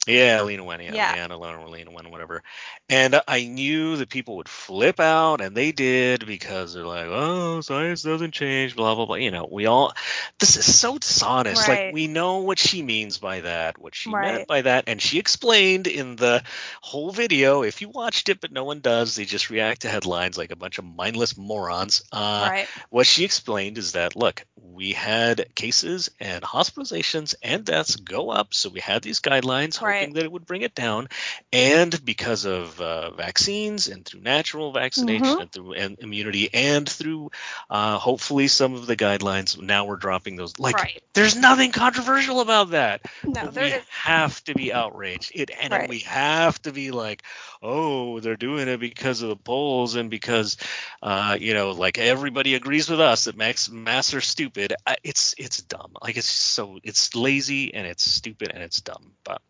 Why." 0.05 0.13
Yeah, 0.13 0.41
Lena 0.43 0.63
Wen, 0.63 0.81
yeah, 0.81 0.93
Yeah. 0.93 1.27
Leana 1.27 1.39
or 1.39 1.69
Lena 1.69 1.91
Wen, 1.91 2.11
whatever. 2.11 2.43
And 2.89 3.21
I 3.27 3.45
knew 3.45 3.95
that 3.97 4.09
people 4.09 4.37
would 4.37 4.49
flip 4.49 4.99
out, 4.99 5.39
and 5.41 5.55
they 5.55 5.71
did 5.71 6.25
because 6.25 6.73
they're 6.73 6.85
like, 6.85 7.07
"Oh, 7.07 7.61
science 7.61 8.03
doesn't 8.03 8.33
change," 8.33 8.75
blah 8.75 8.95
blah 8.95 9.05
blah. 9.05 9.15
You 9.15 9.31
know, 9.31 9.47
we 9.49 9.65
all. 9.65 9.93
This 10.39 10.57
is 10.57 10.77
so 10.77 10.97
dishonest. 10.97 11.67
Right. 11.67 11.85
Like 11.85 11.93
we 11.93 12.07
know 12.07 12.39
what 12.39 12.59
she 12.59 12.81
means 12.81 13.17
by 13.17 13.41
that, 13.41 13.77
what 13.77 13.95
she 13.95 14.09
Right. 14.11 14.35
meant 14.35 14.47
by 14.47 14.61
that, 14.63 14.85
and 14.87 15.01
she 15.01 15.19
explained 15.19 15.87
in 15.87 16.15
the 16.17 16.43
whole 16.81 17.11
video. 17.11 17.63
If 17.63 17.81
you 17.81 17.89
watched 17.89 18.29
it, 18.29 18.41
but 18.41 18.51
no 18.51 18.65
one 18.65 18.81
does, 18.81 19.15
they 19.15 19.25
just 19.25 19.49
react 19.49 19.81
to 19.81 19.89
headlines 19.89 20.37
like 20.37 20.51
a 20.51 20.55
bunch 20.55 20.77
of 20.79 20.85
mindless 20.85 21.37
morons. 21.37 22.03
Uh, 22.11 22.47
right. 22.49 22.67
what 22.89 23.07
she 23.07 23.23
explained 23.23 23.77
is 23.77 23.93
that 23.93 24.15
look, 24.15 24.45
we 24.55 24.91
had 24.91 25.53
cases 25.55 26.09
and 26.19 26.43
hospitalizations 26.43 27.35
and 27.41 27.63
deaths 27.63 27.95
go 27.95 28.29
up, 28.29 28.53
so 28.53 28.69
we 28.69 28.79
had 28.79 29.01
these 29.01 29.19
guidelines 29.21 29.77
hoping 29.93 30.09
Right. 30.09 30.15
that 30.15 30.23
it 30.25 30.31
would 30.31 30.45
bring 30.45 30.61
it 30.61 30.75
down, 30.75 31.07
and 31.51 32.03
because 32.05 32.45
of 32.45 32.79
uh, 32.81 33.11
vaccines 33.11 33.87
and 33.87 34.05
through 34.05 34.21
natural 34.21 34.71
vaccination 34.71 35.25
Mhm. 35.25 35.41
and 35.41 35.51
through 35.51 35.73
and 35.73 35.97
immunity 35.99 36.53
and 36.53 36.87
through 36.89 37.31
uh, 37.69 37.97
hopefully 37.97 38.47
some 38.47 38.73
of 38.73 38.85
the 38.87 38.95
guidelines, 38.95 39.59
now 39.61 39.85
we're 39.85 39.95
dropping 39.95 40.35
those. 40.35 40.57
Like, 40.59 40.75
Right. 40.75 41.01
there's 41.13 41.35
nothing 41.35 41.71
controversial 41.71 42.41
about 42.41 42.71
that. 42.71 43.01
No, 43.23 43.45
But 43.45 43.53
there 43.53 43.63
we 43.65 43.71
is. 43.71 43.83
have 43.89 44.43
to 44.45 44.55
be 44.55 44.73
outraged. 44.73 45.31
It 45.35 45.51
and 45.59 45.71
Right. 45.71 45.89
we 45.89 45.99
have 45.99 46.61
to 46.63 46.71
be 46.71 46.91
like, 46.91 47.23
oh, 47.61 48.19
they're 48.19 48.35
doing 48.35 48.67
it 48.67 48.79
because 48.79 49.21
of 49.21 49.29
the 49.29 49.35
polls 49.35 49.95
and 49.95 50.09
because, 50.09 50.57
uh, 51.01 51.37
you 51.39 51.53
know, 51.53 51.71
like 51.71 51.97
everybody 51.97 52.55
agrees 52.55 52.89
with 52.89 52.99
us 52.99 53.25
that 53.25 53.35
max 53.37 53.69
masks 53.69 54.13
are 54.13 54.21
stupid. 54.21 54.73
I, 54.85 54.95
it's 55.03 55.35
it's 55.37 55.61
dumb. 55.61 55.93
Like 56.01 56.17
it's 56.17 56.27
so 56.29 56.79
it's 56.83 57.15
lazy 57.15 57.73
and 57.73 57.87
it's 57.87 58.09
stupid 58.09 58.51
and 58.53 58.63
it's 58.63 58.81
dumb. 58.81 59.13
But 59.23 59.41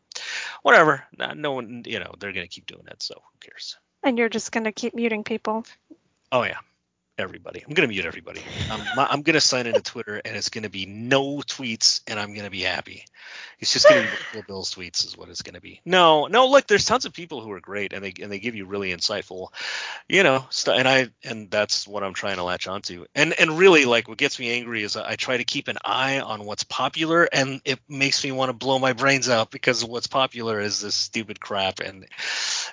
whatever. 0.61 1.03
No, 1.18 1.34
no 1.34 1.51
one, 1.53 1.84
you 1.86 1.99
know, 1.99 2.14
they're 2.20 2.34
gonna 2.34 2.47
keep 2.47 2.66
doing 2.66 2.86
it. 2.88 3.01
So 3.01 3.16
who 3.16 3.38
cares? 3.39 3.78
And 4.03 4.18
you're 4.18 4.30
just 4.30 4.51
gonna 4.51 4.72
keep 4.72 4.93
muting 4.93 5.24
people. 5.24 5.66
Oh 6.32 6.43
yeah. 6.43 6.59
Everybody, 7.16 7.64
I'm 7.64 7.76
gonna 7.76 7.89
mute 7.89 8.05
everybody. 8.05 8.41
Um, 8.72 8.82
I'm, 8.97 9.07
I'm 9.11 9.22
gonna 9.22 9.39
sign 9.39 9.68
into 9.68 9.84
Twitter, 9.84 10.20
and 10.26 10.36
it's 10.36 10.49
gonna 10.49 10.72
be 10.72 10.88
no 10.88 11.38
tweets, 11.45 12.01
and 12.07 12.20
I'm 12.20 12.34
gonna 12.34 12.49
be 12.49 12.61
happy. 12.61 13.05
It's 13.59 13.72
just 13.72 13.88
gonna 13.88 14.09
be 14.34 14.41
Bills 14.47 14.74
tweets, 14.74 15.05
is 15.05 15.16
what 15.16 15.30
it's 15.30 15.43
gonna 15.43 15.61
be. 15.61 15.80
No, 15.86 16.26
no, 16.26 16.47
look, 16.47 16.66
there's 16.66 16.86
tons 16.86 17.05
of 17.05 17.14
people 17.14 17.41
who 17.41 17.51
are 17.51 17.59
great, 17.59 17.93
and 17.93 18.03
they 18.03 18.14
and 18.20 18.32
they 18.32 18.39
give 18.39 18.55
you 18.55 18.66
really 18.66 18.91
insightful, 18.91 19.49
you 20.09 20.24
know, 20.24 20.43
stuff. 20.49 20.76
And 20.76 20.88
I 20.88 21.09
and 21.24 21.51
that's 21.51 21.88
what 21.88 22.03
I'm 22.03 22.16
trying 22.16 22.38
to 22.38 22.43
latch 22.43 22.68
onto. 22.68 23.05
And 23.14 23.39
and 23.39 23.59
really, 23.59 23.86
like, 23.86 24.07
what 24.07 24.18
gets 24.18 24.39
me 24.39 24.49
angry 24.49 24.82
is 24.82 24.97
I 24.97 25.16
try 25.16 25.38
to 25.38 25.43
keep 25.43 25.68
an 25.68 25.78
eye 25.86 26.20
on 26.20 26.45
what's 26.45 26.64
popular, 26.64 27.30
and 27.32 27.61
it 27.64 27.80
makes 27.88 28.24
me 28.24 28.32
want 28.32 28.49
to 28.49 28.53
blow 28.53 28.80
my 28.80 28.93
brains 28.93 29.30
out 29.30 29.51
because 29.51 29.86
what's 29.86 30.07
popular 30.07 30.59
is 30.59 30.82
this 30.82 30.95
stupid 30.95 31.39
crap, 31.39 31.80
and 31.80 32.07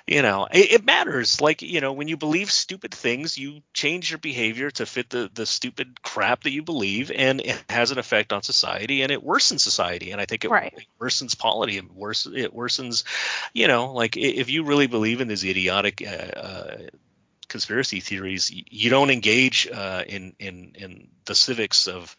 you 0.07 0.23
know, 0.23 0.47
it, 0.51 0.71
it 0.71 0.83
matters. 0.83 1.39
Like, 1.39 1.61
you 1.61 1.79
know, 1.79 1.93
when 1.93 2.07
you 2.07 2.17
believe 2.17 2.49
stupid 2.49 2.91
things, 2.91 3.37
you 3.37 3.61
change 3.71 4.09
your 4.09 4.17
behavior 4.17 4.30
to 4.31 4.85
fit 4.85 5.09
the 5.09 5.29
the 5.33 5.45
stupid 5.45 6.01
crap 6.01 6.43
that 6.43 6.51
you 6.51 6.63
believe, 6.63 7.11
and 7.11 7.41
it 7.41 7.63
has 7.69 7.91
an 7.91 7.97
effect 7.97 8.33
on 8.33 8.41
society, 8.43 9.01
and 9.01 9.11
it 9.11 9.23
worsens 9.23 9.59
society. 9.61 10.11
And 10.11 10.21
I 10.21 10.25
think 10.25 10.45
it, 10.45 10.49
Right. 10.51 10.73
it 10.75 10.85
worsens 10.99 11.37
polity. 11.37 11.77
It 11.77 11.91
wors 11.91 12.25
it 12.25 12.53
worsens, 12.53 13.03
you 13.53 13.67
know, 13.67 13.93
like 13.93 14.17
if 14.17 14.49
you 14.49 14.63
really 14.63 14.87
believe 14.87 15.21
in 15.21 15.27
these 15.27 15.43
idiotic. 15.45 16.01
Uh, 16.05 16.11
uh, 16.11 16.77
conspiracy 17.51 17.99
theories 17.99 18.49
you 18.51 18.89
don't 18.89 19.11
engage 19.11 19.67
uh, 19.67 20.03
in 20.07 20.33
in 20.39 20.71
in 20.75 21.09
the 21.25 21.35
civics 21.35 21.87
of 21.87 22.15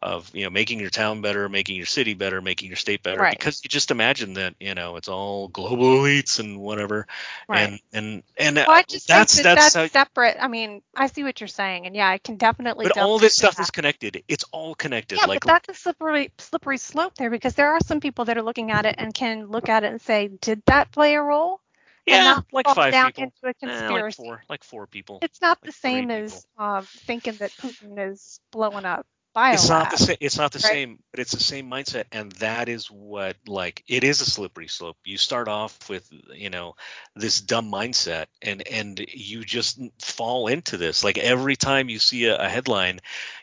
of 0.00 0.30
you 0.32 0.44
know 0.44 0.50
making 0.50 0.78
your 0.80 0.90
town 0.90 1.20
better 1.22 1.48
making 1.48 1.76
your 1.76 1.86
city 1.86 2.14
better 2.14 2.40
making 2.40 2.68
your 2.68 2.76
state 2.76 3.02
better 3.02 3.20
Right. 3.20 3.36
because 3.38 3.62
you 3.64 3.68
just 3.68 3.90
imagine 3.90 4.34
that 4.34 4.54
you 4.60 4.74
know 4.74 4.96
it's 4.96 5.08
all 5.08 5.48
global 5.48 5.98
elites 5.98 6.38
and 6.38 6.58
whatever 6.58 7.06
Right. 7.48 7.68
and 7.68 7.80
and 7.92 8.22
and 8.38 8.56
Well, 8.56 8.76
I 8.76 8.84
just 8.88 9.08
that's 9.08 9.34
that 9.42 9.56
that's, 9.56 9.74
that's, 9.74 9.92
separate. 9.92 10.36
I 10.40 10.48
mean, 10.48 10.82
I 10.96 11.08
see 11.08 11.24
what 11.24 11.40
you're 11.40 11.48
saying, 11.48 11.86
and 11.86 11.96
yeah, 11.96 12.08
I 12.08 12.18
can 12.18 12.36
definitely. 12.36 12.84
but 12.84 12.96
all 12.98 13.18
this 13.18 13.34
stuff 13.34 13.56
that. 13.56 13.62
is 13.62 13.70
connected 13.70 14.22
it's 14.28 14.44
all 14.52 14.74
connected 14.74 15.18
Yeah, 15.18 15.26
like 15.26 15.40
but 15.40 15.48
that's 15.48 15.68
a 15.68 15.74
slippery 15.74 16.30
slippery 16.38 16.78
slope 16.78 17.14
there 17.16 17.30
because 17.30 17.54
there 17.54 17.72
are 17.72 17.80
some 17.80 18.00
people 18.00 18.24
that 18.26 18.38
are 18.38 18.42
looking 18.42 18.70
at 18.70 18.86
it 18.86 18.94
and 18.98 19.12
can 19.12 19.46
look 19.46 19.68
at 19.68 19.84
it 19.84 19.90
and 19.90 20.00
say, 20.00 20.28
did 20.40 20.62
that 20.66 20.92
play 20.92 21.14
a 21.14 21.22
role? 21.22 21.60
Yeah 22.06 22.40
like 22.52 22.68
five 22.68 22.90
down 22.90 23.10
people 23.10 23.14
into 23.16 23.36
a 23.48 23.54
Eh, 23.66 23.90
like 23.90 24.08
four 24.10 24.42
like 24.48 24.64
four 24.64 24.86
people 24.86 25.22
It's 25.22 25.40
not 25.40 25.60
the 25.62 25.72
like 25.72 25.74
three 25.84 26.06
same 26.06 26.10
as 26.10 26.46
um, 26.56 26.88
thinking 27.06 27.36
that 27.38 27.56
Putin 27.58 27.98
is 28.12 28.40
blowing 28.52 28.84
up 28.86 29.06
biolab. 29.36 29.52
it's 29.52 29.68
not 29.68 29.88
the 29.90 29.96
same 29.98 30.16
it's 30.20 30.38
not 30.38 30.52
the 30.52 30.58
right? 30.62 30.78
same 30.78 30.98
but 31.10 31.20
it's 31.20 31.32
the 31.32 31.42
same 31.42 31.70
mindset 31.70 32.04
and 32.12 32.32
that 32.32 32.68
is 32.68 32.90
what 32.90 33.36
like 33.46 33.82
it 33.88 34.04
is 34.04 34.20
a 34.20 34.24
slippery 34.24 34.68
slope 34.68 34.96
you 35.04 35.16
start 35.18 35.48
off 35.48 35.88
with 35.88 36.08
you 36.34 36.50
know 36.50 36.74
this 37.14 37.40
dumb 37.40 37.70
mindset 37.70 38.26
and 38.42 38.66
and 38.66 38.98
you 39.12 39.44
just 39.44 39.80
fall 40.00 40.46
into 40.48 40.76
this 40.76 41.04
like 41.04 41.18
every 41.18 41.56
time 41.56 41.88
you 41.88 41.98
see 41.98 42.24
a, 42.26 42.36
a 42.36 42.48
headline 42.48 42.98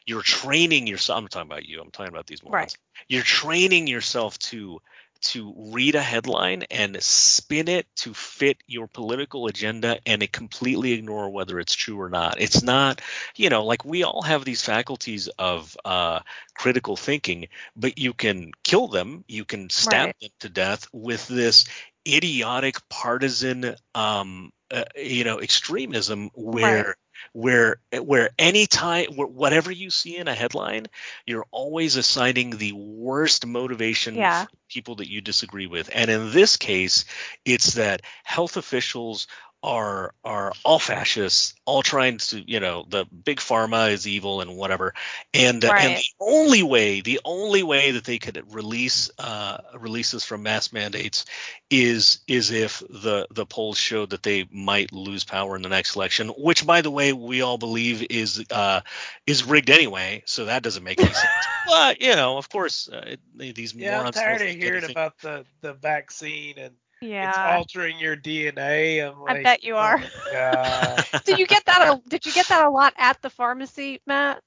you're 0.05 0.21
training 0.21 0.87
yourself 0.87 1.19
i'm 1.19 1.27
talking 1.27 1.49
about 1.49 1.65
you 1.65 1.79
i'm 1.81 1.91
talking 1.91 2.13
about 2.13 2.27
these 2.27 2.43
morons 2.43 2.73
Right. 2.73 2.77
you're 3.07 3.23
training 3.23 3.87
yourself 3.87 4.37
to 4.39 4.79
to 5.23 5.53
read 5.71 5.95
a 5.95 6.01
headline 6.01 6.63
and 6.71 7.01
spin 7.01 7.67
it 7.67 7.87
to 7.95 8.13
fit 8.13 8.57
your 8.67 8.87
political 8.87 9.47
agenda 9.47 9.97
and 10.05 10.21
it 10.23 10.31
completely 10.31 10.93
ignore 10.93 11.29
whether 11.29 11.59
it's 11.59 11.73
true 11.75 11.99
or 11.99 12.09
not 12.09 12.39
it's 12.41 12.61
not 12.63 13.01
you 13.35 13.49
know 13.49 13.65
like 13.65 13.85
we 13.85 14.03
all 14.03 14.21
have 14.21 14.45
these 14.45 14.63
faculties 14.63 15.27
of 15.39 15.75
uh, 15.85 16.19
critical 16.55 16.95
thinking 16.95 17.47
but 17.75 17.97
you 17.97 18.13
can 18.13 18.51
kill 18.63 18.87
them 18.87 19.23
you 19.27 19.45
can 19.45 19.69
stab 19.69 20.09
Right. 20.09 20.15
them 20.21 20.29
to 20.39 20.49
death 20.49 20.87
with 20.93 21.27
this 21.27 21.65
idiotic 22.07 22.77
partisan 22.89 23.75
um 23.95 24.51
uh, 24.71 24.83
you 24.95 25.23
know 25.23 25.39
extremism 25.39 26.29
where 26.35 26.83
Right. 26.83 26.95
Where 27.31 27.77
where 28.01 28.29
any 28.37 28.65
time 28.65 29.05
whatever 29.15 29.71
you 29.71 29.89
see 29.89 30.17
in 30.17 30.27
a 30.27 30.33
headline 30.35 30.87
you're 31.25 31.45
always 31.51 31.95
assigning 31.95 32.51
the 32.51 32.73
worst 32.73 33.45
motivation 33.45 34.15
Yeah. 34.15 34.45
people 34.69 34.95
that 34.95 35.09
you 35.09 35.21
disagree 35.21 35.67
with 35.67 35.89
and 35.93 36.11
in 36.11 36.31
this 36.31 36.57
case 36.57 37.05
it's 37.45 37.75
that 37.75 38.01
health 38.23 38.57
officials 38.57 39.27
are 39.63 40.13
are 40.25 40.51
all 40.65 40.77
fascists 40.77 41.53
all 41.65 41.81
trying 41.81 42.17
to 42.17 42.43
you 42.45 42.59
know 42.59 42.85
the 42.89 43.05
big 43.05 43.37
pharma 43.39 43.91
is 43.91 44.05
evil 44.07 44.41
and 44.41 44.57
whatever. 44.57 44.93
And 45.33 45.63
uh, 45.63 45.73
and 45.73 45.97
the 45.97 46.03
only 46.19 46.63
way 46.63 46.99
the 47.01 47.21
only 47.23 47.63
way 47.63 47.91
that 47.91 48.03
they 48.03 48.19
could 48.19 48.43
release 48.53 49.09
uh 49.17 49.57
releases 49.79 50.25
from 50.25 50.43
mass 50.43 50.73
mandates 50.73 51.25
is 51.69 52.19
is 52.27 52.51
if 52.51 52.79
the 52.89 53.25
the 53.31 53.45
polls 53.45 53.77
showed 53.77 54.09
that 54.09 54.23
they 54.23 54.45
might 54.51 54.91
lose 54.91 55.23
power 55.23 55.55
in 55.55 55.61
the 55.61 55.69
next 55.69 55.95
election 55.95 56.27
which 56.37 56.67
by 56.67 56.81
the 56.81 56.91
way 56.91 57.13
we 57.13 57.41
all 57.41 57.57
believe 57.57 58.05
is 58.09 58.43
uh 58.51 58.81
is 59.25 59.45
rigged 59.45 59.69
anyway 59.69 60.21
so 60.25 60.45
that 60.45 60.61
doesn't 60.61 60.83
make 60.83 60.99
any 60.99 61.13
sense. 61.13 61.27
But 61.67 62.01
you 62.01 62.15
know 62.15 62.37
of 62.37 62.49
course 62.49 62.89
uh, 62.91 63.15
it, 63.15 63.55
these 63.55 63.73
Yeah, 63.73 64.01
I'm 64.01 64.11
tired 64.11 64.41
of 64.41 64.47
hearing 64.49 64.77
anything- 64.83 64.91
about 64.91 65.17
the 65.19 65.45
the 65.61 65.73
vaccine 65.73 66.55
and 66.57 66.75
it's 67.19 67.37
altering 67.37 67.99
your 67.99 68.15
DNA. 68.15 69.01
I'm 69.07 69.15
I 69.27 69.33
bet 69.35 69.63
you 69.63 69.75
oh 69.77 69.77
are. 69.77 69.99
God. 70.31 71.05
Did 71.25 71.37
you 71.39 71.47
get 71.47 71.65
that? 71.65 71.81
A, 71.81 72.01
did 72.09 72.25
you 72.25 72.31
get 72.31 72.47
that 72.49 72.65
a 72.65 72.69
lot 72.69 72.93
at 72.97 73.21
the 73.21 73.29
pharmacy, 73.29 74.01
Matt? 74.05 74.41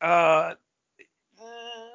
Uh, 0.00 0.54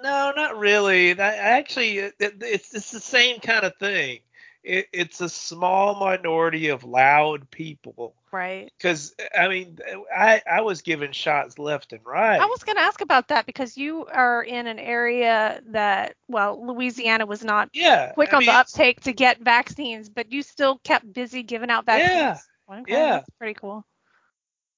no, 0.04 0.34
not 0.36 0.58
really. 0.58 1.20
I, 1.20 1.36
actually, 1.36 2.00
it- 2.00 2.16
it's 2.20 2.74
it's 2.74 2.92
the 2.92 3.00
same 3.00 3.40
kind 3.40 3.64
of 3.66 3.76
thing. 3.78 4.20
It, 4.64 4.88
it's 4.94 5.22
a 5.22 5.30
small 5.30 6.00
minority 6.00 6.70
of 6.70 6.84
loud 6.84 7.50
people. 7.50 8.16
Right. 8.32 8.72
Because 8.78 9.14
I 9.38 9.48
mean, 9.48 9.80
I 10.16 10.42
I 10.50 10.62
was 10.62 10.82
given 10.82 11.12
shots 11.12 11.60
left 11.60 11.94
and 11.94 12.06
right. 12.06 12.40
I 12.40 12.46
was 12.46 12.64
going 12.64 12.78
to 12.78 12.82
ask 12.82 13.02
about 13.02 13.30
that 13.30 13.46
because 13.46 13.76
you 13.76 14.06
are 14.06 14.44
in 14.44 14.68
an 14.68 14.80
area 14.80 15.62
that, 15.68 16.16
well, 16.28 16.66
Louisiana 16.66 17.26
was 17.26 17.44
not 17.44 17.70
yeah. 17.74 18.12
quick 18.14 18.34
I 18.34 18.38
on 18.38 18.40
mean, 18.42 18.48
the 18.48 18.54
uptake 18.54 19.02
to 19.02 19.14
get 19.14 19.40
vaccines, 19.40 20.10
but 20.10 20.32
you 20.32 20.44
still 20.44 20.80
kept 20.84 21.12
busy 21.12 21.44
giving 21.44 21.70
out 21.70 21.84
Yeah, 21.88 22.36
vaccines. 22.36 22.48
Okay, 22.72 22.92
yeah. 22.94 23.12
That's 23.12 23.30
pretty 23.38 23.56
cool. 23.56 23.86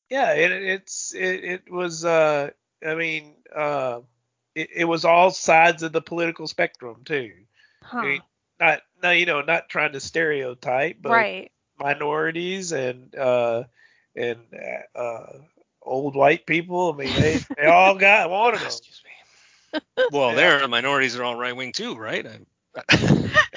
Yeah, 0.09 0.33
it, 0.33 0.51
it's 0.51 1.13
it, 1.13 1.43
it 1.43 1.71
was. 1.71 2.05
Uh, 2.05 2.51
I 2.85 2.95
mean, 2.95 3.35
uh, 3.55 4.01
it, 4.55 4.69
it 4.75 4.85
was 4.85 5.05
all 5.05 5.31
sides 5.31 5.83
of 5.83 5.91
the 5.91 6.01
political 6.01 6.47
spectrum 6.47 7.01
too. 7.05 7.31
Huh. 7.83 8.01
mean, 8.03 8.21
Not, 8.59 8.81
no, 9.01 9.11
you 9.11 9.25
know, 9.25 9.41
not 9.41 9.69
trying 9.69 9.93
to 9.93 9.99
stereotype, 9.99 10.97
but 11.01 11.11
right. 11.11 11.51
minorities 11.79 12.71
and 12.71 13.13
uh 13.15 13.63
and 14.15 14.39
uh 14.95 15.25
old 15.81 16.15
white 16.15 16.45
people. 16.45 16.93
I 16.93 16.97
mean, 16.97 17.15
they 17.15 17.39
they 17.57 17.65
all 17.65 17.95
got 17.97 18.29
one 18.29 18.53
of 18.53 18.59
them. 18.59 18.67
Excuse 18.67 19.01
me. 19.03 19.81
Well, 20.11 20.29
Yeah. 20.31 20.35
there 20.35 20.59
the 20.59 20.67
minorities 20.67 21.15
are 21.15 21.23
all 21.23 21.35
right 21.35 21.55
wing 21.55 21.71
too, 21.71 21.95
right? 21.95 22.25
I- 22.25 22.39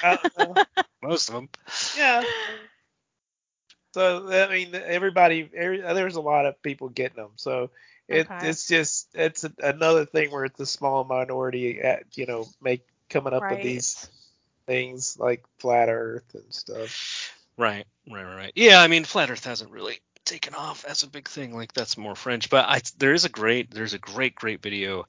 Uh, 0.02 0.16
uh, 0.36 0.54
Most 1.02 1.28
of 1.28 1.34
them. 1.34 1.48
yeah. 1.96 2.22
So 3.94 4.28
I 4.30 4.48
mean, 4.50 4.74
everybody, 4.74 5.48
every, 5.54 5.80
there's 5.80 6.16
a 6.16 6.20
lot 6.20 6.46
of 6.46 6.60
people 6.62 6.88
getting 6.88 7.16
them. 7.16 7.32
So 7.36 7.70
it, 8.08 8.28
Okay. 8.30 8.48
it's 8.48 8.66
just 8.68 9.08
it's 9.14 9.44
a, 9.44 9.52
another 9.62 10.04
thing 10.04 10.30
where 10.30 10.44
it's 10.44 10.60
a 10.60 10.66
small 10.66 11.04
minority, 11.04 11.80
at, 11.80 12.16
you 12.16 12.26
know, 12.26 12.46
make 12.60 12.86
coming 13.08 13.32
up 13.32 13.42
right. 13.42 13.52
with 13.52 13.62
these 13.62 14.08
things 14.66 15.16
like 15.18 15.44
flat 15.58 15.88
Earth 15.88 16.34
and 16.34 16.52
stuff. 16.52 17.32
Right, 17.56 17.86
right, 18.10 18.24
right. 18.24 18.52
Yeah, 18.54 18.80
I 18.80 18.88
mean, 18.88 19.04
flat 19.04 19.30
Earth 19.30 19.44
hasn't 19.44 19.70
really 19.70 19.98
taken 20.24 20.54
off 20.54 20.84
as 20.84 21.02
a 21.02 21.08
big 21.08 21.28
thing. 21.28 21.54
Like 21.54 21.72
that's 21.72 21.96
more 21.96 22.14
French. 22.14 22.50
But 22.50 22.66
I, 22.68 22.80
there 22.98 23.14
is 23.14 23.24
a 23.24 23.30
great, 23.30 23.70
there's 23.70 23.94
a 23.94 23.98
great, 23.98 24.34
great 24.34 24.60
video 24.60 25.06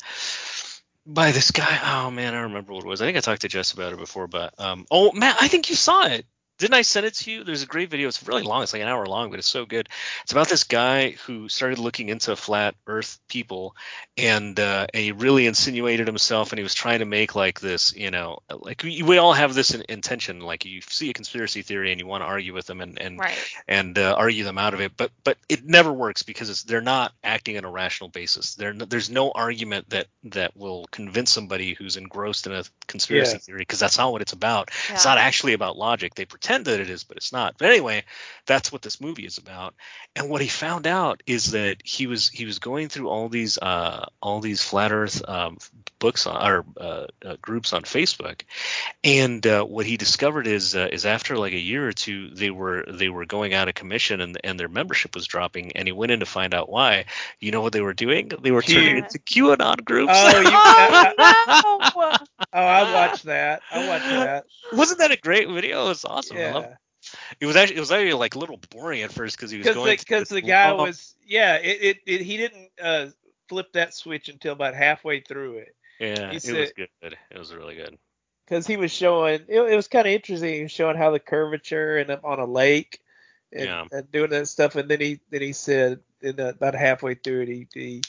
by 1.06 1.32
this 1.32 1.52
guy. 1.52 1.80
Oh 1.84 2.12
man, 2.12 2.36
I 2.36 2.42
remember 2.42 2.74
what 2.74 2.84
it 2.84 2.88
was. 2.88 3.02
I 3.02 3.06
think 3.06 3.18
I 3.18 3.22
talked 3.22 3.42
to 3.42 3.48
Jess 3.48 3.74
about 3.74 3.94
it 3.94 4.00
before. 4.00 4.28
But 4.28 4.54
um, 4.60 4.86
oh 4.92 5.12
Matt, 5.12 5.38
I 5.42 5.48
think 5.48 5.70
you 5.70 5.76
saw 5.76 6.06
it. 6.06 6.26
Didn't 6.58 6.74
I 6.74 6.82
send 6.82 7.06
it 7.06 7.14
to 7.16 7.32
you? 7.32 7.44
There's 7.44 7.62
a 7.62 7.68
great 7.68 7.90
video. 7.92 8.08
It's 8.08 8.26
really 8.28 8.42
long. 8.42 8.64
It's 8.64 8.74
like 8.74 8.82
an 8.82 8.88
hour 8.88 9.06
long, 9.06 9.30
but 9.30 9.38
it's 9.38 9.48
so 9.48 9.66
good. 9.66 9.90
It's 10.24 10.32
about 10.32 10.50
this 10.50 10.64
guy 10.64 11.12
who 11.26 11.50
started 11.50 11.78
looking 11.78 12.10
into 12.10 12.36
flat 12.36 12.74
Earth 12.88 13.20
people, 13.28 13.76
and 14.18 14.60
uh, 14.60 14.88
and 14.92 15.04
he 15.04 15.12
really 15.12 15.46
insinuated 15.46 16.08
himself, 16.08 16.52
and 16.52 16.58
he 16.58 16.64
was 16.64 16.74
trying 16.74 17.00
to 17.00 17.06
make 17.06 17.36
like 17.36 17.60
this, 17.60 17.96
you 17.96 18.10
know, 18.10 18.40
like 18.50 18.82
we, 18.84 19.04
we 19.04 19.20
all 19.20 19.34
have 19.34 19.54
this 19.54 19.76
in, 19.76 19.84
intention. 19.88 20.40
Like 20.40 20.66
you 20.66 20.82
see 20.82 21.12
a 21.12 21.14
conspiracy 21.14 21.62
theory 21.62 21.92
and 21.92 22.00
you 22.00 22.08
want 22.08 22.22
to 22.24 22.26
argue 22.26 22.56
with 22.56 22.66
them 22.66 22.82
and 22.82 23.00
and 23.00 23.20
Right. 23.20 23.38
and 23.68 23.98
uh, 24.00 24.16
argue 24.18 24.44
them 24.44 24.58
out 24.58 24.74
of 24.74 24.82
it, 24.82 24.94
but 24.98 25.12
but 25.24 25.38
it 25.48 25.64
never 25.64 25.94
works 25.94 26.24
because 26.24 26.50
it's 26.50 26.64
they're 26.64 26.82
not 26.82 27.14
acting 27.24 27.58
on 27.58 27.66
a 27.66 27.70
rational 27.72 28.10
basis. 28.10 28.56
There 28.56 28.74
there's 28.74 29.12
no 29.12 29.32
argument 29.32 29.92
that 29.92 30.08
that 30.24 30.58
will 30.58 30.88
convince 30.90 31.30
somebody 31.30 31.76
who's 31.76 31.98
engrossed 31.98 32.48
in 32.48 32.54
a 32.54 32.64
conspiracy 32.88 33.34
Yes. 33.34 33.46
theory 33.46 33.60
because 33.60 33.80
that's 33.80 34.00
not 34.00 34.12
what 34.12 34.24
it's 34.24 34.34
about. 34.34 34.72
It's 34.90 35.06
not 35.06 35.20
actually 35.20 35.54
about 35.54 35.78
logic. 35.78 36.16
They 36.16 36.26
pretend 36.26 36.47
that 36.48 36.80
it 36.80 36.90
is, 36.90 37.04
but 37.04 37.18
it's 37.18 37.32
not. 37.34 37.56
But 37.58 37.70
anyway, 37.70 38.04
that's 38.46 38.72
what 38.72 38.82
this 38.82 39.02
movie 39.02 39.26
is 39.26 39.38
about. 39.38 39.76
And 40.16 40.30
what 40.30 40.42
he 40.42 40.48
found 40.48 40.88
out 40.88 41.22
is 41.28 41.52
that 41.52 41.78
he 41.84 42.08
was 42.08 42.30
he 42.30 42.46
was 42.46 42.60
going 42.60 42.90
through 42.90 43.10
all 43.10 43.30
these 43.30 43.58
uh, 43.58 44.06
all 44.22 44.40
these 44.40 44.62
flat 44.64 44.92
Earth 44.92 45.22
um, 45.28 45.58
books 46.00 46.26
on, 46.26 46.48
or 46.50 46.66
uh, 46.80 47.06
uh, 47.26 47.36
groups 47.42 47.74
on 47.74 47.84
Facebook, 47.84 48.42
and 49.04 49.46
uh, 49.46 49.64
what 49.64 49.86
he 49.86 49.98
discovered 49.98 50.48
is 50.48 50.76
uh, 50.76 50.88
is 50.92 51.06
after 51.06 51.38
like 51.38 51.54
a 51.54 51.60
year 51.60 51.88
or 51.88 51.92
two 51.94 52.30
they 52.30 52.50
were 52.50 52.84
they 52.88 53.10
were 53.10 53.26
going 53.26 53.54
out 53.54 53.68
of 53.68 53.76
commission 53.76 54.22
and 54.22 54.38
and 54.44 54.60
their 54.60 54.70
membership 54.70 55.14
was 55.16 55.28
dropping. 55.28 55.74
And 55.76 55.88
he 55.88 55.92
went 55.92 56.12
in 56.12 56.22
to 56.22 56.26
find 56.26 56.54
out 56.54 56.70
why. 56.70 57.06
You 57.40 57.52
know 57.52 57.62
what 57.62 57.74
they 57.74 57.82
were 57.82 57.94
doing? 57.94 58.32
They 58.42 58.52
were 58.52 58.62
turning 58.62 58.98
Yeah. 58.98 59.04
into 59.04 59.20
QAnon 59.20 59.84
groups. 59.84 60.14
Oh, 60.16 60.40
you- 60.40 60.48
oh 60.52 61.14
no! 61.18 62.18
Oh, 62.54 62.60
I 62.60 62.94
watched 62.94 63.26
that. 63.26 63.62
I 63.72 63.88
watched 63.88 64.06
that. 64.06 64.46
Wasn't 64.74 65.00
that 65.00 65.12
a 65.12 65.18
great 65.18 65.48
video? 65.50 65.86
It 65.86 65.90
was 65.90 66.06
awesome. 66.06 66.37
I 66.38 66.52
love 66.52 66.64
Yeah. 66.66 66.76
It. 67.40 67.46
Was 67.46 67.56
actually 67.56 67.78
it 67.78 67.80
was 67.80 67.92
actually 67.92 68.14
like 68.14 68.36
a 68.36 68.40
little 68.40 68.60
boring 68.70 69.02
at 69.02 69.12
first 69.12 69.38
because 69.38 69.52
he 69.52 69.58
was 69.60 69.66
because 69.68 69.76
going 69.76 69.92
the, 69.98 70.04
through 70.04 70.18
'cause 70.20 70.30
the 70.30 70.42
guy 70.42 70.72
long- 70.72 70.88
was 70.88 71.16
yeah 71.26 71.56
it, 71.56 71.82
it, 71.82 71.98
it 72.06 72.22
he 72.22 72.38
didn't 72.38 72.70
uh 72.82 73.08
flip 73.48 73.72
that 73.74 73.94
switch 73.94 74.28
until 74.30 74.54
about 74.54 74.74
halfway 74.74 75.22
through 75.22 75.60
it. 75.60 75.76
Yeah 76.00 76.32
he 76.32 76.38
it 76.38 76.60
was 76.60 76.72
good. 76.76 77.18
It 77.32 77.38
was 77.38 77.54
really 77.54 77.76
good. 77.76 77.98
Because 78.46 78.68
he 78.68 78.76
was 78.78 78.92
showing 78.92 79.36
it, 79.36 79.50
it 79.50 79.76
was 79.76 79.88
kind 79.88 80.06
of 80.08 80.14
interesting 80.14 80.54
he 80.54 80.64
was 80.64 80.72
showing 80.72 80.98
how 80.98 81.12
the 81.12 81.20
curvature 81.20 81.98
and 81.98 82.10
up 82.10 82.26
on 82.26 82.40
a 82.40 82.46
lake 82.46 83.00
and, 83.54 83.66
Yeah. 83.66 83.86
and 83.92 84.12
doing 84.12 84.32
that 84.32 84.48
stuff 84.50 84.76
and 84.76 84.90
then 84.90 85.00
he 85.00 85.20
then 85.30 85.42
he 85.42 85.54
said 85.54 86.00
in 86.22 86.36
the, 86.36 86.50
about 86.50 86.76
halfway 86.76 87.14
through 87.16 87.44
it 87.44 87.48
he, 87.50 87.68
he 87.74 88.02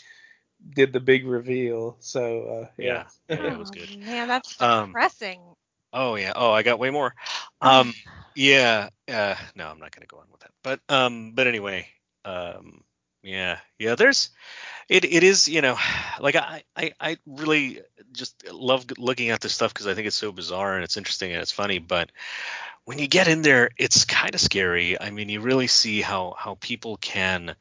did 0.75 0.93
the 0.93 1.01
big 1.01 1.25
reveal. 1.25 1.97
So 2.01 2.43
uh 2.43 2.69
yeah, 2.79 3.05
yeah, 3.29 3.37
yeah 3.43 3.53
it 3.53 3.59
was 3.59 3.71
Oh, 3.71 3.75
good. 3.75 3.97
Man, 4.07 4.27
that's 4.27 4.61
Um, 4.61 4.87
depressing. 4.89 5.41
Oh 5.99 6.15
yeah. 6.15 6.33
Oh 6.35 6.53
I 6.53 6.63
got 6.63 6.79
way 6.79 6.91
more. 6.91 7.15
Um 7.61 7.93
yeah 8.37 8.91
uh 9.09 9.35
no 9.57 9.67
I'm 9.67 9.81
not 9.81 9.91
gonna 9.91 10.07
go 10.07 10.19
on 10.19 10.27
with 10.31 10.43
that. 10.43 10.53
But 10.63 10.81
um 10.89 11.33
but 11.35 11.49
anyway 11.49 11.89
um 12.25 12.85
yeah 13.25 13.59
yeah 13.81 13.97
there's 13.97 14.31
it, 14.89 15.05
it 15.05 15.25
is 15.25 15.49
you 15.49 15.61
know 15.61 15.77
like 16.21 16.37
I, 16.37 16.63
I 16.77 16.93
i 17.01 17.17
really 17.27 17.81
just 18.13 18.49
love 18.53 18.87
looking 18.97 19.31
at 19.31 19.41
this 19.41 19.55
stuff 19.55 19.75
because 19.75 19.89
i 19.89 19.95
think 19.95 20.07
it's 20.07 20.17
so 20.17 20.31
bizarre 20.31 20.77
and 20.77 20.85
it's 20.85 20.97
interesting 20.97 21.33
and 21.33 21.43
it's 21.43 21.51
funny 21.51 21.81
but 21.81 22.13
when 22.89 22.99
you 22.99 23.07
get 23.07 23.29
in 23.29 23.43
there 23.43 23.69
it's 23.77 24.07
kind 24.07 24.35
of 24.35 24.41
scary. 24.41 24.99
I 24.99 25.11
mean 25.11 25.29
you 25.29 25.43
really 25.43 25.67
see 25.67 26.01
how 26.01 26.35
how 26.39 26.57
people 26.59 26.97
can 26.97 27.55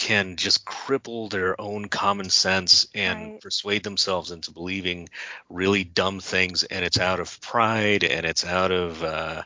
can 0.00 0.36
just 0.36 0.66
cripple 0.66 1.30
their 1.30 1.60
own 1.60 1.86
common 1.88 2.30
sense 2.30 2.88
and 2.94 3.32
Right. 3.32 3.42
persuade 3.42 3.84
themselves 3.84 4.32
into 4.32 4.52
believing 4.52 5.08
really 5.50 5.84
dumb 5.84 6.20
things 6.20 6.64
and 6.64 6.84
it's 6.84 6.98
out 7.00 7.20
of 7.20 7.40
pride 7.42 8.04
and 8.04 8.26
it's 8.26 8.44
out 8.46 8.72
of 8.72 9.02
uh, 9.04 9.42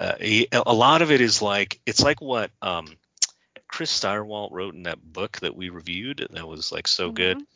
uh, 0.00 0.14
a 0.20 0.46
a 0.66 0.74
lot 0.74 1.02
of 1.02 1.10
it 1.10 1.20
is 1.20 1.42
like 1.42 1.80
it's 1.86 2.02
like 2.02 2.20
what 2.20 2.50
um 2.62 2.86
Chris 3.68 3.98
Stirewalt 3.98 4.52
wrote 4.52 4.74
in 4.74 4.84
that 4.84 5.02
book 5.02 5.38
that 5.40 5.56
we 5.56 5.70
reviewed 5.70 6.26
that 6.30 6.48
was 6.48 6.72
like 6.72 6.88
so 6.88 7.10
good. 7.10 7.38
Mhm. 7.38 7.46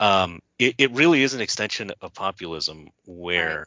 Um, 0.00 0.40
it, 0.58 0.74
it 0.78 0.90
really 0.92 1.22
is 1.22 1.34
an 1.34 1.40
extension 1.40 1.92
of 2.00 2.14
populism 2.14 2.90
where, 3.06 3.66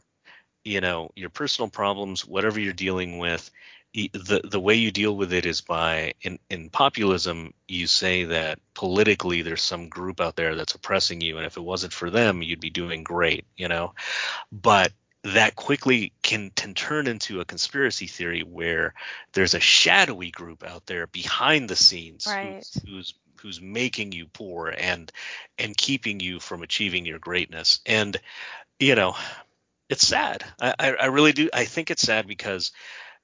you 0.64 0.80
know, 0.80 1.10
your 1.16 1.30
personal 1.30 1.70
problems, 1.70 2.26
whatever 2.26 2.60
you're 2.60 2.72
dealing 2.72 3.18
with, 3.18 3.50
the 3.94 4.40
the 4.44 4.60
way 4.60 4.74
you 4.74 4.90
deal 4.92 5.16
with 5.16 5.32
it 5.32 5.46
is 5.46 5.60
by 5.60 6.14
in 6.22 6.38
in 6.48 6.70
populism 6.70 7.52
you 7.66 7.86
say 7.86 8.24
that 8.24 8.58
politically 8.74 9.42
there's 9.42 9.62
some 9.62 9.88
group 9.88 10.20
out 10.20 10.36
there 10.36 10.54
that's 10.54 10.74
oppressing 10.74 11.20
you 11.20 11.36
and 11.38 11.46
if 11.46 11.56
it 11.56 11.62
wasn't 11.62 11.92
for 11.92 12.08
them 12.10 12.42
you'd 12.42 12.60
be 12.60 12.70
doing 12.70 13.02
great 13.02 13.44
you 13.56 13.68
know? 13.68 13.94
But 14.52 14.92
that 15.22 15.54
quickly 15.54 16.12
can, 16.22 16.50
can 16.56 16.72
turn 16.72 17.06
into 17.06 17.40
a 17.40 17.44
conspiracy 17.44 18.06
theory 18.06 18.40
where 18.42 18.94
there's 19.32 19.54
a 19.54 19.60
shadowy 19.60 20.30
group 20.30 20.64
out 20.64 20.86
there 20.86 21.06
behind 21.06 21.68
the 21.68 21.76
scenes 21.76 22.26
Right. 22.26 22.56
who's, 22.56 22.82
who's 22.88 23.14
who's 23.40 23.60
making 23.60 24.12
you 24.12 24.26
poor 24.26 24.68
and 24.68 25.10
and 25.58 25.76
keeping 25.76 26.20
you 26.20 26.40
from 26.40 26.62
achieving 26.62 27.06
your 27.06 27.18
greatness. 27.18 27.80
And 27.86 28.18
you 28.78 28.94
know 28.94 29.14
it's 29.88 30.06
sad. 30.06 30.44
I, 30.60 30.74
I 30.78 30.92
I 30.92 31.06
really 31.06 31.32
do 31.32 31.48
i 31.52 31.64
think 31.64 31.90
it's 31.90 32.02
sad 32.02 32.26
because 32.26 32.72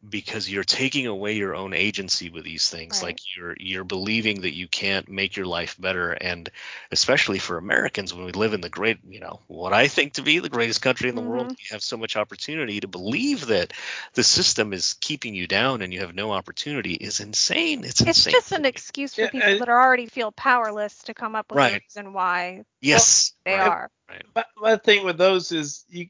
because 0.09 0.49
you're 0.51 0.65
taking 0.65 1.07
away 1.07 1.33
your 1.35 1.55
own 1.55 1.73
agency 1.75 2.31
with 2.31 2.45
these 2.45 2.69
things 2.71 3.03
Right. 3.03 3.03
like 3.03 3.19
you're 3.37 3.55
you're 3.59 3.85
believing 3.85 4.43
that 4.43 4.55
you 4.55 4.69
can't 4.69 5.09
make 5.09 5.37
your 5.37 5.47
life 5.47 5.77
better 5.79 6.13
and 6.13 6.51
especially 6.91 7.39
for 7.39 7.57
americans 7.59 8.13
when 8.15 8.25
we 8.25 8.33
live 8.33 8.55
in 8.55 8.61
the 8.61 8.69
great 8.69 8.99
you 9.09 9.21
know 9.21 9.41
what 9.49 9.73
i 9.73 9.89
think 9.89 10.15
to 10.15 10.23
be 10.23 10.39
the 10.39 10.49
greatest 10.49 10.83
country 10.83 11.09
in 11.09 11.15
the 11.17 11.23
world 11.23 11.51
Mhm. 11.51 11.57
you 11.59 11.67
have 11.71 11.83
so 11.83 11.97
much 11.97 12.17
opportunity 12.17 12.81
to 12.81 12.89
believe 12.89 13.47
that 13.47 13.73
the 14.15 14.25
system 14.25 14.73
is 14.73 14.95
keeping 15.01 15.35
you 15.35 15.47
down 15.47 15.83
and 15.83 15.93
you 15.93 16.01
have 16.01 16.15
no 16.15 16.33
opportunity 16.33 16.95
is 16.95 17.21
insane 17.21 17.85
it's 17.85 18.01
It's 18.01 18.09
insane 18.09 18.33
just 18.33 18.53
an 18.53 18.65
excuse 18.65 19.15
for 19.15 19.23
Yeah, 19.23 19.29
people 19.29 19.55
I- 19.55 19.59
that 19.59 19.69
are 19.69 19.81
already 19.81 20.07
feel 20.07 20.33
powerless 20.33 21.03
to 21.05 21.15
come 21.15 21.35
up 21.35 21.51
with 21.51 21.65
a 21.65 21.81
reason 21.81 22.13
why 22.13 22.65
yes 22.81 23.33
they 23.45 23.53
right, 23.53 23.61
are. 23.61 23.91
right. 24.09 24.25
My, 24.35 24.45
my 24.57 24.77
thing 24.77 25.05
with 25.05 25.19
those 25.19 25.53
is 25.53 25.85
you 25.89 26.09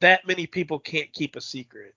that 0.00 0.26
many 0.26 0.46
people 0.46 0.78
can't 0.78 1.12
keep 1.12 1.36
a 1.36 1.40
secret. 1.40 1.94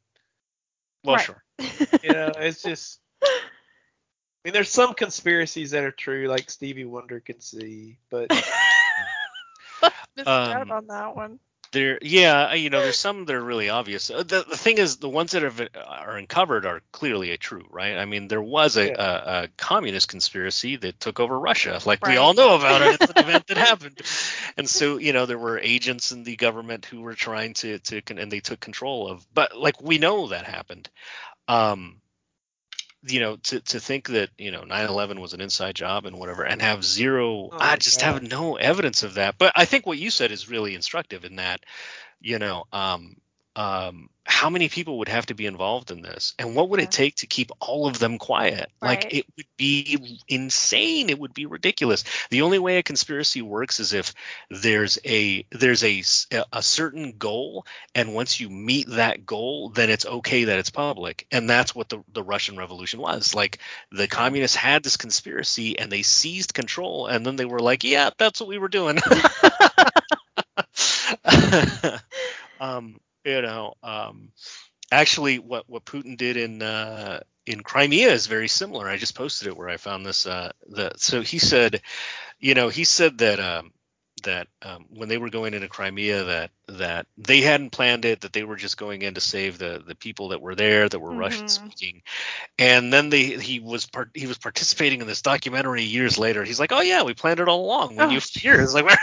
Well 1.04 1.18
Right. 1.18 1.26
sure 1.26 1.44
You 2.04 2.14
know, 2.14 2.34
it's 2.38 2.62
just. 2.64 3.00
I 3.24 4.48
mean, 4.48 4.54
there's 4.54 4.70
some 4.70 4.96
conspiracies 4.96 5.70
that 5.72 5.84
are 5.84 5.92
true, 5.92 6.28
like 6.28 6.50
Stevie 6.50 6.86
Wonder 6.86 7.20
can 7.20 7.40
see, 7.40 8.00
but 8.10 8.32
Missed 10.16 10.28
Um, 10.28 10.52
out 10.52 10.72
on 10.72 10.88
that 10.88 11.16
one. 11.16 11.40
There, 11.72 12.00
yeah, 12.02 12.54
you 12.54 12.70
know, 12.70 12.82
there's 12.82 12.98
some 12.98 13.24
that 13.26 13.36
are 13.36 13.44
really 13.44 13.70
obvious. 13.70 14.10
Uh, 14.10 14.24
The, 14.24 14.44
the 14.44 14.58
thing 14.58 14.78
is, 14.78 14.98
the 14.98 15.08
ones 15.08 15.32
that 15.32 15.44
have, 15.44 15.62
are 15.88 16.18
uncovered 16.18 16.66
are 16.66 16.82
clearly 16.92 17.32
a 17.32 17.38
true, 17.38 17.66
right? 17.70 17.98
I 17.98 18.04
mean, 18.06 18.28
there 18.28 18.42
was 18.42 18.76
a, 18.76 18.90
Yeah. 18.90 18.96
a, 18.98 19.44
a 19.44 19.48
communist 19.56 20.10
conspiracy 20.10 20.76
that 20.78 21.00
took 21.00 21.22
over 21.22 21.40
Russia, 21.40 21.80
like 21.86 22.06
we 22.06 22.18
all 22.18 22.34
know 22.34 22.56
about 22.56 22.82
it. 22.82 22.92
It's 22.94 23.10
an 23.10 23.18
event 23.20 23.48
that 23.48 23.58
happened, 23.70 24.02
and 24.58 24.70
so 24.70 24.98
you 24.98 25.14
know, 25.14 25.26
there 25.26 25.38
were 25.38 25.60
agents 25.60 26.12
in 26.12 26.24
the 26.24 26.36
government 26.36 26.86
who 26.86 27.02
were 27.02 27.16
trying 27.16 27.54
to 27.56 27.80
to 27.80 28.02
and 28.10 28.32
they 28.32 28.42
took 28.42 28.60
control 28.60 29.08
of. 29.10 29.26
But 29.34 29.58
like 29.58 29.82
we 29.82 29.98
know 29.98 30.28
that 30.28 30.46
happened. 30.46 30.90
Um, 31.48 32.02
you 33.04 33.20
know, 33.20 33.38
to, 33.38 33.60
to 33.62 33.80
think 33.80 34.10
that, 34.10 34.30
you 34.38 34.52
know, 34.52 34.62
9-11 34.62 35.20
was 35.20 35.34
an 35.34 35.42
inside 35.42 35.76
job 35.76 36.06
and 36.06 36.18
whatever 36.18 36.44
and 36.44 36.62
have 36.62 36.84
zero, 36.84 37.50
Oh 37.52 37.58
I 37.60 37.76
just 37.78 38.02
God. 38.02 38.14
have 38.14 38.24
no 38.24 38.56
evidence 38.56 39.04
of 39.04 39.16
that. 39.16 39.38
But 39.38 39.54
I 39.56 39.66
think 39.66 39.86
what 39.86 39.98
you 39.98 40.12
said 40.12 40.32
is 40.32 40.50
really 40.50 40.76
instructive 40.76 41.26
in 41.26 41.38
that, 41.38 41.62
you 42.20 42.38
know, 42.40 42.66
um, 42.72 43.16
um, 43.56 44.10
how 44.26 44.50
many 44.50 44.70
people 44.70 45.00
would 45.00 45.10
have 45.10 45.26
to 45.28 45.34
be 45.36 45.46
involved 45.46 45.92
in 45.92 46.02
this 46.02 46.34
and 46.40 46.56
what 46.56 46.70
would 46.70 46.80
Yeah. 46.80 46.86
it 46.86 46.92
take 46.92 47.16
to 47.18 47.28
keep 47.28 47.52
all 47.60 47.88
of 47.88 48.00
them 48.00 48.18
quiet? 48.18 48.72
Like 48.82 49.14
it 49.14 49.26
would 49.38 49.48
be 49.58 50.20
insane. 50.28 51.10
It 51.10 51.20
would 51.20 51.34
be 51.34 51.46
ridiculous. 51.46 52.04
The 52.30 52.42
only 52.44 52.60
way 52.60 52.78
a 52.78 52.84
conspiracy 52.84 53.42
works 53.42 53.80
is 53.80 53.94
if 53.94 54.14
there's 54.50 55.00
a, 55.06 55.46
there's 55.52 55.84
a, 55.84 56.04
a 56.54 56.62
certain 56.62 57.14
goal 57.18 57.66
and 57.96 58.14
once 58.14 58.40
you 58.40 58.50
meet 58.50 58.88
that 58.90 59.26
goal 59.26 59.70
then 59.70 59.90
it's 59.90 60.06
okay 60.06 60.46
that 60.46 60.60
it's 60.60 60.70
public 60.70 61.28
and 61.32 61.50
that's 61.50 61.76
what 61.76 61.90
the, 61.90 62.04
the 62.14 62.24
russian 62.24 62.58
revolution 62.58 63.00
was 63.00 63.34
like 63.36 63.60
the 63.92 64.08
communists 64.08 64.56
had 64.56 64.84
this 64.84 64.98
conspiracy 64.98 65.78
and 65.78 65.92
they 65.92 66.02
seized 66.02 66.54
control 66.54 67.08
and 67.08 67.26
then 67.26 67.36
they 67.36 67.46
were 67.46 67.60
like 67.60 67.84
yeah 67.84 68.10
that's 68.18 68.40
what 68.40 68.50
we 68.50 68.58
were 68.58 68.68
doing 68.70 68.98
um 72.60 73.00
you 73.26 73.42
know 73.42 73.74
um 73.84 74.30
actually 74.92 75.40
what 75.40 75.64
what 75.70 75.86
putin 75.86 76.18
did 76.18 76.38
in 76.38 76.62
uh 76.62 77.20
in 77.46 77.62
crimea 77.62 78.10
is 78.12 78.28
very 78.28 78.48
similar 78.48 78.88
i 78.88 78.98
just 78.98 79.16
posted 79.16 79.48
it 79.48 79.58
where 79.58 79.70
i 79.70 79.78
found 79.78 80.06
this 80.06 80.26
uh 80.26 80.52
the 80.68 80.92
so 80.98 81.22
he 81.22 81.40
said 81.40 81.82
you 82.40 82.54
know 82.54 82.70
he 82.70 82.84
said 82.84 83.18
that 83.20 83.40
um 83.40 83.72
that 84.24 84.48
um, 84.62 84.86
when 84.90 85.10
they 85.10 85.18
were 85.18 85.30
going 85.30 85.54
into 85.54 85.68
Crimea, 85.68 86.24
that 86.26 86.52
that 86.68 87.08
they 87.18 87.42
hadn't 87.42 87.72
planned 87.72 88.06
it, 88.06 88.22
that 88.22 88.34
they 88.34 88.44
were 88.44 88.56
just 88.56 88.78
going 88.78 89.02
in 89.02 89.16
to 89.16 89.22
save 89.22 89.58
the 89.58 89.84
the 89.86 89.96
people 89.96 90.30
that 90.30 90.42
were 90.42 90.56
there 90.56 90.88
that 90.88 91.00
were 91.00 91.14
Russian 91.14 91.48
Mhm. 91.48 91.48
speaking, 91.48 92.02
and 92.58 92.92
then 92.94 93.10
they 93.10 93.24
he 93.26 93.60
was 93.60 93.86
part, 93.88 94.10
he 94.14 94.28
was 94.28 94.38
participating 94.38 95.02
in 95.02 95.08
this 95.08 95.22
documentary 95.22 95.84
years 95.84 96.18
later. 96.18 96.44
He's 96.44 96.60
like, 96.60 96.72
oh 96.72 96.82
yeah, 96.82 97.04
we 97.04 97.14
planned 97.14 97.40
it 97.40 97.48
all 97.48 97.66
along. 97.66 97.98
When 97.98 98.10
Oh, 98.10 98.12
you 98.12 98.20
hear, 98.34 98.60
it's 98.60 98.74
like. 98.74 98.86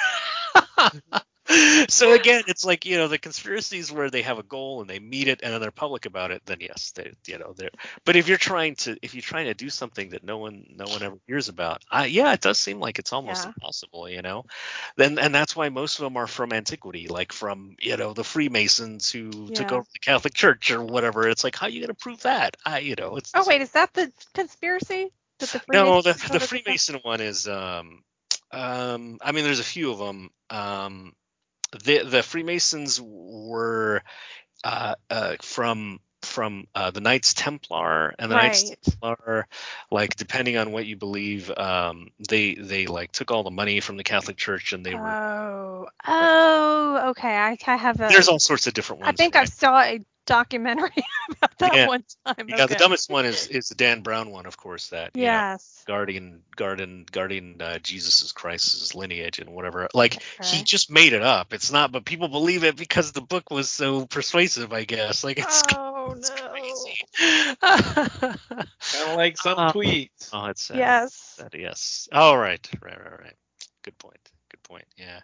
so 1.88 2.12
again, 2.12 2.42
it's 2.46 2.64
like 2.64 2.84
you 2.86 2.96
know 2.96 3.09
the 3.09 3.18
conspiracies 3.18 3.90
where 3.90 4.11
they 4.11 4.22
have 4.22 4.38
a 4.38 4.42
goal 4.42 4.80
and 4.80 4.90
they 4.90 4.99
meet 4.99 5.28
it 5.28 5.40
and 5.42 5.53
then 5.53 5.61
they're 5.61 5.70
public 5.70 6.07
about 6.07 6.30
it. 6.30 6.42
Then 6.46 6.59
yes, 6.61 6.92
they 6.94 7.12
you 7.26 7.38
know 7.38 7.55
they're. 7.57 7.70
But 8.05 8.16
if 8.16 8.28
you're 8.28 8.36
trying 8.38 8.76
to 8.76 8.96
if 9.03 9.14
you're 9.14 9.22
trying 9.22 9.46
to 9.46 9.55
do 9.55 9.70
something 9.70 10.11
that 10.11 10.24
no 10.24 10.38
one 10.38 10.66
no 10.76 10.88
one 10.88 11.03
ever 11.03 11.16
hears 11.26 11.49
about, 11.49 11.82
I, 11.90 12.07
yeah, 12.07 12.32
it 12.32 12.40
does 12.40 12.59
seem 12.59 12.80
like 12.80 12.99
it's 12.99 13.12
almost 13.12 13.44
Yeah. 13.44 13.46
impossible. 13.46 14.09
You 14.09 14.22
know, 14.22 14.44
then 14.96 15.18
and 15.18 15.34
that's 15.34 15.57
why 15.57 15.68
most 15.70 15.99
of 15.99 16.05
them 16.05 16.16
are 16.16 16.26
from 16.26 16.53
antiquity, 16.53 17.09
like 17.09 17.32
from 17.32 17.76
you 17.80 17.96
know 17.96 18.12
the 18.12 18.24
Freemasons 18.24 19.11
who 19.11 19.51
took 19.51 19.72
over 19.72 19.84
the 19.92 20.01
Catholic 20.01 20.34
Church 20.34 20.70
or 20.70 20.84
whatever. 20.84 21.28
It's 21.28 21.44
like 21.44 21.57
how 21.57 21.66
are 21.66 21.70
you 21.70 21.80
going 21.80 21.88
to 21.88 21.94
prove 21.94 22.22
that? 22.22 22.57
I 22.64 22.80
you 22.80 22.94
know 22.96 23.16
it's 23.16 23.34
Oh 23.34 23.44
wait, 23.46 23.62
is 23.62 23.70
that 23.72 23.94
the 23.94 24.12
conspiracy? 24.34 25.12
That 25.38 25.53
the 25.53 25.61
no, 25.72 26.03
the 26.03 26.12
the 26.30 26.38
the- 26.38 26.40
Freemason 26.40 26.96
one 27.03 27.20
is 27.20 27.46
um 27.49 28.03
um 28.53 29.18
I 29.22 29.32
mean 29.32 29.44
there's 29.44 29.61
a 29.61 29.64
few 29.64 29.90
of 29.92 29.99
them. 29.99 30.30
Um 30.51 31.12
the 31.84 32.04
the 32.04 32.22
Freemasons 32.22 33.00
were 33.02 34.02
uh 34.64 34.94
uh 35.10 35.36
from 35.42 36.00
from 36.22 36.66
uh, 36.74 36.90
the 36.90 37.00
Knights 37.00 37.32
Templar 37.32 38.12
and 38.18 38.30
the 38.30 38.34
Knights 38.34 38.72
Templar 38.82 39.46
like 39.90 40.16
depending 40.16 40.56
on 40.56 40.72
what 40.72 40.84
you 40.84 40.96
believe 40.96 41.50
um 41.56 42.08
they 42.28 42.54
they 42.54 42.86
like 42.86 43.12
took 43.12 43.30
all 43.30 43.44
the 43.44 43.50
money 43.50 43.80
from 43.80 43.96
the 43.96 44.04
Catholic 44.04 44.36
Church 44.36 44.72
and 44.72 44.84
they 44.84 44.94
were 44.94 44.98
Oh, 44.98 45.86
oh, 46.06 47.10
okay. 47.10 47.36
I, 47.36 47.56
I 47.66 47.76
have 47.76 48.00
a. 48.00 48.08
there's 48.08 48.28
all 48.28 48.40
sorts 48.40 48.66
of 48.66 48.74
different 48.74 49.02
ones. 49.02 49.14
I 49.14 49.16
think 49.16 49.36
I 49.36 49.44
saw 49.44 49.80
a 49.80 50.00
documentary 50.29 50.91
about 51.31 51.59
that 51.59 51.74
Yeah. 51.74 51.87
one 51.89 52.05
time. 52.24 52.47
yeah, 52.49 52.66
the 52.66 52.76
dumbest 52.76 53.11
one 53.11 53.24
is 53.26 53.49
is 53.49 53.68
the 53.70 53.74
Dan 53.74 54.03
Brown 54.03 54.31
one, 54.31 54.47
of 54.47 54.57
course. 54.57 54.89
That 54.91 55.11
you 55.16 55.22
know, 55.24 55.33
Yes. 55.33 55.83
guardian 55.87 56.43
guardian 56.55 57.07
guardian 57.11 57.57
uh, 57.61 57.79
Jesus 57.79 58.31
Christ's 58.33 58.95
lineage 58.95 59.39
and 59.41 59.51
whatever. 59.51 59.89
Like 59.95 60.22
he 60.45 60.62
just 60.62 60.91
made 60.91 61.14
it 61.14 61.22
up. 61.22 61.53
It's 61.53 61.72
not, 61.72 61.91
but 61.91 62.05
people 62.05 62.29
believe 62.29 62.62
it 62.62 62.76
because 62.76 63.12
the 63.12 63.22
book 63.22 63.51
was 63.51 63.70
so 63.70 64.07
persuasive. 64.07 64.72
I 64.72 64.85
guess. 64.85 65.24
Like 65.24 65.39
it's, 65.39 65.62
Oh 65.74 66.12
it's 66.16 66.31
no. 66.31 66.49
crazy. 66.51 67.01
kind 67.61 69.11
of 69.11 69.16
like 69.16 69.37
some 69.39 69.59
Uh, 69.59 69.72
tweets. 69.72 70.29
oh, 70.33 70.47
it's 70.47 70.66
sad. 70.66 70.76
Yes. 70.79 71.14
Sad, 71.39 71.55
yes. 71.55 72.09
All 72.12 72.37
right. 72.39 72.68
Right. 72.83 72.99
Right. 72.99 73.20
Right. 73.20 73.37
Good 73.83 73.99
point. 73.99 74.28
Point. 74.68 74.84
Yeah. 74.98 75.20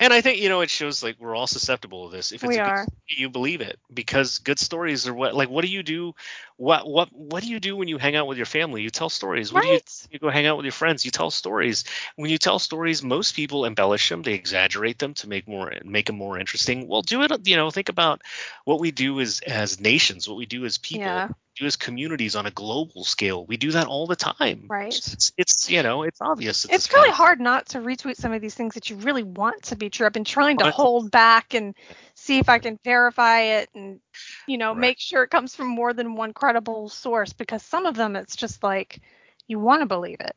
And 0.00 0.12
I 0.12 0.22
think 0.22 0.40
you 0.40 0.48
know 0.48 0.60
it 0.60 0.70
shows 0.70 1.04
like 1.04 1.16
we're 1.20 1.36
all 1.36 1.46
susceptible 1.46 2.10
to 2.10 2.16
this. 2.16 2.32
If 2.32 2.42
it's 2.42 2.48
We 2.48 2.56
a 2.56 2.64
good 2.64 2.70
are. 2.70 2.82
story, 2.82 2.96
you 3.06 3.30
believe 3.30 3.60
it 3.60 3.78
because 3.94 4.38
good 4.38 4.58
stories 4.58 5.06
are 5.06 5.14
what 5.14 5.36
like 5.36 5.48
what 5.48 5.64
do 5.64 5.70
you 5.70 5.84
do? 5.84 6.14
What 6.58 6.88
what 6.88 7.08
what 7.12 7.42
do 7.42 7.48
you 7.48 7.60
do 7.60 7.76
when 7.76 7.86
you 7.88 7.98
hang 7.98 8.16
out 8.16 8.26
with 8.26 8.36
your 8.36 8.46
family? 8.46 8.82
You 8.82 8.90
tell 8.90 9.08
stories. 9.08 9.52
What 9.52 9.62
do 9.62 9.68
you 9.68 9.78
Right. 9.78 10.08
you 10.10 10.18
go 10.18 10.28
hang 10.28 10.44
out 10.46 10.56
with 10.56 10.66
your 10.66 10.72
friends 10.72 11.04
you 11.04 11.10
tell 11.12 11.30
stories 11.30 11.84
when 12.16 12.30
you 12.30 12.38
tell 12.38 12.58
stories 12.58 13.02
most 13.02 13.36
people 13.36 13.64
embellish 13.64 14.08
them 14.08 14.22
they 14.22 14.34
exaggerate 14.34 14.98
them 14.98 15.14
to 15.14 15.28
make 15.28 15.46
more 15.48 15.72
make 15.84 16.06
them 16.06 16.16
more 16.16 16.38
interesting 16.38 16.88
well 16.88 17.02
do 17.02 17.22
it 17.22 17.46
you 17.46 17.56
know 17.56 17.70
think 17.70 17.88
about 17.88 18.22
what 18.64 18.80
we 18.80 18.90
do 18.90 19.20
as 19.20 19.40
as 19.46 19.80
nations 19.80 20.26
what 20.28 20.36
we 20.36 20.46
do 20.46 20.64
as 20.64 20.78
people 20.78 21.22
Yeah. 21.22 21.28
do 21.56 21.66
as 21.66 21.76
communities 21.76 22.34
on 22.36 22.46
a 22.46 22.50
global 22.50 23.04
scale 23.04 23.46
we 23.46 23.56
do 23.56 23.70
that 23.72 23.86
all 23.86 24.06
the 24.06 24.16
time 24.16 24.70
Right. 24.70 25.00
it's, 25.12 25.32
it's 25.36 25.70
you 25.70 25.82
know 25.82 26.02
it's 26.02 26.20
obvious 26.20 26.66
It's 26.68 26.92
really 26.92 27.10
point. 27.10 27.16
hard 27.16 27.40
not 27.40 27.66
to 27.68 27.78
retweet 27.78 28.16
some 28.16 28.32
of 28.32 28.40
these 28.42 28.54
things 28.54 28.74
that 28.74 28.90
you 28.90 28.96
really 28.96 29.22
want 29.22 29.62
to 29.64 29.76
be 29.76 29.88
true. 29.90 30.06
I've 30.06 30.12
been 30.12 30.24
trying 30.24 30.58
to 30.58 30.66
hold 30.66 31.10
back 31.10 31.54
and 31.54 31.74
see 32.18 32.38
if 32.38 32.48
I 32.48 32.58
can 32.58 32.78
verify 32.84 33.40
it 33.60 33.70
and, 33.74 34.00
you 34.46 34.58
know, 34.58 34.74
Right. 34.74 34.74
make 34.74 34.98
sure 35.00 35.22
it 35.24 35.30
comes 35.30 35.54
from 35.54 35.68
more 35.68 35.92
than 35.94 36.14
one 36.16 36.32
credible 36.32 36.88
source 36.88 37.32
because 37.32 37.62
some 37.62 37.86
of 37.86 37.96
them 37.96 38.16
it's 38.16 38.36
just 38.36 38.62
like 38.62 39.00
you 39.48 39.58
want 39.58 39.80
to 39.82 39.86
believe 39.86 40.18
it 40.20 40.36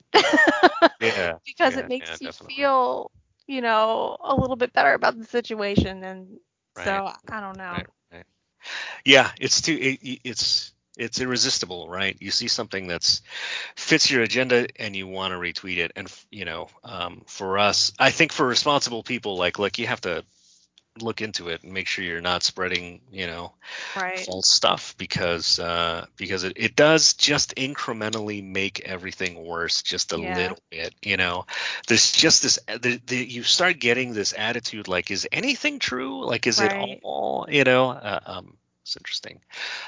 yeah 0.99 1.37
because 1.45 1.75
Yeah, 1.75 1.77
it 1.77 1.87
makes 1.87 2.11
yeah, 2.11 2.17
you 2.21 2.31
definitely. 2.31 2.55
feel, 2.55 3.11
you 3.47 3.61
know, 3.61 4.17
a 4.21 4.35
little 4.35 4.55
bit 4.55 4.73
better 4.73 4.93
about 4.93 5.17
the 5.17 5.25
situation. 5.25 6.03
And 6.03 6.39
so 6.75 7.11
I 7.29 7.39
don't 7.41 7.57
know. 7.57 7.83
Right, 7.83 7.87
right. 8.11 8.25
yeah 9.05 9.31
it's 9.39 9.61
too 9.61 9.77
it, 9.79 10.19
it's 10.23 10.73
it's 10.97 11.21
irresistible, 11.21 11.87
right? 11.89 12.17
You 12.19 12.31
see 12.31 12.47
something 12.47 12.87
that's 12.87 13.21
fits 13.75 14.11
your 14.11 14.23
agenda 14.23 14.67
and 14.77 14.95
you 14.95 15.07
want 15.07 15.31
to 15.31 15.37
retweet 15.37 15.77
it. 15.77 15.91
And 15.95 16.11
you 16.31 16.45
know, 16.45 16.67
um, 16.83 17.23
for 17.27 17.57
us, 17.57 17.93
I 17.99 18.11
think 18.11 18.31
for 18.31 18.45
responsible 18.45 19.03
people, 19.03 19.37
like 19.37 19.59
like 19.59 19.77
you 19.79 19.87
have 19.87 20.01
to 20.01 20.23
look 20.99 21.21
into 21.21 21.49
it 21.49 21.63
and 21.63 21.71
make 21.73 21.87
sure 21.87 22.03
you're 22.03 22.21
not 22.21 22.43
spreading, 22.43 23.01
you 23.11 23.27
know, 23.27 23.53
Right. 23.95 24.25
false 24.25 24.47
stuff 24.49 24.95
because 24.97 25.59
uh, 25.59 26.05
because 26.17 26.43
it, 26.43 26.53
it 26.55 26.75
does 26.75 27.13
just 27.13 27.55
incrementally 27.55 28.43
make 28.43 28.81
everything 28.81 29.45
worse 29.45 29.81
just 29.81 30.11
a 30.11 30.17
Yeah. 30.17 30.33
little 30.35 30.57
bit 30.69 30.93
you 31.01 31.17
know? 31.17 31.45
There's 31.87 32.11
just 32.11 32.43
this 32.43 32.59
the, 32.67 32.99
the, 33.05 33.15
you 33.17 33.43
start 33.43 33.79
getting 33.79 34.13
this 34.13 34.33
attitude 34.37 34.87
like 34.87 35.11
is 35.11 35.27
anything 35.31 35.79
true? 35.79 36.25
Like 36.25 36.47
is 36.47 36.59
Right. 36.59 36.71
it 36.71 36.99
all? 37.03 37.47
You 37.49 37.63
know? 37.63 37.89
Uh, 37.91 38.19
um 38.25 38.57
it's 38.83 38.97
interesting. 38.97 39.39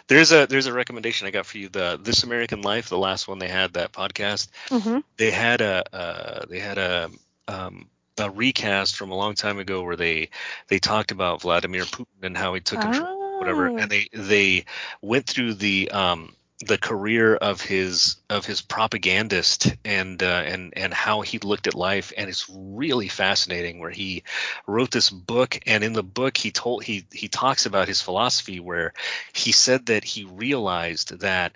There's 0.07 0.31
a 0.31 0.45
there's 0.47 0.67
a 0.67 0.73
recommendation 0.73 1.27
i 1.27 1.31
got 1.31 1.45
for 1.47 1.57
you 1.57 1.67
the 1.69 1.99
this 2.01 2.23
american 2.23 2.61
life 2.61 2.89
the 2.89 2.97
last 2.97 3.27
one 3.27 3.39
they 3.39 3.47
had 3.47 3.73
that 3.73 3.91
podcast. 3.91 4.49
Hmm 4.69 4.99
they 5.17 5.31
had 5.31 5.61
a 5.61 5.83
uh, 5.95 6.45
they 6.49 6.59
had 6.59 6.77
a 6.77 7.09
um, 7.47 7.89
a 8.17 8.29
recast 8.29 8.95
from 8.95 9.11
a 9.11 9.15
long 9.15 9.33
time 9.33 9.59
ago 9.59 9.83
where 9.83 9.95
they 9.95 10.29
they 10.67 10.79
talked 10.79 11.11
about 11.11 11.41
Vladimir 11.41 11.83
Putin 11.83 12.23
and 12.23 12.37
how 12.37 12.53
he 12.53 12.61
took 12.61 12.79
control 12.81 13.39
whatever 13.39 13.69
Oh. 13.69 13.77
and 13.77 13.89
they 13.91 14.07
they 14.13 14.65
went 15.01 15.25
through 15.27 15.55
the 15.55 15.89
um 15.91 16.35
the 16.65 16.77
career 16.77 17.35
of 17.35 17.59
his 17.59 18.17
of 18.29 18.45
his 18.45 18.61
propagandist 18.61 19.75
and 19.83 20.21
uh, 20.23 20.43
and 20.45 20.73
and 20.77 20.93
how 20.93 21.21
he 21.21 21.39
looked 21.39 21.67
at 21.67 21.73
life 21.73 22.13
and 22.15 22.29
it's 22.29 22.45
really 22.49 23.07
fascinating 23.09 23.79
where 23.79 23.89
he 23.89 24.23
wrote 24.67 24.91
this 24.91 25.09
book 25.09 25.59
and 25.65 25.83
in 25.83 25.93
the 25.93 26.03
book 26.03 26.37
he 26.37 26.51
told 26.51 26.83
he 26.83 27.05
he 27.11 27.27
talks 27.27 27.65
about 27.65 27.87
his 27.87 28.01
philosophy 28.01 28.59
where 28.59 28.93
he 29.33 29.51
said 29.51 29.87
that 29.87 30.03
he 30.03 30.23
realized 30.23 31.19
that 31.19 31.53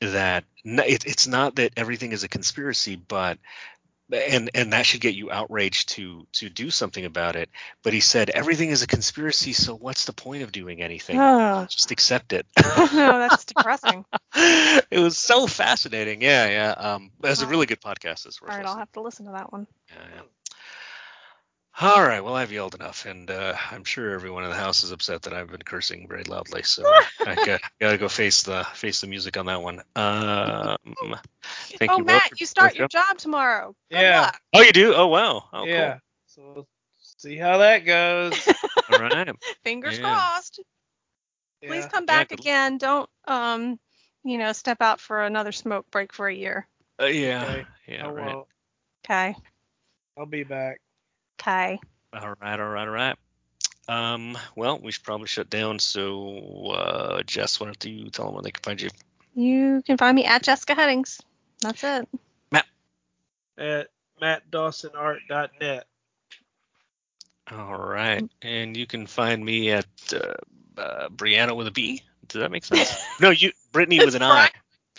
that 0.00 0.44
it, 0.64 1.04
it's 1.06 1.26
not 1.26 1.56
that 1.56 1.72
everything 1.76 2.12
is 2.12 2.24
a 2.24 2.28
conspiracy 2.28 2.96
but 2.96 3.38
and 4.12 4.50
and 4.54 4.72
that 4.72 4.86
should 4.86 5.00
get 5.00 5.14
you 5.14 5.30
outraged 5.30 5.90
to 5.90 6.26
to 6.32 6.48
do 6.48 6.70
something 6.70 7.04
about 7.04 7.36
it 7.36 7.48
but 7.82 7.92
he 7.92 8.00
said 8.00 8.30
everything 8.30 8.70
is 8.70 8.82
a 8.82 8.86
conspiracy 8.86 9.52
so 9.52 9.74
what's 9.76 10.04
the 10.06 10.12
point 10.12 10.42
of 10.42 10.52
doing 10.52 10.82
anything 10.82 11.18
Oh, 11.18 11.66
just 11.68 11.90
accept 11.90 12.32
it 12.32 12.46
no, 12.62 12.86
that's 12.92 13.44
depressing. 13.44 14.04
it 14.34 14.98
was 14.98 15.18
so 15.18 15.46
fascinating 15.46 16.22
yeah 16.22 16.48
yeah 16.48 16.70
um 16.72 17.10
it's 17.24 17.42
a 17.42 17.46
really 17.46 17.66
good 17.66 17.80
podcast 17.80 18.24
worth 18.40 18.42
right, 18.48 18.66
I'll 18.66 18.78
have 18.78 18.92
to 18.92 19.00
listen 19.00 19.26
to 19.26 19.32
that 19.32 19.52
one. 19.52 19.66
yeah, 19.88 20.02
yeah. 20.16 20.20
All 21.82 22.02
right 22.02 22.22
well 22.22 22.34
i've 22.34 22.52
yelled 22.52 22.74
enough 22.74 23.06
and 23.06 23.30
uh, 23.30 23.54
i'm 23.70 23.84
sure 23.84 24.10
everyone 24.10 24.44
in 24.44 24.50
the 24.50 24.56
house 24.56 24.84
is 24.84 24.90
upset 24.90 25.22
that 25.22 25.32
i've 25.32 25.50
been 25.50 25.62
cursing 25.62 26.06
very 26.08 26.24
loudly 26.24 26.62
so 26.62 26.82
i 27.26 27.34
got, 27.46 27.60
gotta 27.80 27.96
go 27.96 28.08
face 28.08 28.42
the 28.42 28.64
face 28.74 29.00
the 29.00 29.06
music 29.06 29.36
on 29.36 29.46
that 29.46 29.62
one 29.62 29.80
um 29.96 30.76
thank 31.78 31.90
oh, 31.92 31.98
you 31.98 32.04
Will, 32.04 32.04
Matt, 32.04 32.38
you 32.40 32.46
start 32.46 32.74
your 32.76 32.88
job 32.88 33.18
tomorrow. 33.18 33.74
Good 33.90 34.00
Yeah. 34.00 34.20
luck. 34.22 34.40
oh 34.52 34.60
you 34.60 34.72
do 34.72 34.94
oh 34.94 35.06
wow 35.06 35.44
oh 35.52 35.64
yeah. 35.64 35.98
So 36.26 36.42
we'll 36.54 36.68
see 36.98 37.36
how 37.36 37.58
that 37.58 37.78
goes. 37.86 38.46
all 38.90 38.98
right 38.98 39.28
Fingers 39.64 39.98
Yeah. 39.98 40.02
crossed. 40.02 40.60
Please 41.66 41.86
come 41.86 42.06
back 42.06 42.28
good 42.28 42.38
luck. 42.40 42.44
again. 42.44 42.78
Don't 42.78 43.10
um, 43.26 43.78
you 44.24 44.38
know, 44.38 44.52
step 44.52 44.82
out 44.82 45.00
for 45.00 45.22
another 45.22 45.52
smoke 45.52 45.90
break 45.90 46.12
for 46.12 46.28
a 46.28 46.34
year. 46.34 46.66
Uh, 47.00 47.06
yeah, 47.06 47.42
Okay. 47.42 47.66
yeah, 47.86 48.06
I 48.06 48.10
right. 48.10 48.34
won't. 48.34 48.46
Okay. 49.04 49.34
I'll 50.18 50.26
be 50.26 50.44
back. 50.44 50.80
Okay. 51.40 51.80
All 52.12 52.34
right, 52.40 52.60
all 52.60 52.68
right, 52.68 52.88
all 52.88 52.94
right. 52.94 53.16
Um, 53.88 54.36
well, 54.56 54.78
we 54.78 54.92
should 54.92 55.04
probably 55.04 55.26
shut 55.26 55.48
down. 55.48 55.78
So, 55.78 56.72
uh, 56.76 57.22
Jess, 57.22 57.58
why 57.58 57.66
don't 57.66 57.84
you 57.84 58.10
tell 58.10 58.26
them 58.26 58.34
where 58.34 58.42
they 58.42 58.50
can 58.50 58.62
find 58.62 58.80
you? 58.80 58.90
You 59.34 59.82
can 59.86 59.96
find 59.96 60.14
me 60.14 60.24
at 60.26 60.42
Jessica 60.42 60.74
Headings. 60.74 61.20
That's 61.60 61.82
it. 61.82 62.08
Matt. 62.52 62.66
At 63.56 63.88
mattdawsonart.net. 64.20 65.86
All 67.52 67.78
right, 67.78 68.28
and 68.42 68.76
you 68.76 68.86
can 68.86 69.06
find 69.06 69.44
me 69.44 69.70
at 69.70 69.86
uh, 70.12 70.34
uh, 70.80 71.08
Brianna 71.08 71.56
with 71.56 71.66
a 71.66 71.72
B. 71.72 72.02
Does 72.28 72.40
that 72.40 72.52
make 72.52 72.64
sense? 72.64 73.02
no, 73.20 73.30
you 73.30 73.50
Brittany 73.72 73.98
with 74.04 74.14
an 74.14 74.22
I. 74.22 74.50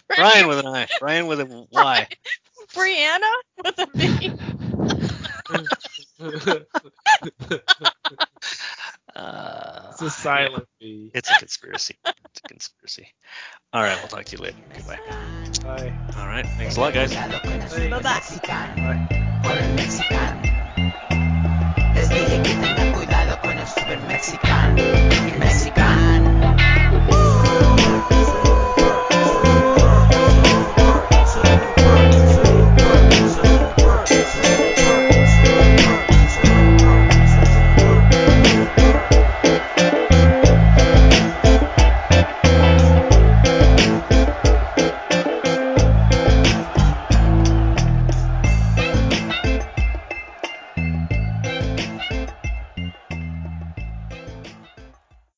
Brian 0.08 0.48
with 0.48 0.60
an 0.60 0.68
I. 0.68 0.88
Brian 1.00 1.28
with 1.28 1.39
a 1.39 1.68
Y. 1.72 2.08
Brianna 2.74 3.34
with 3.64 3.80
a 3.80 3.88
B. 3.96 4.34
it's 6.22 6.68
a 10.02 10.10
silent 10.10 10.64
uh, 10.64 10.66
yeah. 10.80 11.10
It's 11.14 11.30
a 11.32 11.36
conspiracy. 11.36 11.98
it's 12.06 12.40
a 12.40 12.44
conspiracy. 12.48 13.08
All 13.74 13.82
right, 13.82 13.98
we'll 13.98 14.08
talk 14.08 14.24
to 14.26 14.38
you 14.38 14.44
later. 14.44 14.58
Goodbye. 14.76 15.00
Bye. 15.64 15.94
All 16.18 16.28
right, 16.28 16.46
thanks 16.46 16.78
a 16.78 16.82
lot, 16.82 16.94
guys. 16.94 17.14
Bye 17.14 18.02
bye. 25.42 25.48